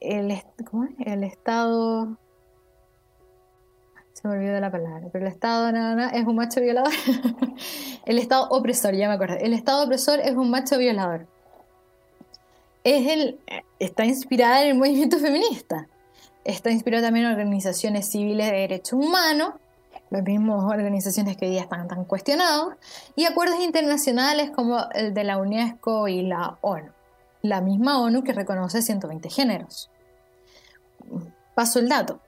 el, 0.00 0.42
¿cómo 0.70 0.84
es? 0.84 0.90
el 1.06 1.24
Estado. 1.24 2.18
Se 4.12 4.26
me 4.26 4.34
olvidó 4.34 4.60
la 4.60 4.70
palabra, 4.70 5.08
pero 5.12 5.26
el 5.26 5.32
Estado 5.32 5.72
nada, 5.72 6.10
es 6.10 6.26
un 6.26 6.36
macho 6.36 6.60
violador. 6.60 6.92
el 8.06 8.18
Estado 8.18 8.48
opresor, 8.50 8.94
ya 8.94 9.08
me 9.08 9.14
acuerdo. 9.14 9.36
El 9.40 9.54
Estado 9.54 9.84
opresor 9.84 10.20
es 10.20 10.32
un 10.32 10.50
macho 10.50 10.76
violador. 10.76 11.26
Es 12.88 13.06
el, 13.06 13.38
está 13.78 14.06
inspirada 14.06 14.62
en 14.62 14.68
el 14.68 14.78
movimiento 14.78 15.18
feminista. 15.26 15.86
Está 16.44 16.70
inspirada 16.70 17.08
también 17.08 17.26
en 17.26 17.32
organizaciones 17.32 18.10
civiles 18.10 18.50
de 18.50 18.56
derechos 18.56 18.94
humanos, 18.94 19.54
las 20.08 20.22
mismas 20.22 20.64
organizaciones 20.64 21.36
que 21.36 21.44
hoy 21.44 21.50
día 21.50 21.60
están 21.60 21.86
tan 21.86 22.06
cuestionados, 22.06 22.76
y 23.14 23.26
acuerdos 23.26 23.60
internacionales 23.60 24.50
como 24.50 24.78
el 24.94 25.12
de 25.12 25.24
la 25.24 25.36
UNESCO 25.36 26.08
y 26.08 26.22
la 26.22 26.56
ONU 26.62 26.92
la 27.42 27.60
misma 27.60 28.00
ONU 28.00 28.22
que 28.24 28.32
reconoce 28.32 28.82
120 28.82 29.30
géneros. 29.30 29.90
Paso 31.58 31.80
el 31.80 31.88
dato. 31.88 32.20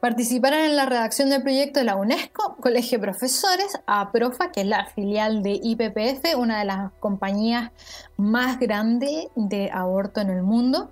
Participaron 0.00 0.60
en 0.60 0.74
la 0.74 0.86
redacción 0.86 1.28
del 1.28 1.42
proyecto 1.42 1.78
de 1.78 1.84
la 1.84 1.96
UNESCO, 1.96 2.56
Colegio 2.58 2.96
de 2.96 3.02
Profesores, 3.02 3.78
APROFA, 3.86 4.50
que 4.50 4.62
es 4.62 4.66
la 4.66 4.86
filial 4.86 5.42
de 5.42 5.60
IPPF, 5.62 6.38
una 6.38 6.60
de 6.60 6.64
las 6.64 6.92
compañías 6.92 7.70
más 8.16 8.58
grandes 8.58 9.26
de 9.36 9.70
aborto 9.70 10.22
en 10.22 10.30
el 10.30 10.42
mundo, 10.42 10.90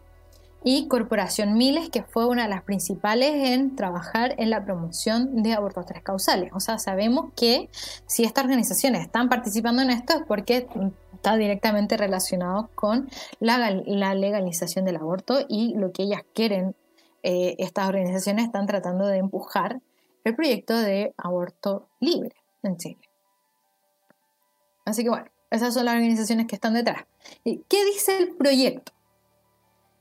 y 0.63 0.89
Corporación 0.89 1.55
Miles, 1.55 1.89
que 1.89 2.03
fue 2.03 2.27
una 2.27 2.43
de 2.43 2.51
las 2.51 2.65
principales 2.65 3.31
en 3.33 3.77
trabajar 3.77 4.35
en 4.37 4.51
la 4.51 4.63
promoción 4.63 5.43
de 5.43 5.55
abortos 5.55 5.87
tres 5.87 6.03
causales. 6.03 6.51
O 6.53 6.61
sea, 6.61 6.79
sabemos 6.79 7.33
que 7.35 7.71
si 8.05 8.25
estas 8.25 8.45
organizaciones 8.45 9.01
están 9.01 9.31
participando 9.31 9.81
en 9.81 9.89
esto 9.89 10.19
es 10.19 10.23
porque 10.29 10.67
está 11.15 11.39
directamente 11.39 11.97
relacionado 11.97 12.69
con 12.75 13.09
la, 13.41 13.71
legalización 13.71 14.85
del 14.85 14.97
aborto 14.97 15.39
y 15.49 15.73
lo 15.77 15.93
que 15.93 16.03
ellas 16.03 16.25
quieren. 16.35 16.75
Eh, 17.29 17.57
estas 17.59 17.89
organizaciones 17.89 18.45
están 18.45 18.69
tratando 18.69 19.05
de 19.05 19.19
empujar 19.19 19.81
el 20.23 20.37
proyecto 20.37 20.79
de 20.79 21.13
aborto 21.17 21.89
libre 21.99 22.37
en 22.63 22.77
Chile. 22.77 23.01
Así 24.85 25.03
que 25.03 25.09
bueno, 25.11 25.27
esas 25.51 25.75
son 25.75 25.87
las 25.87 25.97
organizaciones 25.97 26.47
que 26.47 26.55
están 26.55 26.75
detrás. 26.75 27.05
¿Y 27.43 27.65
qué 27.69 27.85
dice 27.85 28.17
el 28.17 28.37
proyecto? 28.37 28.93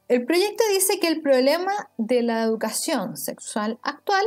El 0.07 0.23
proyecto 0.23 0.63
dice 0.71 0.99
que 0.99 1.07
el 1.07 1.23
problema 1.23 1.89
de 1.97 2.21
la 2.21 2.43
educación 2.43 3.17
sexual 3.17 3.79
actual 3.81 4.23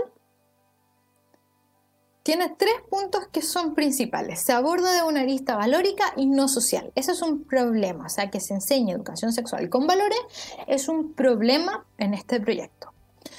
tiene 2.29 2.55
tres 2.59 2.75
puntos 2.91 3.27
que 3.33 3.41
son 3.41 3.75
principales. 3.75 4.43
Se 4.43 4.53
aborda 4.53 4.93
de 4.93 5.03
una 5.03 5.25
lista 5.25 5.57
valórica 5.57 6.13
y 6.15 6.27
no 6.27 6.47
social. 6.47 6.93
Ese 6.95 7.13
es 7.13 7.23
un 7.23 7.45
problema. 7.45 8.05
O 8.05 8.09
sea, 8.11 8.29
que 8.29 8.39
se 8.39 8.53
enseñe 8.53 8.91
educación 8.91 9.33
sexual 9.33 9.71
con 9.71 9.87
valores 9.87 10.19
es 10.67 10.91
un 10.91 11.15
problema 11.15 11.87
en 11.97 12.13
este 12.13 12.39
proyecto. 12.39 12.93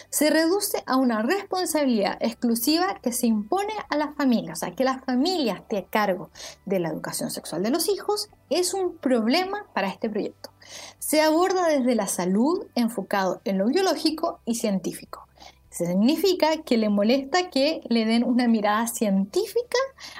Se 0.09 0.31
reduce 0.31 0.81
a 0.87 0.95
una 0.95 1.21
responsabilidad 1.21 2.17
exclusiva 2.19 2.95
que 2.99 3.11
se 3.11 3.27
impone 3.27 3.73
a 3.91 3.95
las 3.95 4.15
familias. 4.15 4.57
O 4.57 4.65
sea, 4.65 4.75
que 4.75 4.83
las 4.83 5.05
familias 5.05 5.59
esté 5.59 5.77
a 5.77 5.85
cargo 5.85 6.31
de 6.65 6.79
la 6.79 6.89
educación 6.89 7.29
sexual 7.29 7.61
de 7.61 7.69
los 7.69 7.89
hijos 7.89 8.31
es 8.49 8.73
un 8.73 8.97
problema 8.97 9.67
para 9.75 9.89
este 9.89 10.09
proyecto. 10.09 10.49
Se 10.97 11.21
aborda 11.21 11.67
desde 11.67 11.93
la 11.93 12.07
salud 12.07 12.65
enfocado 12.73 13.39
en 13.45 13.59
lo 13.59 13.67
biológico 13.67 14.39
y 14.45 14.55
científico 14.55 15.28
significa 15.69 16.63
que 16.63 16.77
le 16.77 16.89
molesta 16.89 17.49
que 17.49 17.81
le 17.89 18.05
den 18.05 18.23
una 18.23 18.47
mirada 18.47 18.87
científica 18.87 19.77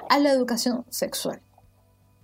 a 0.10 0.20
la 0.20 0.32
educación 0.32 0.86
sexual. 0.90 1.42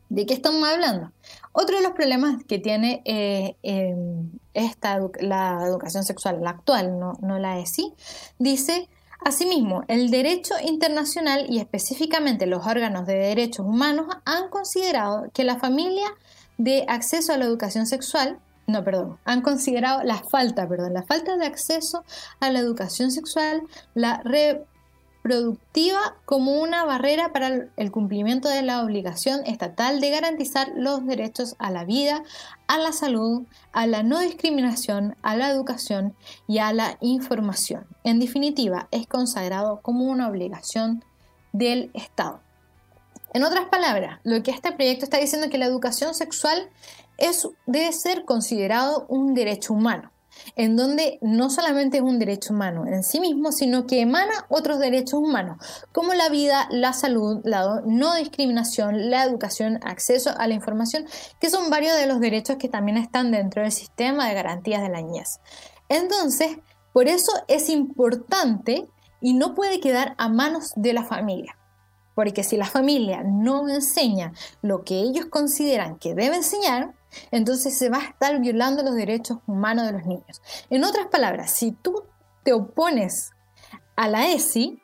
¿De 0.10 0.26
qué 0.26 0.36
estamos 0.36 0.68
hablando? 0.68 1.12
Otro 1.52 1.78
de 1.78 1.84
los 1.84 1.94
problemas 1.94 2.44
que 2.48 2.60
tiene 2.60 3.02
eh, 3.06 3.56
em, 3.64 4.30
esta, 4.54 5.00
la 5.20 5.64
educación 5.66 6.04
sexual, 6.04 6.42
la 6.42 6.52
actual, 6.52 7.00
no, 7.00 7.14
no 7.22 7.40
la 7.40 7.60
ESI, 7.60 7.94
dice, 8.38 8.88
asimismo, 9.24 9.84
el 9.88 10.12
derecho 10.12 10.54
internacional 10.64 11.48
y 11.50 11.60
específicamente 11.60 12.46
los 12.46 12.68
órganos 12.68 13.08
de 13.08 13.16
derechos 13.16 13.66
humanos 13.66 14.06
han 14.26 14.50
considerado 14.50 15.32
que 15.34 15.44
la 15.44 15.58
familia 15.58 16.06
de 16.58 16.86
acceso 16.88 17.34
a 17.34 17.38
la 17.38 17.46
educación 17.46 17.88
sexual 17.88 18.40
no, 18.68 18.84
perdón, 18.84 19.20
han 19.26 19.42
considerado 19.42 20.04
la 20.04 20.24
falta, 20.24 20.68
perdón, 20.68 20.94
la 20.94 21.04
falta 21.04 21.38
de 21.38 21.46
acceso 21.46 22.04
a 22.40 22.50
la 22.50 22.60
educación 22.60 23.12
sexual, 23.12 23.62
la 23.94 24.24
productiva 25.22 26.16
como 26.26 26.62
una 26.62 26.86
barrera 26.86 27.34
para 27.34 27.68
el 27.76 27.92
cumplimiento 27.92 28.48
de 28.48 28.62
la 28.62 28.84
obligación 28.84 29.42
estatal 29.48 30.00
de 30.00 30.12
garantizar 30.12 30.72
los 30.76 31.04
derechos 31.06 31.56
a 31.58 31.72
la 31.72 31.84
vida, 31.84 32.24
a 32.68 32.78
la 32.78 32.92
salud, 32.92 33.44
a 33.72 33.88
la 33.88 34.04
no 34.04 34.20
discriminación, 34.20 35.16
a 35.24 35.36
la 35.36 35.50
educación 35.50 36.16
y 36.48 36.60
a 36.60 36.74
la 36.74 36.98
información. 37.02 37.88
En 38.04 38.20
definitiva, 38.20 38.88
es 38.92 39.08
consagrado 39.08 39.82
como 39.82 40.06
una 40.06 40.28
obligación 40.28 41.04
del 41.54 41.90
Estado. 41.96 42.42
En 43.34 43.44
otras 43.44 43.66
palabras, 43.66 44.20
lo 44.24 44.44
que 44.44 44.52
este 44.52 44.72
proyecto 44.72 45.06
está 45.06 45.18
diciendo 45.18 45.48
es 45.48 45.52
que 45.52 45.58
la 45.58 45.66
educación 45.66 46.14
sexual 46.14 46.70
es, 47.18 47.48
debe 47.66 47.92
ser 47.92 48.26
considerado 48.26 49.06
un 49.10 49.34
derecho 49.34 49.74
humano 49.74 50.12
en 50.56 50.76
donde 50.76 51.18
no 51.22 51.50
solamente 51.50 51.98
es 51.98 52.04
un 52.04 52.20
derecho 52.20 52.54
humano 52.54 52.86
en 52.86 53.04
sí 53.04 53.20
mismo, 53.20 53.52
sino 53.52 53.88
que 53.88 54.02
emana 54.02 54.46
otros 54.50 54.80
derechos 54.80 55.20
humanos, 55.20 55.58
como 55.92 56.14
la 56.14 56.30
vida, 56.30 56.68
la 56.72 56.94
salud, 56.94 57.42
la 57.44 57.82
no 57.86 58.16
discriminación, 58.16 59.10
la 59.10 59.24
educación, 59.24 59.80
acceso 59.84 60.32
a 60.38 60.48
la 60.48 60.54
información, 60.54 61.06
que 61.40 61.50
son 61.50 61.70
varios 61.70 61.96
de 61.96 62.08
los 62.08 62.20
derechos 62.20 62.58
que 62.58 62.70
también 62.70 62.98
están 62.98 63.32
dentro 63.32 63.64
del 63.64 63.72
sistema 63.72 64.28
de 64.28 64.36
garantías 64.36 64.82
de 64.82 64.90
la 64.90 65.02
niñez. 65.02 65.40
Entonces, 65.90 66.58
por 66.94 67.08
eso 67.08 67.32
es 67.48 67.70
importante 67.70 68.88
y 69.22 69.34
no 69.34 69.54
puede 69.54 69.80
quedar 69.80 70.16
a 70.18 70.30
manos 70.30 70.72
de 70.76 70.94
la 70.94 71.04
familia. 71.04 71.58
Porque 72.14 72.44
si 72.44 72.56
la 72.56 72.66
familia 72.66 73.24
no 73.24 73.68
enseña 73.68 74.32
lo 74.62 74.86
que 74.86 75.00
ellos 75.00 75.26
consideran 75.26 75.98
que 75.98 76.16
debe 76.16 76.38
enseñar, 76.38 76.95
entonces 77.32 77.78
se 77.78 77.90
va 77.90 77.98
a 77.98 78.06
estar 78.06 78.40
violando 78.40 78.84
los 78.84 78.96
derechos 78.96 79.40
humanos 79.48 79.86
de 79.86 79.94
los 79.94 80.06
niños. 80.06 80.42
En 80.70 80.84
otras 80.84 81.08
palabras, 81.08 81.52
si 81.52 81.72
tú 81.72 82.04
te 82.44 82.54
opones 82.54 83.32
a 83.96 84.08
la 84.08 84.28
ESI, 84.28 84.82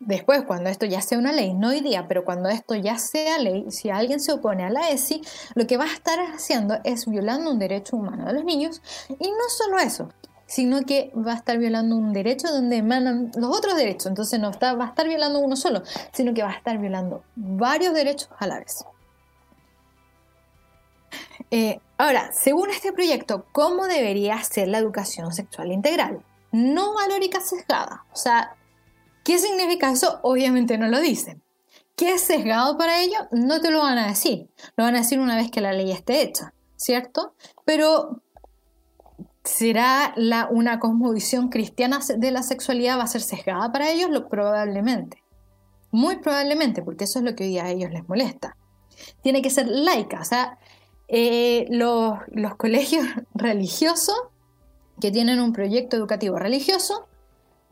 después 0.00 0.42
cuando 0.42 0.68
esto 0.68 0.86
ya 0.86 1.00
sea 1.00 1.18
una 1.18 1.32
ley, 1.32 1.54
no 1.54 1.68
hoy 1.68 1.80
día, 1.80 2.06
pero 2.08 2.24
cuando 2.24 2.48
esto 2.48 2.74
ya 2.74 2.98
sea 2.98 3.38
ley, 3.38 3.66
si 3.70 3.90
alguien 3.90 4.20
se 4.20 4.32
opone 4.32 4.64
a 4.64 4.70
la 4.70 4.90
ESI, 4.90 5.22
lo 5.54 5.66
que 5.66 5.76
va 5.76 5.84
a 5.84 5.92
estar 5.92 6.18
haciendo 6.20 6.78
es 6.84 7.06
violando 7.06 7.50
un 7.50 7.58
derecho 7.58 7.96
humano 7.96 8.26
de 8.26 8.34
los 8.34 8.44
niños 8.44 8.82
y 9.08 9.30
no 9.30 9.48
solo 9.48 9.78
eso, 9.78 10.08
sino 10.46 10.82
que 10.82 11.12
va 11.14 11.32
a 11.32 11.36
estar 11.36 11.58
violando 11.58 11.96
un 11.96 12.12
derecho 12.12 12.48
donde 12.48 12.76
emanan 12.76 13.30
los 13.36 13.56
otros 13.56 13.76
derechos. 13.76 14.06
Entonces 14.06 14.38
no 14.40 14.50
va 14.50 14.84
a 14.84 14.88
estar 14.88 15.08
violando 15.08 15.40
uno 15.40 15.56
solo, 15.56 15.82
sino 16.12 16.34
que 16.34 16.42
va 16.42 16.50
a 16.50 16.56
estar 16.56 16.78
violando 16.78 17.24
varios 17.34 17.94
derechos 17.94 18.28
a 18.38 18.46
la 18.46 18.58
vez. 18.58 18.84
Eh, 21.50 21.80
ahora, 21.98 22.30
según 22.32 22.70
este 22.70 22.92
proyecto, 22.92 23.46
¿cómo 23.52 23.86
debería 23.86 24.42
ser 24.42 24.68
la 24.68 24.78
educación 24.78 25.32
sexual 25.32 25.72
integral? 25.72 26.24
No 26.52 26.94
valórica 26.94 27.40
sesgada. 27.40 28.04
O 28.12 28.16
sea, 28.16 28.56
¿qué 29.24 29.38
significa 29.38 29.90
eso? 29.90 30.20
Obviamente 30.22 30.78
no 30.78 30.88
lo 30.88 31.00
dicen. 31.00 31.42
¿Qué 31.96 32.14
es 32.14 32.20
sesgado 32.20 32.76
para 32.76 33.00
ello? 33.00 33.18
No 33.32 33.60
te 33.60 33.70
lo 33.70 33.80
van 33.80 33.98
a 33.98 34.08
decir. 34.08 34.50
Lo 34.76 34.84
van 34.84 34.96
a 34.96 35.00
decir 35.00 35.18
una 35.18 35.36
vez 35.36 35.50
que 35.50 35.62
la 35.62 35.72
ley 35.72 35.90
esté 35.90 36.20
hecha, 36.22 36.52
¿cierto? 36.76 37.34
Pero 37.64 38.22
¿será 39.44 40.14
una 40.50 40.78
cosmovisión 40.78 41.48
cristiana 41.48 42.00
de 42.16 42.30
la 42.30 42.42
sexualidad 42.42 42.98
va 42.98 43.04
a 43.04 43.08
ser 43.08 43.22
sesgada 43.22 43.72
para 43.72 43.90
ellos? 43.90 44.10
Lo, 44.10 44.28
probablemente. 44.28 45.22
Muy 45.90 46.18
probablemente, 46.18 46.82
porque 46.82 47.04
eso 47.04 47.20
es 47.20 47.24
lo 47.24 47.34
que 47.34 47.44
hoy 47.44 47.50
día 47.50 47.64
a 47.64 47.70
ellos 47.70 47.90
les 47.90 48.06
molesta. 48.06 48.56
Tiene 49.22 49.40
que 49.40 49.50
ser 49.50 49.66
laica, 49.66 50.20
o 50.20 50.24
sea, 50.24 50.58
eh, 51.08 51.66
los, 51.70 52.18
colegios 52.56 53.06
religiosos 53.34 54.16
que 55.00 55.10
tienen 55.10 55.40
un 55.40 55.52
proyecto 55.52 55.96
educativo 55.96 56.38
religioso, 56.38 57.06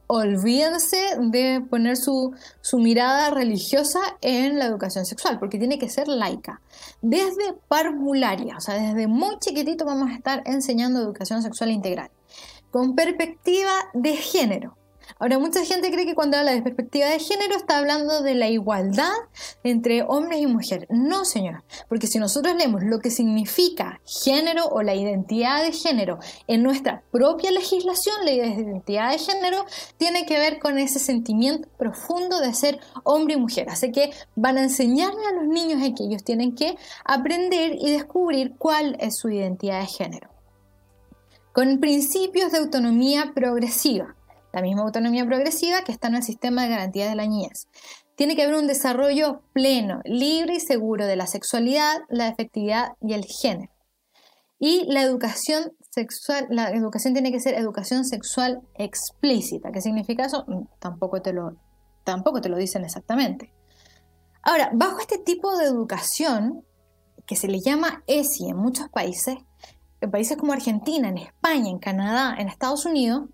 olvídense 0.07 1.17
de 1.19 1.63
poner 1.69 1.97
su, 1.97 2.35
su, 2.61 2.79
mirada 2.79 3.31
religiosa 3.31 4.01
en 4.21 4.59
la 4.59 4.67
educación 4.67 5.07
sexual, 5.07 5.39
porque 5.39 5.59
tiene 5.59 5.79
que 5.79 5.89
ser 5.89 6.07
laica. 6.07 6.61
Desde 7.01 7.55
parvularia, 7.69 8.59
o 8.59 8.61
sea, 8.61 8.75
desde 8.75 9.07
muy 9.07 9.39
chiquitito 9.39 9.87
vamos 9.87 10.11
a 10.11 10.15
estar 10.15 10.43
enseñando 10.45 11.01
educación 11.01 11.43
sexual 11.43 11.71
integral, 11.71 12.11
con 12.71 12.95
perspectiva 12.95 13.73
de 13.95 14.17
género. 14.17 14.77
Ahora, 15.19 15.39
mucha 15.39 15.65
gente 15.65 15.91
cree 15.91 16.07
que 16.07 16.15
cuando 16.15 16.37
habla 16.37 16.53
de 16.53 16.63
perspectiva 16.63 17.07
de 17.07 17.19
género 17.19 17.57
está 17.57 17.79
hablando 17.79 18.23
de 18.23 18.35
la 18.35 18.49
igualdad 18.49 19.13
entre 19.63 20.03
hombres 20.03 20.41
y 20.41 20.47
mujeres. 20.47 20.89
No, 20.91 21.25
señora, 21.25 21.65
porque 21.89 22.07
si 22.07 22.19
nosotros 22.19 22.55
leemos 22.57 22.83
lo 22.83 22.99
que 22.99 23.11
significa 23.11 24.01
género 24.05 24.67
o 24.67 24.83
la 24.83 24.95
identidad 24.95 25.63
de 25.63 25.73
género 25.73 26.19
en 26.47 26.63
nuestra 26.63 27.03
propia 27.11 27.51
legislación, 27.51 28.17
la 28.25 28.33
identidad 28.33 29.13
de 29.13 29.19
género 29.19 29.65
tiene 29.97 30.27
que 30.27 30.39
ver 30.39 30.59
con 30.59 30.79
ese 30.79 30.99
sentimiento 30.99 31.69
profundo 31.79 32.41
de 32.41 32.55
ser 32.55 32.81
hombre 33.05 33.35
y 33.35 33.39
mujer. 33.39 33.69
Así 33.69 33.93
que 33.93 34.11
van 34.35 34.59
a 34.59 34.63
enseñarle 34.63 35.27
a 35.27 35.33
los 35.33 35.47
niños 35.47 35.81
que 35.97 36.05
ellos 36.05 36.25
tienen 36.25 36.55
que 36.55 36.77
aprender 37.05 37.77
y 37.81 37.91
descubrir 37.91 38.55
cuál 38.59 38.97
es 39.01 39.17
su 39.17 39.29
identidad 39.29 39.81
de 39.81 39.87
género. 39.87 40.31
Con 41.53 41.79
principios 41.79 42.53
de 42.53 42.59
autonomía 42.59 43.33
progresiva 43.35 44.17
la 44.55 44.63
misma 44.63 44.83
autonomía 44.83 45.27
progresiva 45.27 45.83
que 45.83 45.91
está 45.91 46.07
en 46.07 46.15
el 46.15 46.23
sistema 46.23 46.63
de 46.63 46.69
garantía 46.69 47.09
de 47.09 47.17
la 47.17 47.27
niñez. 47.27 47.67
Tiene 48.15 48.37
que 48.37 48.45
haber 48.45 48.55
un 48.55 48.69
desarrollo 48.69 49.43
pleno, 49.53 50.01
libre 50.05 50.55
y 50.55 50.61
seguro 50.61 51.07
de 51.07 51.17
la 51.17 51.27
sexualidad, 51.27 52.03
la 52.09 52.29
efectividad 52.29 52.93
y 53.01 53.15
el 53.15 53.25
género. 53.25 53.73
Y 54.61 54.87
la 54.87 55.03
educación 55.03 55.73
sexual, 55.91 56.47
la 56.51 56.71
educación 56.71 57.15
tiene 57.15 57.33
que 57.33 57.41
ser 57.41 57.55
educación 57.55 58.05
sexual 58.05 58.63
explícita. 58.77 59.73
¿Qué 59.73 59.81
significa 59.81 60.27
eso? 60.27 60.45
Mm, 60.47 60.69
tampoco 60.79 61.21
te 61.21 61.33
lo, 61.33 61.57
tampoco 62.05 62.41
te 62.41 62.49
lo 62.49 62.57
dicen 62.57 62.85
exactamente. 62.85 63.53
Ahora, 64.43 64.71
bajo 64.73 65.01
este 65.01 65.19
tipo 65.19 65.57
de 65.57 65.65
educación, 65.65 66.65
que 67.27 67.35
se 67.35 67.49
le 67.49 67.59
llama 67.59 68.05
ESI 68.07 68.51
en 68.51 68.57
muchos 68.57 68.89
países, 68.89 69.37
en 70.01 70.11
países 70.13 70.37
como 70.37 70.53
Argentina, 70.53 71.09
en 71.09 71.19
España, 71.19 71.71
en 71.71 71.79
Canadá, 71.79 72.37
en 72.39 72.47
Estados 72.47 72.87
Unidos, 72.87 73.25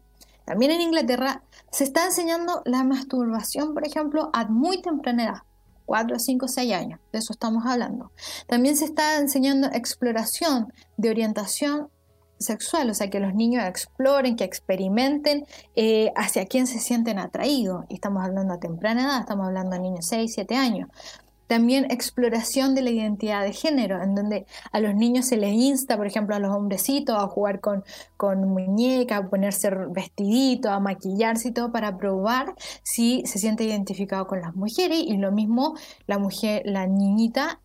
también 0.45 0.72
en 0.72 0.80
Inglaterra 0.80 1.43
se 1.70 1.84
está 1.84 2.05
enseñando 2.05 2.62
la 2.64 2.84
masturbación, 2.84 3.74
por 3.74 3.86
ejemplo, 3.86 4.30
a 4.32 4.47
muy 4.47 4.82
temprana 4.82 5.24
edad. 5.24 5.43
4, 5.86 6.20
5, 6.20 6.47
6 6.47 6.72
años, 6.72 7.01
de 7.12 7.18
eso 7.18 7.32
estamos 7.32 7.66
hablando. 7.66 8.12
También 8.47 8.76
se 8.76 8.84
está 8.84 9.18
enseñando 9.18 9.66
exploración 9.72 10.72
de 10.97 11.11
orientación 11.11 11.88
sexual, 12.38 12.91
o 12.91 12.95
sea, 12.95 13.11
que 13.11 13.20
los 13.20 13.34
niños 13.34 13.64
exploren, 13.64 14.36
que 14.36 14.45
experimenten 14.45 15.47
eh, 15.74 16.12
hacia 16.16 16.47
quién 16.47 16.66
se 16.66 16.78
sienten 16.78 17.18
atraídos. 17.18 17.84
Y 17.88 17.95
estamos 17.95 18.24
hablando 18.24 18.55
a 18.55 18.61
temprana 18.61 19.03
edad, 19.03 19.20
estamos 19.20 19.47
hablando 19.47 19.72
de 19.72 19.80
niños 19.80 20.07
6, 20.07 20.32
7 20.32 20.55
años. 20.55 20.88
También 21.51 21.90
exploración 21.90 22.76
de 22.76 22.82
la 22.82 22.90
identidad 22.90 23.42
de 23.42 23.53
género, 23.53 24.01
en 24.01 24.14
donde 24.14 24.46
a 24.70 24.78
los 24.78 24.94
niños 24.94 25.26
se 25.26 25.36
les 25.36 25.53
insta, 25.53 25.96
por 25.96 26.07
ejemplo, 26.07 26.36
a 26.36 26.38
los 26.38 26.55
hombrecitos 26.55 27.16
a 27.16 27.26
jugar 27.26 27.59
con, 27.59 27.82
con 28.16 28.48
muñeca, 28.48 29.16
a 29.16 29.28
ponerse 29.28 29.68
vestidito, 29.88 30.70
a 30.70 30.78
maquillarse 30.78 31.48
y 31.48 31.51
todo 31.51 31.72
para 31.72 31.96
probar 31.96 32.55
si 32.84 33.24
se 33.26 33.40
siente 33.40 33.64
identificado 33.64 34.28
con 34.28 34.40
las 34.40 34.55
mujeres. 34.55 35.01
Y 35.05 35.16
lo 35.16 35.32
mismo 35.32 35.74
la 36.07 36.20
mujer, 36.20 36.62
la 36.66 36.86
niñita 36.86 37.59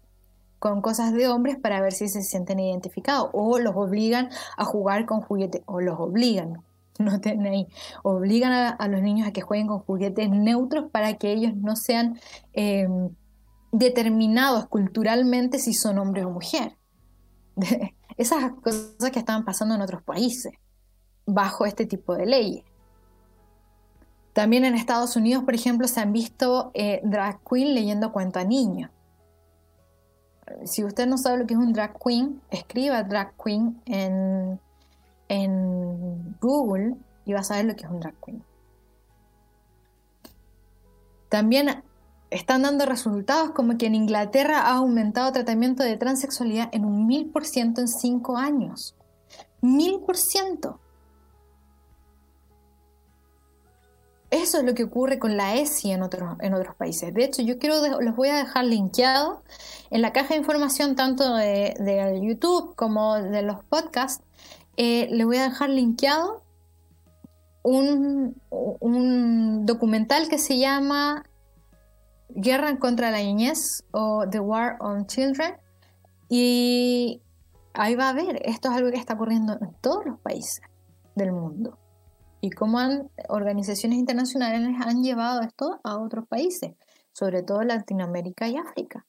con 0.57 0.81
cosas 0.81 1.13
de 1.13 1.27
hombres 1.27 1.55
para 1.55 1.79
ver 1.79 1.93
si 1.93 2.07
se 2.07 2.23
sienten 2.23 2.59
identificados 2.59 3.29
o 3.33 3.59
los 3.59 3.75
obligan 3.75 4.29
a 4.57 4.65
jugar 4.65 5.05
con 5.05 5.21
juguetes 5.21 5.61
o 5.67 5.79
los 5.79 5.99
obligan 5.99 6.63
no 6.97 7.21
tenéis, 7.21 7.67
obligan 8.01 8.75
a, 8.79 8.87
los 8.87 9.03
niños 9.03 9.27
a 9.27 9.31
que 9.31 9.41
jueguen 9.41 9.67
con 9.67 9.79
juguetes 9.79 10.29
neutros 10.31 10.89
para 10.91 11.17
que 11.17 11.33
ellos 11.33 11.53
no 11.55 11.75
sean 11.75 12.19
em, 12.53 13.09
determinados 13.77 14.67
culturalmente 14.67 15.59
si 15.59 15.73
son 15.73 15.97
hombre 15.97 16.23
o 16.23 16.29
mujer. 16.29 16.77
Esas 18.17 18.53
cosas 18.61 19.11
que 19.11 19.19
estaban 19.19 19.43
pasando 19.43 19.75
en 19.75 19.81
otros 19.81 20.01
países 20.01 20.53
bajo 21.25 21.65
este 21.65 21.85
tipo 21.85 22.15
de 22.15 22.25
leyes. 22.25 22.63
También 24.31 24.65
en 24.65 24.75
Estados 24.75 25.15
Unidos, 25.15 25.43
por 25.43 25.55
ejemplo, 25.55 25.87
se 25.87 25.99
han 25.99 26.13
visto 26.13 26.71
eh, 26.73 27.01
drag 27.03 27.39
queen 27.43 27.73
leyendo 27.73 28.11
cuento 28.11 28.39
a 28.39 28.43
niños. 28.43 28.91
Si 30.65 30.83
usted 30.83 31.07
no 31.07 31.17
sabe 31.17 31.39
lo 31.39 31.47
que 31.47 31.55
es 31.55 31.59
un 31.59 31.73
drag 31.73 31.97
queen, 32.01 32.41
escriba 32.51 33.03
drag 33.03 33.33
queen 33.41 33.81
en, 33.85 34.59
en 35.27 36.37
Google 36.39 36.95
y 37.25 37.33
va 37.33 37.39
a 37.39 37.43
saber 37.43 37.65
lo 37.65 37.75
que 37.75 37.85
es 37.85 37.89
un 37.89 37.99
drag 37.99 38.15
queen. 38.23 38.43
También 41.29 41.83
están 42.35 42.63
dando 42.63 42.85
resultados 42.85 43.51
como 43.51 43.77
que 43.77 43.85
en 43.85 43.95
Inglaterra 43.95 44.61
ha 44.61 44.75
aumentado 44.75 45.31
tratamiento 45.31 45.83
de 45.83 45.97
transexualidad 45.97 46.69
en 46.71 46.85
un 46.85 47.07
mil 47.07 47.29
por 47.31 47.45
ciento 47.45 47.81
en 47.81 47.87
cinco 47.87 48.37
años. 48.37 48.95
Mil 49.61 49.99
por 50.01 50.17
ciento. 50.17 50.79
Eso 54.31 54.57
es 54.57 54.65
lo 54.65 54.73
que 54.73 54.83
ocurre 54.83 55.17
con 55.17 55.37
la 55.37 55.55
ESI 55.55 55.91
en 55.91 56.01
otros, 56.01 56.35
en 56.41 56.53
otros 56.53 56.75
países. 56.75 57.13
De 57.13 57.23
hecho, 57.23 57.41
yo 57.41 57.57
quiero 57.57 57.75
los 58.01 58.15
voy 58.15 58.29
a 58.29 58.35
dejar 58.35 58.65
linkeados 58.65 59.39
en 59.89 60.01
la 60.01 60.11
caja 60.11 60.33
de 60.33 60.39
información 60.41 60.95
tanto 60.95 61.35
de, 61.35 61.73
YouTube 62.21 62.75
como 62.75 63.15
de 63.15 63.43
los 63.43 63.63
podcasts. 63.63 64.23
Eh, 64.77 65.07
les 65.09 65.25
voy 65.25 65.37
a 65.37 65.43
dejar 65.43 65.69
linkeado 65.69 66.43
un, 67.63 68.35
un 68.49 69.65
documental 69.65 70.27
que 70.27 70.37
se 70.37 70.57
llama 70.57 71.23
Guerra 72.35 72.77
contra 72.77 73.11
la 73.11 73.19
niñez 73.19 73.83
o 73.91 74.25
The 74.29 74.39
War 74.39 74.77
on 74.81 75.07
Children 75.07 75.55
y 76.29 77.21
ahí 77.73 77.95
va 77.95 78.09
a 78.09 78.13
ver, 78.13 78.41
esto 78.43 78.69
es 78.69 78.75
algo 78.75 78.91
que 78.91 78.97
está 78.97 79.13
ocurriendo 79.13 79.53
en 79.53 79.73
todos 79.81 80.05
los 80.05 80.19
países 80.19 80.61
del 81.15 81.31
mundo 81.31 81.79
y 82.41 82.51
cómo 82.51 82.77
han, 82.77 83.09
organizaciones 83.29 83.97
internacionales 83.97 84.75
han 84.85 85.01
llevado 85.01 85.41
esto 85.41 85.79
a 85.83 85.97
otros 85.97 86.27
países, 86.27 86.75
sobre 87.11 87.41
todo 87.41 87.63
Latinoamérica 87.63 88.47
y 88.47 88.57
África. 88.57 89.05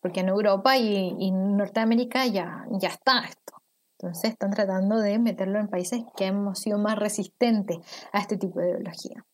Porque 0.00 0.20
en 0.20 0.28
Europa 0.28 0.76
y, 0.78 1.14
y 1.18 1.32
Norteamérica 1.32 2.26
ya, 2.26 2.64
ya 2.80 2.88
está 2.88 3.24
esto. 3.24 3.54
Entonces 3.98 4.30
están 4.30 4.52
tratando 4.52 4.98
de 5.00 5.18
meterlo 5.18 5.58
en 5.58 5.68
países 5.68 6.02
que 6.16 6.26
hemos 6.26 6.60
sido 6.60 6.78
más 6.78 6.98
resistentes 6.98 7.78
a 8.12 8.20
este 8.20 8.36
tipo 8.36 8.60
de 8.60 8.70
ideología. 8.70 9.24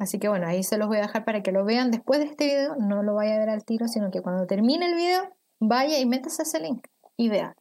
Así 0.00 0.18
que 0.18 0.28
bueno, 0.28 0.46
ahí 0.46 0.62
se 0.62 0.78
los 0.78 0.88
voy 0.88 0.98
a 0.98 1.02
dejar 1.02 1.24
para 1.24 1.42
que 1.42 1.52
lo 1.52 1.64
vean 1.64 1.90
después 1.90 2.20
de 2.20 2.26
este 2.26 2.46
video. 2.46 2.76
No 2.76 3.02
lo 3.02 3.14
vaya 3.14 3.36
a 3.36 3.38
ver 3.38 3.50
al 3.50 3.64
tiro, 3.64 3.88
sino 3.88 4.10
que 4.10 4.22
cuando 4.22 4.46
termine 4.46 4.86
el 4.86 4.94
video, 4.94 5.34
vaya 5.60 5.98
y 5.98 6.06
métase 6.06 6.42
ese 6.42 6.60
link 6.60 6.86
y 7.16 7.28
vea. 7.28 7.56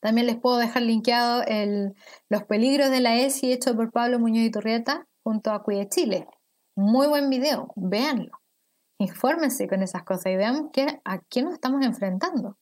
También 0.00 0.26
les 0.26 0.36
puedo 0.36 0.56
dejar 0.56 0.82
linkeado 0.82 1.42
el, 1.46 1.94
los 2.28 2.44
peligros 2.44 2.90
de 2.90 3.00
la 3.00 3.16
ESI 3.16 3.52
hecho 3.52 3.74
por 3.74 3.92
Pablo 3.92 4.18
Muñoz 4.18 4.44
y 4.44 4.50
Turrieta 4.50 5.06
junto 5.22 5.52
a 5.52 5.62
Cuide 5.62 5.88
Chile. 5.88 6.26
Muy 6.74 7.06
buen 7.06 7.30
video, 7.30 7.72
véanlo. 7.76 8.38
Infórmense 8.98 9.68
con 9.68 9.82
esas 9.82 10.04
cosas 10.04 10.26
y 10.26 10.36
vean 10.36 10.70
a 11.04 11.18
qué 11.28 11.42
nos 11.42 11.54
estamos 11.54 11.84
enfrentando. 11.84 12.56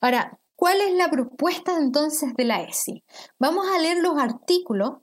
Ahora, 0.00 0.38
¿cuál 0.56 0.80
es 0.80 0.92
la 0.94 1.10
propuesta 1.10 1.76
entonces 1.78 2.34
de 2.34 2.44
la 2.44 2.62
ESI? 2.62 3.04
Vamos 3.38 3.66
a 3.68 3.78
leer 3.80 3.98
los 3.98 4.18
artículos, 4.18 4.90
o 4.90 5.02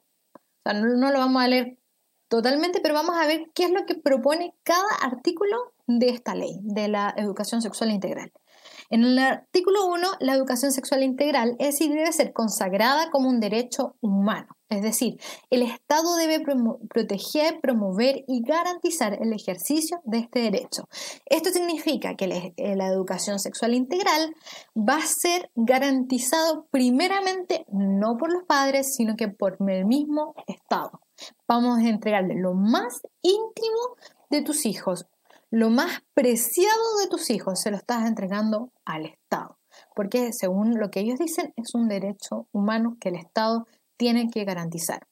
sea, 0.64 0.74
no, 0.74 1.12
lo 1.12 1.20
vamos 1.20 1.42
a 1.42 1.48
leer 1.48 1.79
totalmente, 2.30 2.80
pero 2.82 2.94
vamos 2.94 3.18
a 3.18 3.28
ver 3.28 3.52
qué 3.54 3.66
es 3.66 3.72
lo 3.72 3.86
que 3.86 3.96
propone 3.96 4.54
cada 4.64 4.96
artículo 5.02 5.58
de 5.88 6.10
esta 6.10 6.36
ley, 6.36 6.60
de 6.62 6.88
la 6.88 7.14
educación 7.18 7.62
sexual 7.62 7.92
integral. 7.92 8.32
En 8.92 9.04
el 9.04 9.20
artículo 9.20 9.86
1, 9.88 10.08
la 10.20 10.34
educación 10.34 10.72
sexual 10.72 11.04
integral 11.04 11.56
es 11.60 11.80
y 11.82 11.90
debe 11.90 12.12
ser 12.12 12.34
consagrada 12.34 13.12
como 13.12 13.30
un 13.30 13.40
derecho 13.40 13.96
humano. 14.02 14.48
Es 14.70 14.82
decir, 14.82 15.20
el 15.50 15.64
Estado 15.64 16.16
debe 16.16 16.44
proteger, 16.90 17.60
promover 17.62 18.24
y 18.28 18.42
garantizar 18.42 19.18
el 19.22 19.34
ejercicio 19.34 20.00
de 20.06 20.20
este 20.20 20.40
derecho. 20.40 20.88
Esto 21.26 21.50
significa 21.52 22.16
que 22.16 22.54
eh, 22.56 22.76
la 22.76 22.88
educación 22.88 23.40
sexual 23.40 23.74
integral 23.74 24.34
va 24.76 24.98
a 24.98 25.06
ser 25.06 25.52
garantizado 25.56 26.68
primeramente 26.72 27.66
no 27.72 28.18
por 28.18 28.32
los 28.32 28.44
padres, 28.44 28.96
sino 28.96 29.16
que 29.16 29.28
por 29.28 29.58
el 29.68 29.86
mismo 29.86 30.36
Estado. 30.48 31.00
Vamos 31.48 31.80
a 31.80 31.90
entregarle 31.90 32.36
lo 32.36 32.54
más 32.54 33.02
íntimo 33.22 33.96
de 34.30 34.42
tus 34.42 34.66
hijos, 34.66 35.08
lo 35.52 35.70
más 35.70 36.04
preciado 36.14 36.98
de 37.02 37.10
tus 37.10 37.30
hijos, 37.30 37.60
se 37.60 37.72
lo 37.72 37.78
estás 37.78 38.08
entregando 38.08 38.72
al 38.86 39.06
Estado. 39.06 39.58
Porque 39.96 40.32
según 40.34 40.80
lo 40.80 40.92
que 40.92 41.00
ellos 41.02 41.20
dicen, 41.20 41.54
es 41.56 41.74
un 41.74 41.88
derecho 41.88 42.48
humano 42.52 42.98
que 43.00 43.10
el 43.10 43.16
Estado 43.16 43.68
tienen 43.98 44.30
que 44.30 44.46
garantizar. 44.46 45.09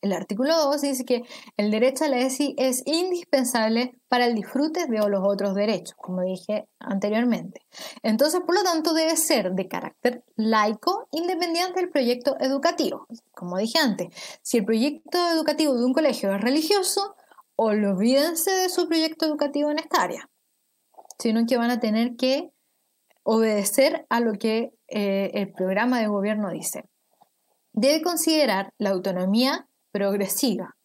El 0.00 0.12
artículo 0.12 0.56
2 0.56 0.80
dice 0.80 1.04
que 1.04 1.22
el 1.56 1.72
derecho 1.72 2.04
a 2.04 2.08
la 2.08 2.18
ESI 2.18 2.54
es 2.56 2.82
indispensable 2.86 3.98
para 4.06 4.26
el 4.26 4.34
disfrute 4.36 4.86
de 4.86 4.98
los 4.98 5.22
otros 5.24 5.54
derechos, 5.56 5.96
como 5.96 6.22
dije 6.22 6.68
anteriormente. 6.78 7.62
Entonces, 8.04 8.40
por 8.46 8.54
lo 8.54 8.62
tanto, 8.62 8.94
debe 8.94 9.16
ser 9.16 9.52
de 9.52 9.66
carácter 9.66 10.22
laico, 10.36 11.08
independiente 11.10 11.80
del 11.80 11.90
proyecto 11.90 12.36
educativo. 12.38 13.06
Como 13.32 13.58
dije 13.58 13.80
antes, 13.80 14.08
si 14.42 14.58
el 14.58 14.64
proyecto 14.64 15.18
educativo 15.32 15.74
de 15.74 15.84
un 15.84 15.92
colegio 15.92 16.32
es 16.32 16.40
religioso, 16.40 17.16
olvídense 17.56 18.52
de 18.52 18.68
su 18.68 18.86
proyecto 18.86 19.26
educativo 19.26 19.70
en 19.70 19.80
esta 19.80 20.02
área, 20.02 20.30
sino 21.18 21.44
que 21.44 21.56
van 21.56 21.70
a 21.70 21.80
tener 21.80 22.14
que 22.14 22.52
obedecer 23.24 24.06
a 24.10 24.20
lo 24.20 24.34
que 24.34 24.70
eh, 24.86 25.32
el 25.34 25.52
programa 25.52 25.98
de 25.98 26.06
gobierno 26.06 26.50
dice 26.50 26.84
debe 27.78 28.02
considerar 28.02 28.72
la 28.78 28.90
autonomía 28.90 29.67
progresiva 29.98 30.76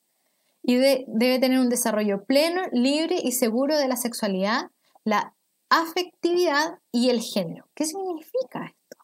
y 0.64 0.78
debe 0.78 1.39
tener 1.39 1.59
un 1.59 1.70
desarrollo 1.70 2.24
pleno, 2.26 2.64
libre 2.72 3.18
y 3.22 3.34
seguro 3.34 3.78
de 3.78 3.88
la 3.88 3.97
sexualidad, 3.97 4.72
la 5.03 5.36
afectividad 5.70 6.80
y 6.91 7.09
el 7.09 7.22
género. 7.22 7.70
¿Qué 7.76 7.86
significa 7.86 8.66
esto? 8.66 8.97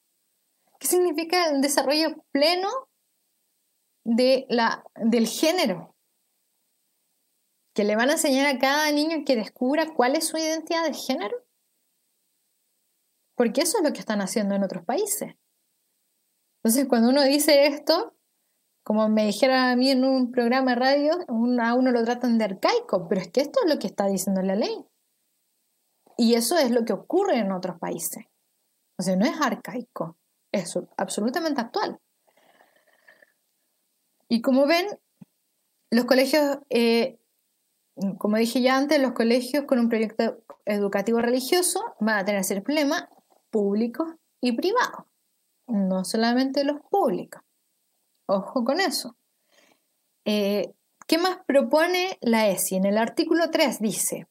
¿Qué 0.80 0.88
significa 0.88 1.50
el 1.50 1.62
desarrollo 1.62 2.16
pleno 2.32 2.70
de 4.06 4.46
la, 4.50 4.84
del 4.96 5.28
género? 5.28 5.96
Que 7.74 7.84
le 7.84 7.96
van 7.96 8.10
a 8.10 8.14
enseñar 8.14 8.48
a 8.48 8.58
cada 8.58 8.90
niño 8.92 9.24
que 9.26 9.36
descubra 9.36 9.94
cuál 9.94 10.16
es 10.16 10.28
su 10.28 10.38
identidad 10.38 10.86
de 10.86 10.94
género. 10.94 11.38
Porque 13.36 13.62
eso 13.62 13.78
es 13.78 13.84
lo 13.84 13.94
que 13.94 14.00
están 14.00 14.22
haciendo 14.22 14.56
en 14.56 14.64
otros 14.64 14.86
países. 14.86 15.36
Entonces, 16.64 16.88
cuando 16.88 17.10
uno 17.10 17.24
dice 17.24 17.68
esto, 17.68 18.14
como 18.90 19.08
me 19.08 19.28
dijera 19.28 19.70
a 19.70 19.76
mí 19.76 19.92
en 19.92 20.04
un 20.04 20.32
programa 20.32 20.72
de 20.72 20.80
radio, 20.80 21.12
a 21.62 21.74
uno 21.76 21.92
lo 21.92 22.04
tratan 22.04 22.40
de 22.40 22.46
arcaico, 22.46 23.08
pero 23.08 23.22
es 23.22 23.28
que 23.28 23.42
esto 23.42 23.60
es 23.64 23.72
lo 23.72 23.78
que 23.78 23.86
está 23.86 24.08
diciendo 24.08 24.42
la 24.42 24.56
ley. 24.56 24.84
Y 26.18 26.34
eso 26.34 26.58
es 26.58 26.72
lo 26.72 26.84
que 26.86 26.94
ocurre 26.94 27.38
en 27.38 27.52
otros 27.52 27.78
países. 27.78 28.26
O 28.98 29.04
sea, 29.04 29.16
no 29.16 29.28
es 29.28 29.40
arcaico, 29.40 30.18
es 30.52 30.76
absolutamente 30.98 31.62
actual. 31.62 32.00
Y 34.28 34.42
como 34.42 34.66
ven, 34.66 34.88
los 35.92 36.06
colegios, 36.06 36.58
eh, 36.72 37.20
como 38.18 38.38
dije 38.38 38.60
ya 38.60 38.76
antes, 38.76 39.00
los 39.00 39.12
colegios 39.12 39.66
con 39.66 39.78
un 39.78 39.90
proyecto 39.90 40.44
educativo 40.66 41.20
religioso 41.20 41.80
van 42.00 42.18
a 42.18 42.26
tener 42.26 42.42
ese 42.42 42.60
problema 42.60 43.08
públicos 43.52 44.16
y 44.42 44.54
privados 44.54 45.06
no 45.68 46.04
solamente 46.04 46.64
los 46.64 46.82
públicos. 46.90 47.44
Ojo 48.32 48.64
con 48.64 48.80
eso. 48.80 49.16
Eh, 50.24 50.72
¿Qué 51.08 51.18
más 51.18 51.40
propone 51.48 52.20
la 52.22 52.48
ESI? 52.48 52.76
En 52.76 52.86
el 52.86 53.00
artículo 53.00 53.50
3 53.50 53.80
dice, 53.80 54.28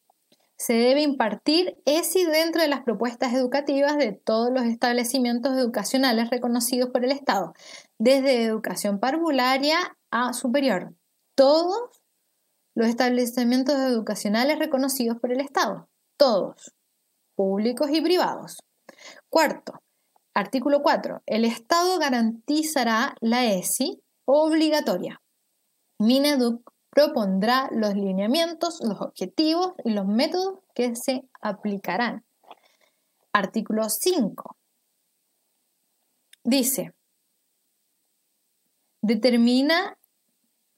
se 0.57 0.74
debe 0.74 1.03
impartir 1.03 1.76
ESI 1.84 2.26
dentro 2.26 2.62
de 2.62 2.68
las 2.68 2.84
propuestas 2.84 3.34
educativas 3.34 3.96
de 3.96 4.12
todos 4.12 4.53
los 4.53 4.66
establecimientos 4.66 5.59
educacionales 5.59 6.30
reconocidos 6.30 6.90
por 6.90 7.05
el 7.05 7.11
Estado, 7.11 7.55
desde 7.99 8.44
educación 8.44 9.01
parvularia 9.01 9.76
a 10.12 10.32
superior. 10.32 10.94
Todos 11.34 12.01
los 12.76 12.86
establecimientos 12.86 13.74
educacionales 13.80 14.61
reconocidos 14.61 15.18
por 15.20 15.32
el 15.32 15.40
Estado, 15.40 15.88
todos, 16.16 16.72
públicos 17.34 17.90
y 17.90 18.01
privados. 18.01 18.59
Cuarto, 19.28 19.82
Artículo 20.39 20.82
4. 20.82 21.24
El 21.26 21.45
Estado 21.45 21.99
garantizará 21.99 23.16
la 23.20 23.47
ESI 23.47 24.01
obligatoria. 24.24 25.20
Mineduc 25.99 26.62
propondrá 26.91 27.68
los 27.72 27.95
lineamientos, 27.97 28.78
los 28.80 29.01
objetivos 29.01 29.72
y 29.82 29.91
los 29.91 30.07
métodos 30.07 30.61
que 30.76 30.95
se 30.95 31.24
aplicarán. 31.41 32.24
Artículo 33.32 33.89
5. 33.89 34.57
Dice, 36.45 36.95
determina, 39.03 39.99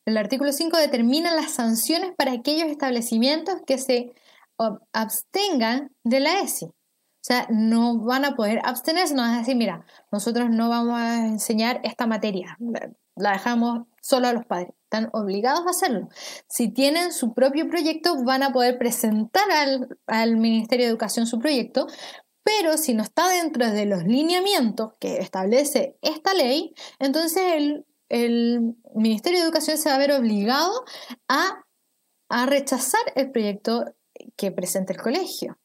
el 0.07 0.17
artículo 0.17 0.53
5 0.53 0.79
determina 0.79 1.35
las 1.35 1.51
sanciones 1.51 2.13
para 2.17 2.33
aquellos 2.33 2.69
establecimientos 2.69 3.57
que 3.67 3.77
se 3.77 4.15
abstengan 4.95 5.95
de 6.03 6.21
la 6.21 6.41
ESI. 6.41 6.73
O 7.21 7.23
sea, 7.23 7.47
no 7.51 7.99
van 7.99 8.25
a 8.25 8.35
poder 8.35 8.63
abstenerse, 8.65 9.15
no 9.15 9.23
a 9.23 9.37
decir, 9.37 9.55
mira, 9.55 9.85
nosotros 10.11 10.49
no 10.49 10.71
vamos 10.71 10.99
a 10.99 11.27
enseñar 11.27 11.81
esta 11.85 12.07
materia, 12.07 12.57
la 13.15 13.33
dejamos 13.33 13.87
solo 14.01 14.29
a 14.29 14.33
los 14.33 14.47
padres. 14.47 14.71
Están 14.85 15.11
obligados 15.13 15.67
a 15.67 15.71
hacerlo. 15.71 16.09
Si 16.49 16.69
tienen 16.69 17.13
su 17.13 17.35
propio 17.35 17.69
proyecto, 17.69 18.25
van 18.25 18.43
a 18.43 18.53
poder 18.53 18.79
presentar 18.79 19.45
al, 20.07 20.37
Ministerio 20.37 20.87
de 20.87 20.91
Educación 20.91 21.27
su 21.27 21.39
proyecto, 21.39 21.87
pero 22.43 22.79
si 22.79 22.95
no 22.95 23.03
está 23.03 23.29
dentro 23.29 23.71
de 23.71 23.85
los 23.85 24.05
lineamientos 24.05 24.95
que 24.99 25.19
establece 25.19 25.99
esta 26.01 26.33
ley, 26.33 26.75
entonces 26.99 27.43
el, 28.09 28.75
Ministerio 28.95 29.39
de 29.39 29.45
Educación 29.45 29.79
se 29.79 29.91
va 29.91 29.95
a 29.97 29.99
ver 29.99 30.13
obligado 30.13 30.85
a, 31.29 31.65
a 32.29 32.47
rechazar 32.47 33.03
el 33.15 33.31
proyecto 33.31 33.85
que 34.37 34.51
presente 34.51 34.95
el 34.95 35.01
colegio. 35.01 35.61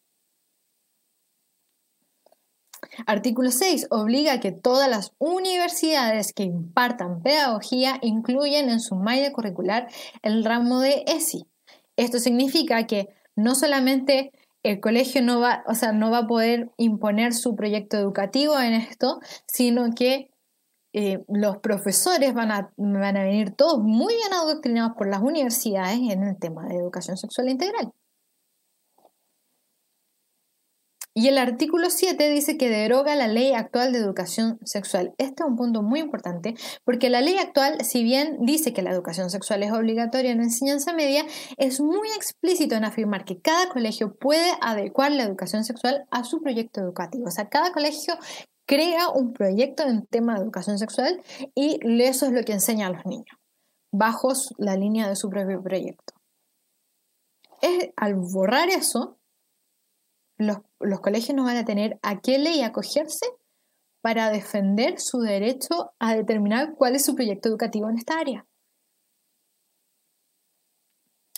Artículo 3.05 3.51
6. 3.51 3.87
Obliga 3.89 4.33
a 4.33 4.39
que 4.39 4.51
todas 4.51 4.89
las 4.89 5.13
universidades 5.17 6.33
que 6.33 6.43
impartan 6.43 7.21
pedagogía 7.21 7.99
incluyan 8.01 8.69
en 8.69 8.79
su 8.79 8.95
malla 8.95 9.31
curricular 9.31 9.87
el 10.21 10.43
ramo 10.43 10.79
de 10.79 11.03
ESI. 11.07 11.47
Esto 11.97 12.19
significa 12.19 12.85
que 12.87 13.09
no 13.35 13.55
solamente 13.55 14.31
el 14.63 14.79
colegio 14.79 15.21
no 15.21 15.39
va, 15.39 15.63
o 15.67 15.75
sea, 15.75 15.91
no 15.91 16.09
va 16.09 16.19
a 16.19 16.27
poder 16.27 16.71
imponer 16.77 17.33
su 17.33 17.55
proyecto 17.55 17.97
educativo 17.97 18.59
en 18.59 18.73
esto, 18.73 19.19
sino 19.45 19.93
que 19.93 20.31
eh, 20.93 21.23
los 21.27 21.57
profesores 21.57 22.33
van 22.33 22.51
a, 22.51 22.71
van 22.77 23.17
a 23.17 23.23
venir 23.23 23.51
todos 23.51 23.79
muy 23.83 24.15
bien 24.15 24.33
adoctrinados 24.33 24.93
por 24.97 25.07
las 25.07 25.21
universidades 25.21 25.99
en 25.99 26.23
el 26.23 26.37
tema 26.39 26.65
de 26.67 26.77
educación 26.77 27.17
sexual 27.17 27.49
integral. 27.49 27.91
Y 31.17 31.29
el 31.29 31.37
artículo 31.37 31.89
7 31.89 32.29
dice 32.29 32.57
que 32.57 32.69
deroga 32.69 33.15
la 33.15 33.29
ley 33.29 33.53
actual 33.53 33.93
de 33.93 33.99
educación 33.99 34.59
sexual. 34.65 35.15
Este 35.17 35.43
es 35.43 35.49
un 35.49 35.55
punto 35.55 35.81
muy 35.81 36.01
importante 36.01 36.55
porque 36.83 37.09
la 37.09 37.21
ley 37.21 37.37
actual, 37.37 37.85
si 37.85 38.03
bien 38.03 38.39
dice 38.41 38.73
que 38.73 38.81
la 38.81 38.91
educación 38.91 39.29
sexual 39.29 39.63
es 39.63 39.71
obligatoria 39.71 40.31
en 40.31 40.41
enseñanza 40.41 40.91
media, 40.91 41.25
es 41.55 41.79
muy 41.79 42.09
explícito 42.17 42.75
en 42.75 42.83
afirmar 42.83 43.23
que 43.23 43.39
cada 43.39 43.69
colegio 43.69 44.13
puede 44.17 44.51
adecuar 44.59 45.13
la 45.13 45.23
educación 45.23 45.63
sexual 45.63 46.05
a 46.11 46.25
su 46.25 46.41
proyecto 46.41 46.81
educativo. 46.81 47.27
O 47.27 47.31
sea, 47.31 47.47
cada 47.47 47.71
colegio 47.71 48.15
crea 48.67 49.07
un 49.07 49.31
proyecto 49.31 49.83
en 49.83 50.05
tema 50.07 50.35
de 50.35 50.41
educación 50.41 50.77
sexual 50.77 51.23
y 51.55 51.79
eso 52.03 52.25
es 52.25 52.33
lo 52.33 52.43
que 52.43 52.51
enseña 52.51 52.87
a 52.87 52.91
los 52.91 53.05
niños, 53.05 53.37
bajo 53.93 54.33
la 54.57 54.75
línea 54.75 55.07
de 55.07 55.15
su 55.15 55.29
propio 55.29 55.63
proyecto. 55.63 56.13
Es, 57.61 57.91
al 57.95 58.15
borrar 58.15 58.67
eso, 58.67 59.17
los, 60.37 60.57
colegios 61.01 61.35
no 61.35 61.43
van 61.43 61.57
a 61.57 61.65
tener 61.65 61.99
a 62.01 62.19
qué 62.19 62.37
ley 62.37 62.61
acogerse 62.61 63.25
para 64.01 64.29
defender 64.29 64.99
su 64.99 65.19
derecho 65.19 65.93
a 65.99 66.15
determinar 66.15 66.75
cuál 66.75 66.95
es 66.95 67.05
su 67.05 67.15
proyecto 67.15 67.49
educativo 67.49 67.89
en 67.89 67.97
esta 67.97 68.19
área. 68.19 68.45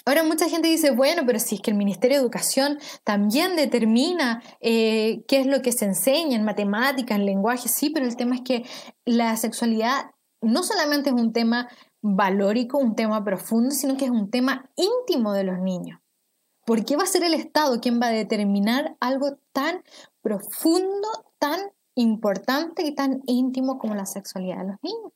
Ahora 0.05 0.23
mucha 0.23 0.47
gente 0.47 0.69
dice, 0.69 0.91
bueno, 0.91 1.23
pero 1.25 1.37
si 1.37 1.55
es 1.55 1.61
que 1.61 1.71
el 1.71 1.77
Ministerio 1.77 2.17
de 2.17 2.23
Educación 2.23 2.79
también 3.03 3.57
determina 3.57 4.41
eh, 4.61 5.25
qué 5.27 5.41
es 5.41 5.47
lo 5.47 5.61
que 5.61 5.73
se 5.73 5.83
enseña 5.83 6.37
en 6.37 6.45
matemática, 6.45 7.15
en 7.15 7.25
lenguaje, 7.25 7.67
sí, 7.67 7.89
pero 7.89 8.05
el 8.05 8.15
tema 8.15 8.35
es 8.35 8.41
que 8.41 8.63
la 9.03 9.35
sexualidad 9.35 10.11
no 10.41 10.63
solamente 10.63 11.09
es 11.09 11.15
un 11.15 11.33
tema 11.33 11.67
valórico, 12.01 12.77
un 12.77 12.95
tema 12.95 13.23
profundo, 13.23 13.71
sino 13.71 13.97
que 13.97 14.05
es 14.05 14.11
un 14.11 14.29
tema 14.29 14.69
íntimo 14.77 15.33
de 15.33 15.43
los 15.43 15.59
niños. 15.59 15.99
¿Por 16.67 16.83
qué 16.83 16.97
va 16.97 17.03
a 17.03 17.07
ser 17.07 17.23
el 17.23 17.33
Estado 17.33 17.79
quien 17.79 18.01
va 18.01 18.07
a 18.07 18.11
determinar 18.11 18.97
algo 18.99 19.37
tan 19.53 19.85
profundo, 20.21 21.07
tan 21.39 21.57
importante 21.95 22.85
y 22.85 22.93
tan 22.93 23.21
íntimo 23.25 23.79
como 23.79 23.95
la 23.95 24.05
sexualidad 24.05 24.57
de 24.57 24.67
los 24.71 24.77
niños? 24.83 25.13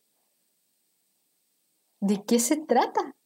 ¿De 1.99 2.24
qué 2.26 2.39
se 2.39 2.56
trata? 2.56 3.18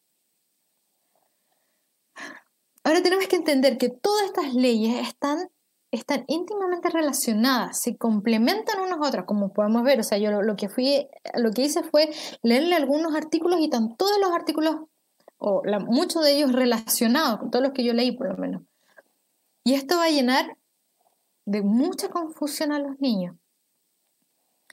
Ahora 2.83 3.03
tenemos 3.03 3.27
que 3.27 3.35
entender 3.35 3.77
que 3.77 3.89
todas 3.89 4.25
estas 4.25 4.55
leyes 4.55 5.07
están, 5.07 5.51
están 5.91 6.25
íntimamente 6.25 6.89
relacionadas, 6.89 7.79
se 7.79 7.95
complementan 7.95 8.81
unas 8.81 8.97
a 8.97 9.07
otras, 9.07 9.25
como 9.27 9.53
podemos 9.53 9.83
ver. 9.83 9.99
O 9.99 10.03
sea, 10.03 10.17
yo 10.17 10.31
lo, 10.31 10.55
que 10.55 10.67
fui, 10.67 11.07
lo 11.35 11.51
que 11.51 11.61
hice 11.61 11.83
fue 11.83 12.09
leerle 12.41 12.73
algunos 12.73 13.13
artículos 13.13 13.59
y 13.59 13.65
están 13.65 13.95
todos 13.95 14.19
los 14.19 14.31
artículos 14.31 14.77
o 15.47 15.61
muchos 15.81 16.23
de 16.23 16.37
ellos 16.37 16.51
relacionados 16.51 17.39
con 17.39 17.51
todos 17.51 17.63
los 17.63 17.73
que 17.73 17.83
yo 17.83 17.93
leí 17.93 18.11
por 18.11 18.29
lo 18.29 18.37
menos. 18.37 18.63
Y 19.63 19.75
esto 19.75 19.97
va 19.97 20.05
a 20.05 20.09
llenar 20.09 20.57
de 21.45 21.61
mucha 21.61 22.09
confusión 22.09 22.71
a 22.71 22.79
los 22.79 22.99
niños. 22.99 23.37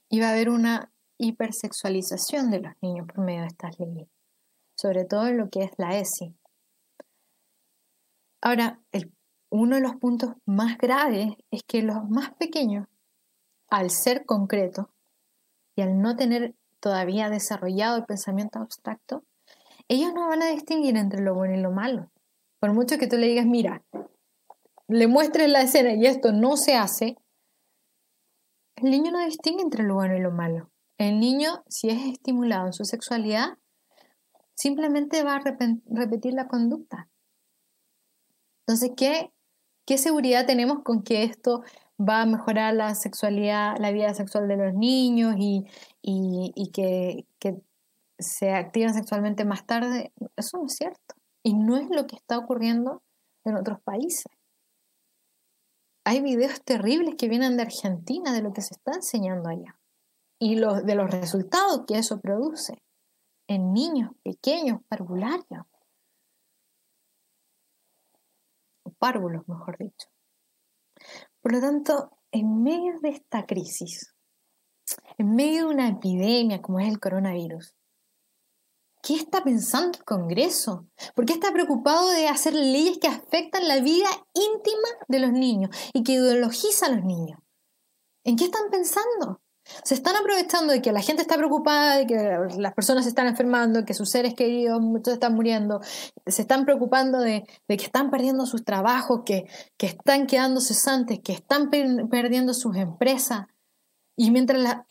Y 0.08 0.20
va 0.20 0.28
a 0.28 0.30
haber 0.32 0.48
una 0.48 0.90
hipersexualización 1.18 2.50
de 2.50 2.60
los 2.60 2.72
niños 2.80 3.06
por 3.06 3.24
medio 3.24 3.42
de 3.42 3.48
estas 3.48 3.78
leyes, 3.78 4.08
sobre 4.74 5.04
todo 5.04 5.26
en 5.26 5.38
lo 5.38 5.50
que 5.50 5.60
es 5.60 5.70
la 5.76 5.98
ESI. 5.98 6.34
Ahora, 8.40 8.80
uno 9.50 9.76
de 9.76 9.82
los 9.82 9.96
puntos 9.96 10.34
más 10.46 10.78
graves 10.78 11.34
es 11.50 11.62
que 11.64 11.82
los 11.82 12.08
más 12.08 12.34
pequeños, 12.34 12.88
al 13.68 13.90
ser 13.90 14.24
concretos 14.24 14.86
y 15.76 15.82
al 15.82 16.00
no 16.00 16.16
tener 16.16 16.54
todavía 16.80 17.30
desarrollado 17.30 17.98
el 17.98 18.04
pensamiento 18.04 18.58
abstracto, 18.58 19.24
ellos 19.88 20.12
no 20.14 20.28
van 20.28 20.42
a 20.42 20.50
distinguir 20.50 20.96
entre 20.96 21.22
lo 21.22 21.34
bueno 21.34 21.54
y 21.54 21.60
lo 21.60 21.70
malo. 21.70 22.10
Por 22.60 22.72
mucho 22.72 22.98
que 22.98 23.06
tú 23.06 23.16
le 23.16 23.28
digas, 23.28 23.46
mira, 23.46 23.82
le 24.88 25.06
muestres 25.06 25.50
la 25.50 25.62
escena 25.62 25.94
y 25.94 26.06
esto 26.06 26.32
no 26.32 26.56
se 26.56 26.76
hace, 26.76 27.16
el 28.76 28.90
niño 28.90 29.10
no 29.10 29.24
distingue 29.24 29.62
entre 29.62 29.84
lo 29.84 29.94
bueno 29.94 30.16
y 30.16 30.20
lo 30.20 30.30
malo. 30.30 30.70
El 30.98 31.18
niño, 31.18 31.62
si 31.68 31.88
es 31.88 32.04
estimulado 32.04 32.66
en 32.66 32.72
su 32.72 32.84
sexualidad, 32.84 33.58
simplemente 34.54 35.22
va 35.24 35.36
a 35.36 35.42
repetir 35.86 36.34
la 36.34 36.46
conducta. 36.46 37.08
Entonces, 38.66 38.92
¿qué, 38.96 39.32
qué 39.86 39.98
seguridad 39.98 40.46
tenemos 40.46 40.82
con 40.84 41.02
que 41.02 41.24
esto 41.24 41.62
va 41.98 42.22
a 42.22 42.26
mejorar 42.26 42.74
la 42.74 42.94
sexualidad, 42.94 43.76
la 43.78 43.90
vida 43.90 44.14
sexual 44.14 44.48
de 44.48 44.56
los 44.56 44.74
niños 44.74 45.34
y, 45.38 45.64
que, 46.02 46.72
que, 46.72 47.26
se 48.22 48.52
activan 48.52 48.94
sexualmente 48.94 49.44
más 49.44 49.66
tarde, 49.66 50.12
eso 50.36 50.58
no 50.58 50.66
es 50.66 50.74
cierto. 50.76 51.14
Y 51.42 51.54
no 51.54 51.76
es 51.76 51.88
lo 51.90 52.06
que 52.06 52.16
está 52.16 52.38
ocurriendo 52.38 53.02
en 53.44 53.56
otros 53.56 53.80
países. 53.82 54.26
Hay 56.04 56.20
videos 56.20 56.62
terribles 56.64 57.14
que 57.16 57.28
vienen 57.28 57.56
de 57.56 57.62
Argentina 57.62 58.32
de 58.32 58.42
lo 58.42 58.52
que 58.52 58.62
se 58.62 58.74
está 58.74 58.92
enseñando 58.92 59.48
allá 59.48 59.78
y 60.40 60.56
de 60.56 60.94
los 60.94 61.10
resultados 61.10 61.84
que 61.86 61.98
eso 61.98 62.20
produce 62.20 62.82
en 63.48 63.72
niños 63.72 64.10
pequeños, 64.24 64.80
parvularios. 64.88 65.66
Párvulos, 68.98 69.46
mejor 69.48 69.78
dicho. 69.78 70.08
Por 71.40 71.52
lo 71.52 71.60
tanto, 71.60 72.18
en 72.32 72.62
medio 72.62 72.98
de 73.00 73.10
esta 73.10 73.46
crisis, 73.46 74.14
en 75.18 75.34
medio 75.34 75.68
de 75.68 75.74
una 75.74 75.88
epidemia 75.88 76.60
como 76.60 76.80
es 76.80 76.88
el 76.88 77.00
coronavirus, 77.00 77.76
¿Qué 79.02 79.16
está 79.16 79.42
pensando 79.42 79.98
el 79.98 80.04
Congreso? 80.04 80.86
¿Por 81.16 81.24
qué 81.26 81.32
está 81.32 81.52
preocupado 81.52 82.08
de 82.10 82.28
hacer 82.28 82.54
leyes 82.54 82.98
que 82.98 83.08
afectan 83.08 83.66
la 83.66 83.80
vida 83.80 84.08
íntima 84.32 84.88
de 85.08 85.18
los 85.18 85.32
niños 85.32 85.70
y 85.92 86.04
que 86.04 86.12
ideologizan 86.12 86.92
a 86.92 86.96
los 86.96 87.04
niños? 87.04 87.40
¿En 88.24 88.36
qué 88.36 88.44
están 88.44 88.70
pensando? 88.70 89.42
Se 89.82 89.94
están 89.94 90.14
aprovechando 90.14 90.72
de 90.72 90.80
que 90.80 90.92
la 90.92 91.02
gente 91.02 91.22
está 91.22 91.36
preocupada, 91.36 91.96
de 91.96 92.06
que 92.06 92.16
las 92.58 92.74
personas 92.74 93.02
se 93.02 93.08
están 93.08 93.26
enfermando, 93.26 93.84
que 93.84 93.94
sus 93.94 94.08
seres 94.08 94.34
queridos, 94.34 94.80
muchos 94.80 95.14
están 95.14 95.34
muriendo, 95.34 95.80
se 96.24 96.42
están 96.42 96.64
preocupando 96.64 97.18
de, 97.18 97.44
que 97.66 97.74
están 97.74 98.10
perdiendo 98.10 98.46
sus 98.46 98.64
trabajos, 98.64 99.22
que, 99.26 99.46
están 99.78 100.26
quedando 100.26 100.60
cesantes, 100.60 101.18
que 101.24 101.32
están 101.32 101.70
perdiendo 101.70 102.54
sus 102.54 102.76
empresas. 102.76 103.46
Y 104.16 104.30
mientras 104.30 104.60
la, 104.60 104.84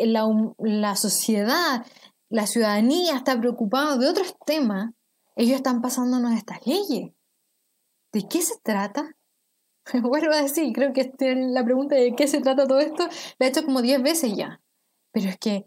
la 0.57 0.95
sociedad 0.95 1.85
la 2.31 2.47
ciudadanía 2.47 3.17
está 3.17 3.37
preocupada 3.37 3.97
de 3.97 4.07
otros 4.07 4.35
temas, 4.45 4.93
ellos 5.35 5.57
están 5.57 5.81
pasándonos 5.81 6.33
estas 6.33 6.65
leyes. 6.65 7.11
¿De 8.13 8.27
qué 8.27 8.41
se 8.41 8.57
trata? 8.63 9.17
Vuelvo 10.01 10.33
a 10.33 10.41
decir, 10.41 10.71
creo 10.73 10.93
que 10.93 11.01
este, 11.01 11.35
la 11.35 11.63
pregunta 11.63 11.95
de 11.95 12.15
qué 12.15 12.27
se 12.27 12.39
trata 12.39 12.67
todo 12.67 12.79
esto 12.79 13.07
la 13.37 13.45
he 13.45 13.49
hecho 13.49 13.65
como 13.65 13.81
10 13.81 14.01
veces 14.01 14.35
ya. 14.35 14.61
Pero 15.11 15.27
es 15.27 15.37
que, 15.39 15.65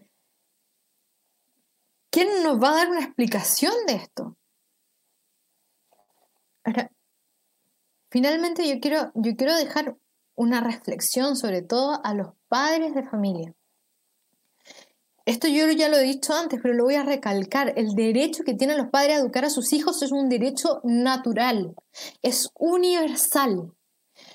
¿quién 2.11 2.43
nos 2.43 2.63
va 2.63 2.71
a 2.71 2.77
dar 2.77 2.91
una 2.91 3.05
explicación 3.05 3.75
de 3.87 3.95
esto? 3.97 4.39
Ahora, 6.65 6.91
finalmente 8.11 8.67
yo 8.67 8.81
quiero, 8.81 9.13
yo 9.15 9.37
quiero 9.37 9.55
dejar 9.55 9.99
una 10.35 10.63
reflexión 10.63 11.37
sobre 11.37 11.61
todo 11.61 12.01
a 12.03 12.15
los 12.15 12.33
padres 12.49 12.95
de 12.95 13.03
familia. 13.03 13.55
Esto 15.27 15.49
yo 15.49 15.71
ya 15.71 15.89
lo 15.89 15.97
he 15.97 16.03
dicho 16.03 16.35
antes, 16.35 16.61
pero 16.63 16.75
lo 16.75 16.85
voy 16.85 16.97
a 16.97 17.03
recalcar. 17.03 17.73
El 17.77 17.95
derecho 17.95 18.45
que 18.45 18.53
tienen 18.53 18.77
los 18.77 18.91
padres 18.91 19.17
a 19.17 19.21
educar 19.21 19.47
a 19.47 19.51
sus 19.51 19.73
hijos 19.73 20.03
es 20.03 20.13
un 20.13 20.29
derecho 20.29 20.81
natural, 20.85 21.75
es 22.23 22.51
universal. 22.59 23.73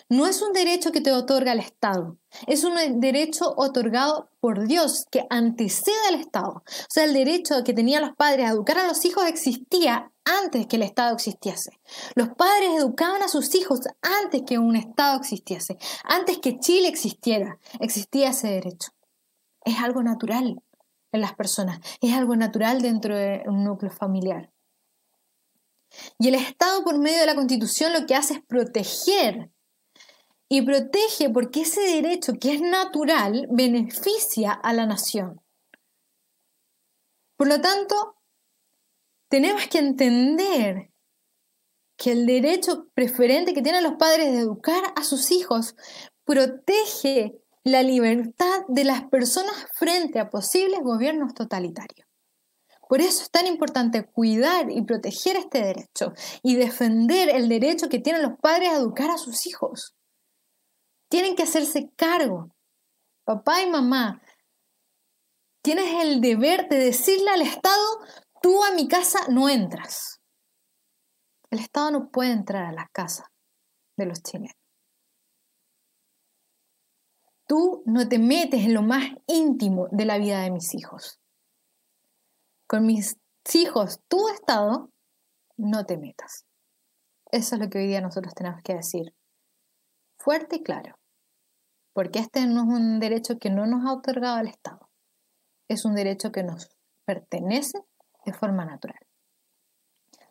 No 0.09 0.25
es 0.25 0.41
un 0.41 0.51
derecho 0.51 0.91
que 0.91 0.99
te 0.99 1.11
otorga 1.11 1.53
el 1.53 1.59
Estado, 1.59 2.17
es 2.47 2.63
un 2.63 2.99
derecho 2.99 3.53
otorgado 3.55 4.29
por 4.39 4.67
Dios 4.67 5.05
que 5.11 5.25
antecede 5.29 6.07
al 6.07 6.15
Estado. 6.15 6.63
O 6.65 6.89
sea, 6.89 7.05
el 7.05 7.13
derecho 7.13 7.63
que 7.63 7.73
tenían 7.73 8.01
los 8.01 8.15
padres 8.15 8.47
a 8.47 8.51
educar 8.51 8.79
a 8.79 8.87
los 8.87 9.05
hijos 9.05 9.25
existía 9.27 10.11
antes 10.25 10.65
que 10.65 10.77
el 10.77 10.81
Estado 10.81 11.13
existiese. 11.13 11.79
Los 12.15 12.29
padres 12.29 12.71
educaban 12.77 13.21
a 13.21 13.29
sus 13.29 13.53
hijos 13.55 13.81
antes 14.01 14.41
que 14.45 14.57
un 14.57 14.75
Estado 14.75 15.17
existiese, 15.17 15.77
antes 16.03 16.39
que 16.39 16.59
Chile 16.59 16.87
existiera, 16.87 17.59
existía 17.79 18.29
ese 18.29 18.47
derecho. 18.47 18.91
Es 19.63 19.77
algo 19.77 20.01
natural 20.01 20.61
en 21.11 21.21
las 21.21 21.33
personas, 21.33 21.79
es 22.01 22.13
algo 22.13 22.35
natural 22.35 22.81
dentro 22.81 23.17
de 23.17 23.43
un 23.47 23.63
núcleo 23.63 23.91
familiar. 23.91 24.51
Y 26.19 26.27
el 26.27 26.35
Estado 26.35 26.83
por 26.83 26.99
medio 26.99 27.19
de 27.19 27.25
la 27.25 27.35
Constitución 27.35 27.93
lo 27.93 28.05
que 28.05 28.15
hace 28.15 28.35
es 28.35 28.45
proteger. 28.45 29.51
Y 30.47 30.63
protege 30.63 31.29
porque 31.29 31.61
ese 31.61 31.81
derecho 31.81 32.33
que 32.39 32.53
es 32.53 32.61
natural 32.61 33.47
beneficia 33.51 34.51
a 34.51 34.73
la 34.73 34.85
nación. 34.87 35.41
Por 37.37 37.47
lo 37.47 37.61
tanto, 37.61 38.15
tenemos 39.29 39.67
que 39.67 39.77
entender 39.77 40.91
que 41.97 42.13
el 42.13 42.25
derecho 42.25 42.87
preferente 42.93 43.53
que 43.53 43.61
tienen 43.61 43.83
los 43.83 43.93
padres 43.93 44.31
de 44.31 44.39
educar 44.39 44.93
a 44.95 45.03
sus 45.03 45.31
hijos 45.31 45.75
protege 46.23 47.39
la 47.63 47.83
libertad 47.83 48.61
de 48.67 48.83
las 48.83 49.03
personas 49.09 49.67
frente 49.75 50.19
a 50.19 50.29
posibles 50.29 50.79
gobiernos 50.81 51.33
totalitarios. 51.33 52.07
Por 52.87 53.01
eso 53.01 53.21
es 53.21 53.29
tan 53.29 53.45
importante 53.45 54.03
cuidar 54.03 54.71
y 54.71 54.81
proteger 54.81 55.37
este 55.37 55.61
derecho 55.61 56.13
y 56.41 56.55
defender 56.55 57.29
el 57.29 57.47
derecho 57.47 57.87
que 57.87 57.99
tienen 57.99 58.23
los 58.23 58.39
padres 58.41 58.69
a 58.69 58.77
educar 58.77 59.11
a 59.11 59.17
sus 59.17 59.45
hijos. 59.45 59.95
Tienen 61.07 61.35
que 61.35 61.43
hacerse 61.43 61.91
cargo. 61.95 62.49
Papá 63.25 63.61
y 63.61 63.69
mamá, 63.69 64.23
tienes 65.61 66.03
el 66.03 66.19
deber 66.19 66.67
de 66.67 66.79
decirle 66.79 67.29
al 67.29 67.43
Estado, 67.43 67.99
tú 68.41 68.63
a 68.63 68.71
mi 68.71 68.87
casa 68.87 69.19
no 69.29 69.49
entras. 69.49 70.19
El 71.51 71.59
Estado 71.59 71.91
no 71.91 72.09
puede 72.09 72.31
entrar 72.31 72.65
a 72.65 72.71
las 72.71 72.89
casas 72.91 73.27
de 73.97 74.05
los 74.07 74.23
chilenos. 74.23 74.58
Tú 77.49 77.81
no 77.87 78.07
te 78.07 78.19
metes 78.19 78.63
en 78.63 78.75
lo 78.75 78.83
más 78.83 79.05
íntimo 79.25 79.87
de 79.89 80.05
la 80.05 80.19
vida 80.19 80.41
de 80.41 80.51
mis 80.51 80.75
hijos. 80.75 81.19
Con 82.67 82.85
mis 82.85 83.17
hijos, 83.55 84.01
tu 84.07 84.29
Estado, 84.29 84.91
no 85.57 85.83
te 85.87 85.97
metas. 85.97 86.45
Eso 87.31 87.55
es 87.55 87.61
lo 87.61 87.67
que 87.67 87.79
hoy 87.79 87.87
día 87.87 88.01
nosotros 88.01 88.35
tenemos 88.35 88.61
que 88.61 88.75
decir. 88.75 89.15
Fuerte 90.19 90.57
y 90.57 90.63
claro. 90.63 90.99
Porque 91.93 92.19
este 92.19 92.45
no 92.45 92.61
es 92.61 92.79
un 92.79 92.99
derecho 92.99 93.39
que 93.39 93.49
no 93.49 93.65
nos 93.65 93.83
ha 93.83 93.93
otorgado 93.93 94.37
el 94.37 94.49
Estado. 94.49 94.87
Es 95.67 95.85
un 95.85 95.95
derecho 95.95 96.31
que 96.31 96.43
nos 96.43 96.69
pertenece 97.03 97.79
de 98.25 98.33
forma 98.33 98.63
natural. 98.63 98.99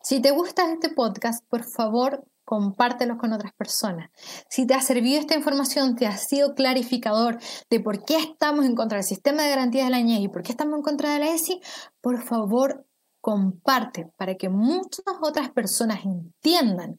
Si 0.05 0.23
te 0.23 0.31
gusta 0.31 0.73
este 0.73 0.91
podcast, 0.91 1.45
por 1.49 1.65
favor, 1.65 2.25
compártelo 2.49 3.19
con 3.19 3.35
otras 3.35 3.53
personas. 3.53 4.11
Si 4.49 4.67
te 4.67 4.73
ha 4.73 4.81
servido 4.81 5.21
esta 5.21 5.37
información, 5.37 5.97
te 5.97 6.07
ha 6.07 6.17
sido 6.17 6.55
clarificador 6.55 7.39
de 7.69 7.79
por 7.79 8.07
qué 8.07 8.17
estamos 8.17 8.65
en 8.65 8.75
contra 8.75 8.97
del 8.97 9.05
sistema 9.05 9.43
de 9.43 9.51
garantía 9.51 9.85
de 9.85 9.91
la 9.91 9.99
niñez 9.99 10.21
y 10.21 10.29
por 10.29 10.43
qué 10.43 10.53
estamos 10.53 10.77
en 10.77 10.83
contra 10.83 11.13
de 11.13 11.19
la 11.19 11.29
ESI, 11.29 11.61
por 12.01 12.23
favor, 12.23 12.87
comparte 13.21 14.11
para 14.17 14.37
que 14.37 14.49
muchas 14.49 15.05
otras 15.21 15.51
personas 15.51 16.07
entiendan 16.07 16.99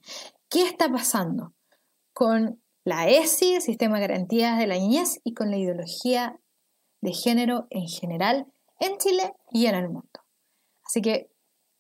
qué 0.50 0.62
está 0.62 0.88
pasando 0.88 1.56
con 2.14 2.62
la 2.84 3.10
ESI, 3.10 3.56
el 3.56 3.64
sistema 3.64 3.96
de 3.96 4.02
garantías 4.02 4.60
de 4.60 4.68
la 4.68 4.76
niñez, 4.76 5.20
y 5.24 5.34
con 5.34 5.50
la 5.50 5.58
ideología 5.58 6.40
de 7.02 7.12
género 7.12 7.66
en 7.72 7.88
general 7.88 8.46
en 8.80 9.00
Chile 9.00 9.34
y 9.52 9.66
en 9.66 9.74
el 9.74 9.88
mundo. 9.88 10.20
Así 10.86 11.02
que 11.02 11.32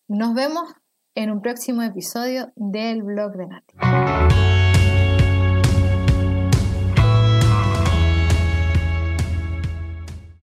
nos 0.07 0.33
vemos 0.33 0.63
en 1.15 1.31
un 1.31 1.41
próximo 1.41 1.81
episodio 1.81 2.51
del 2.55 3.03
blog 3.03 3.33
de 3.33 3.47
Nati. 3.47 4.58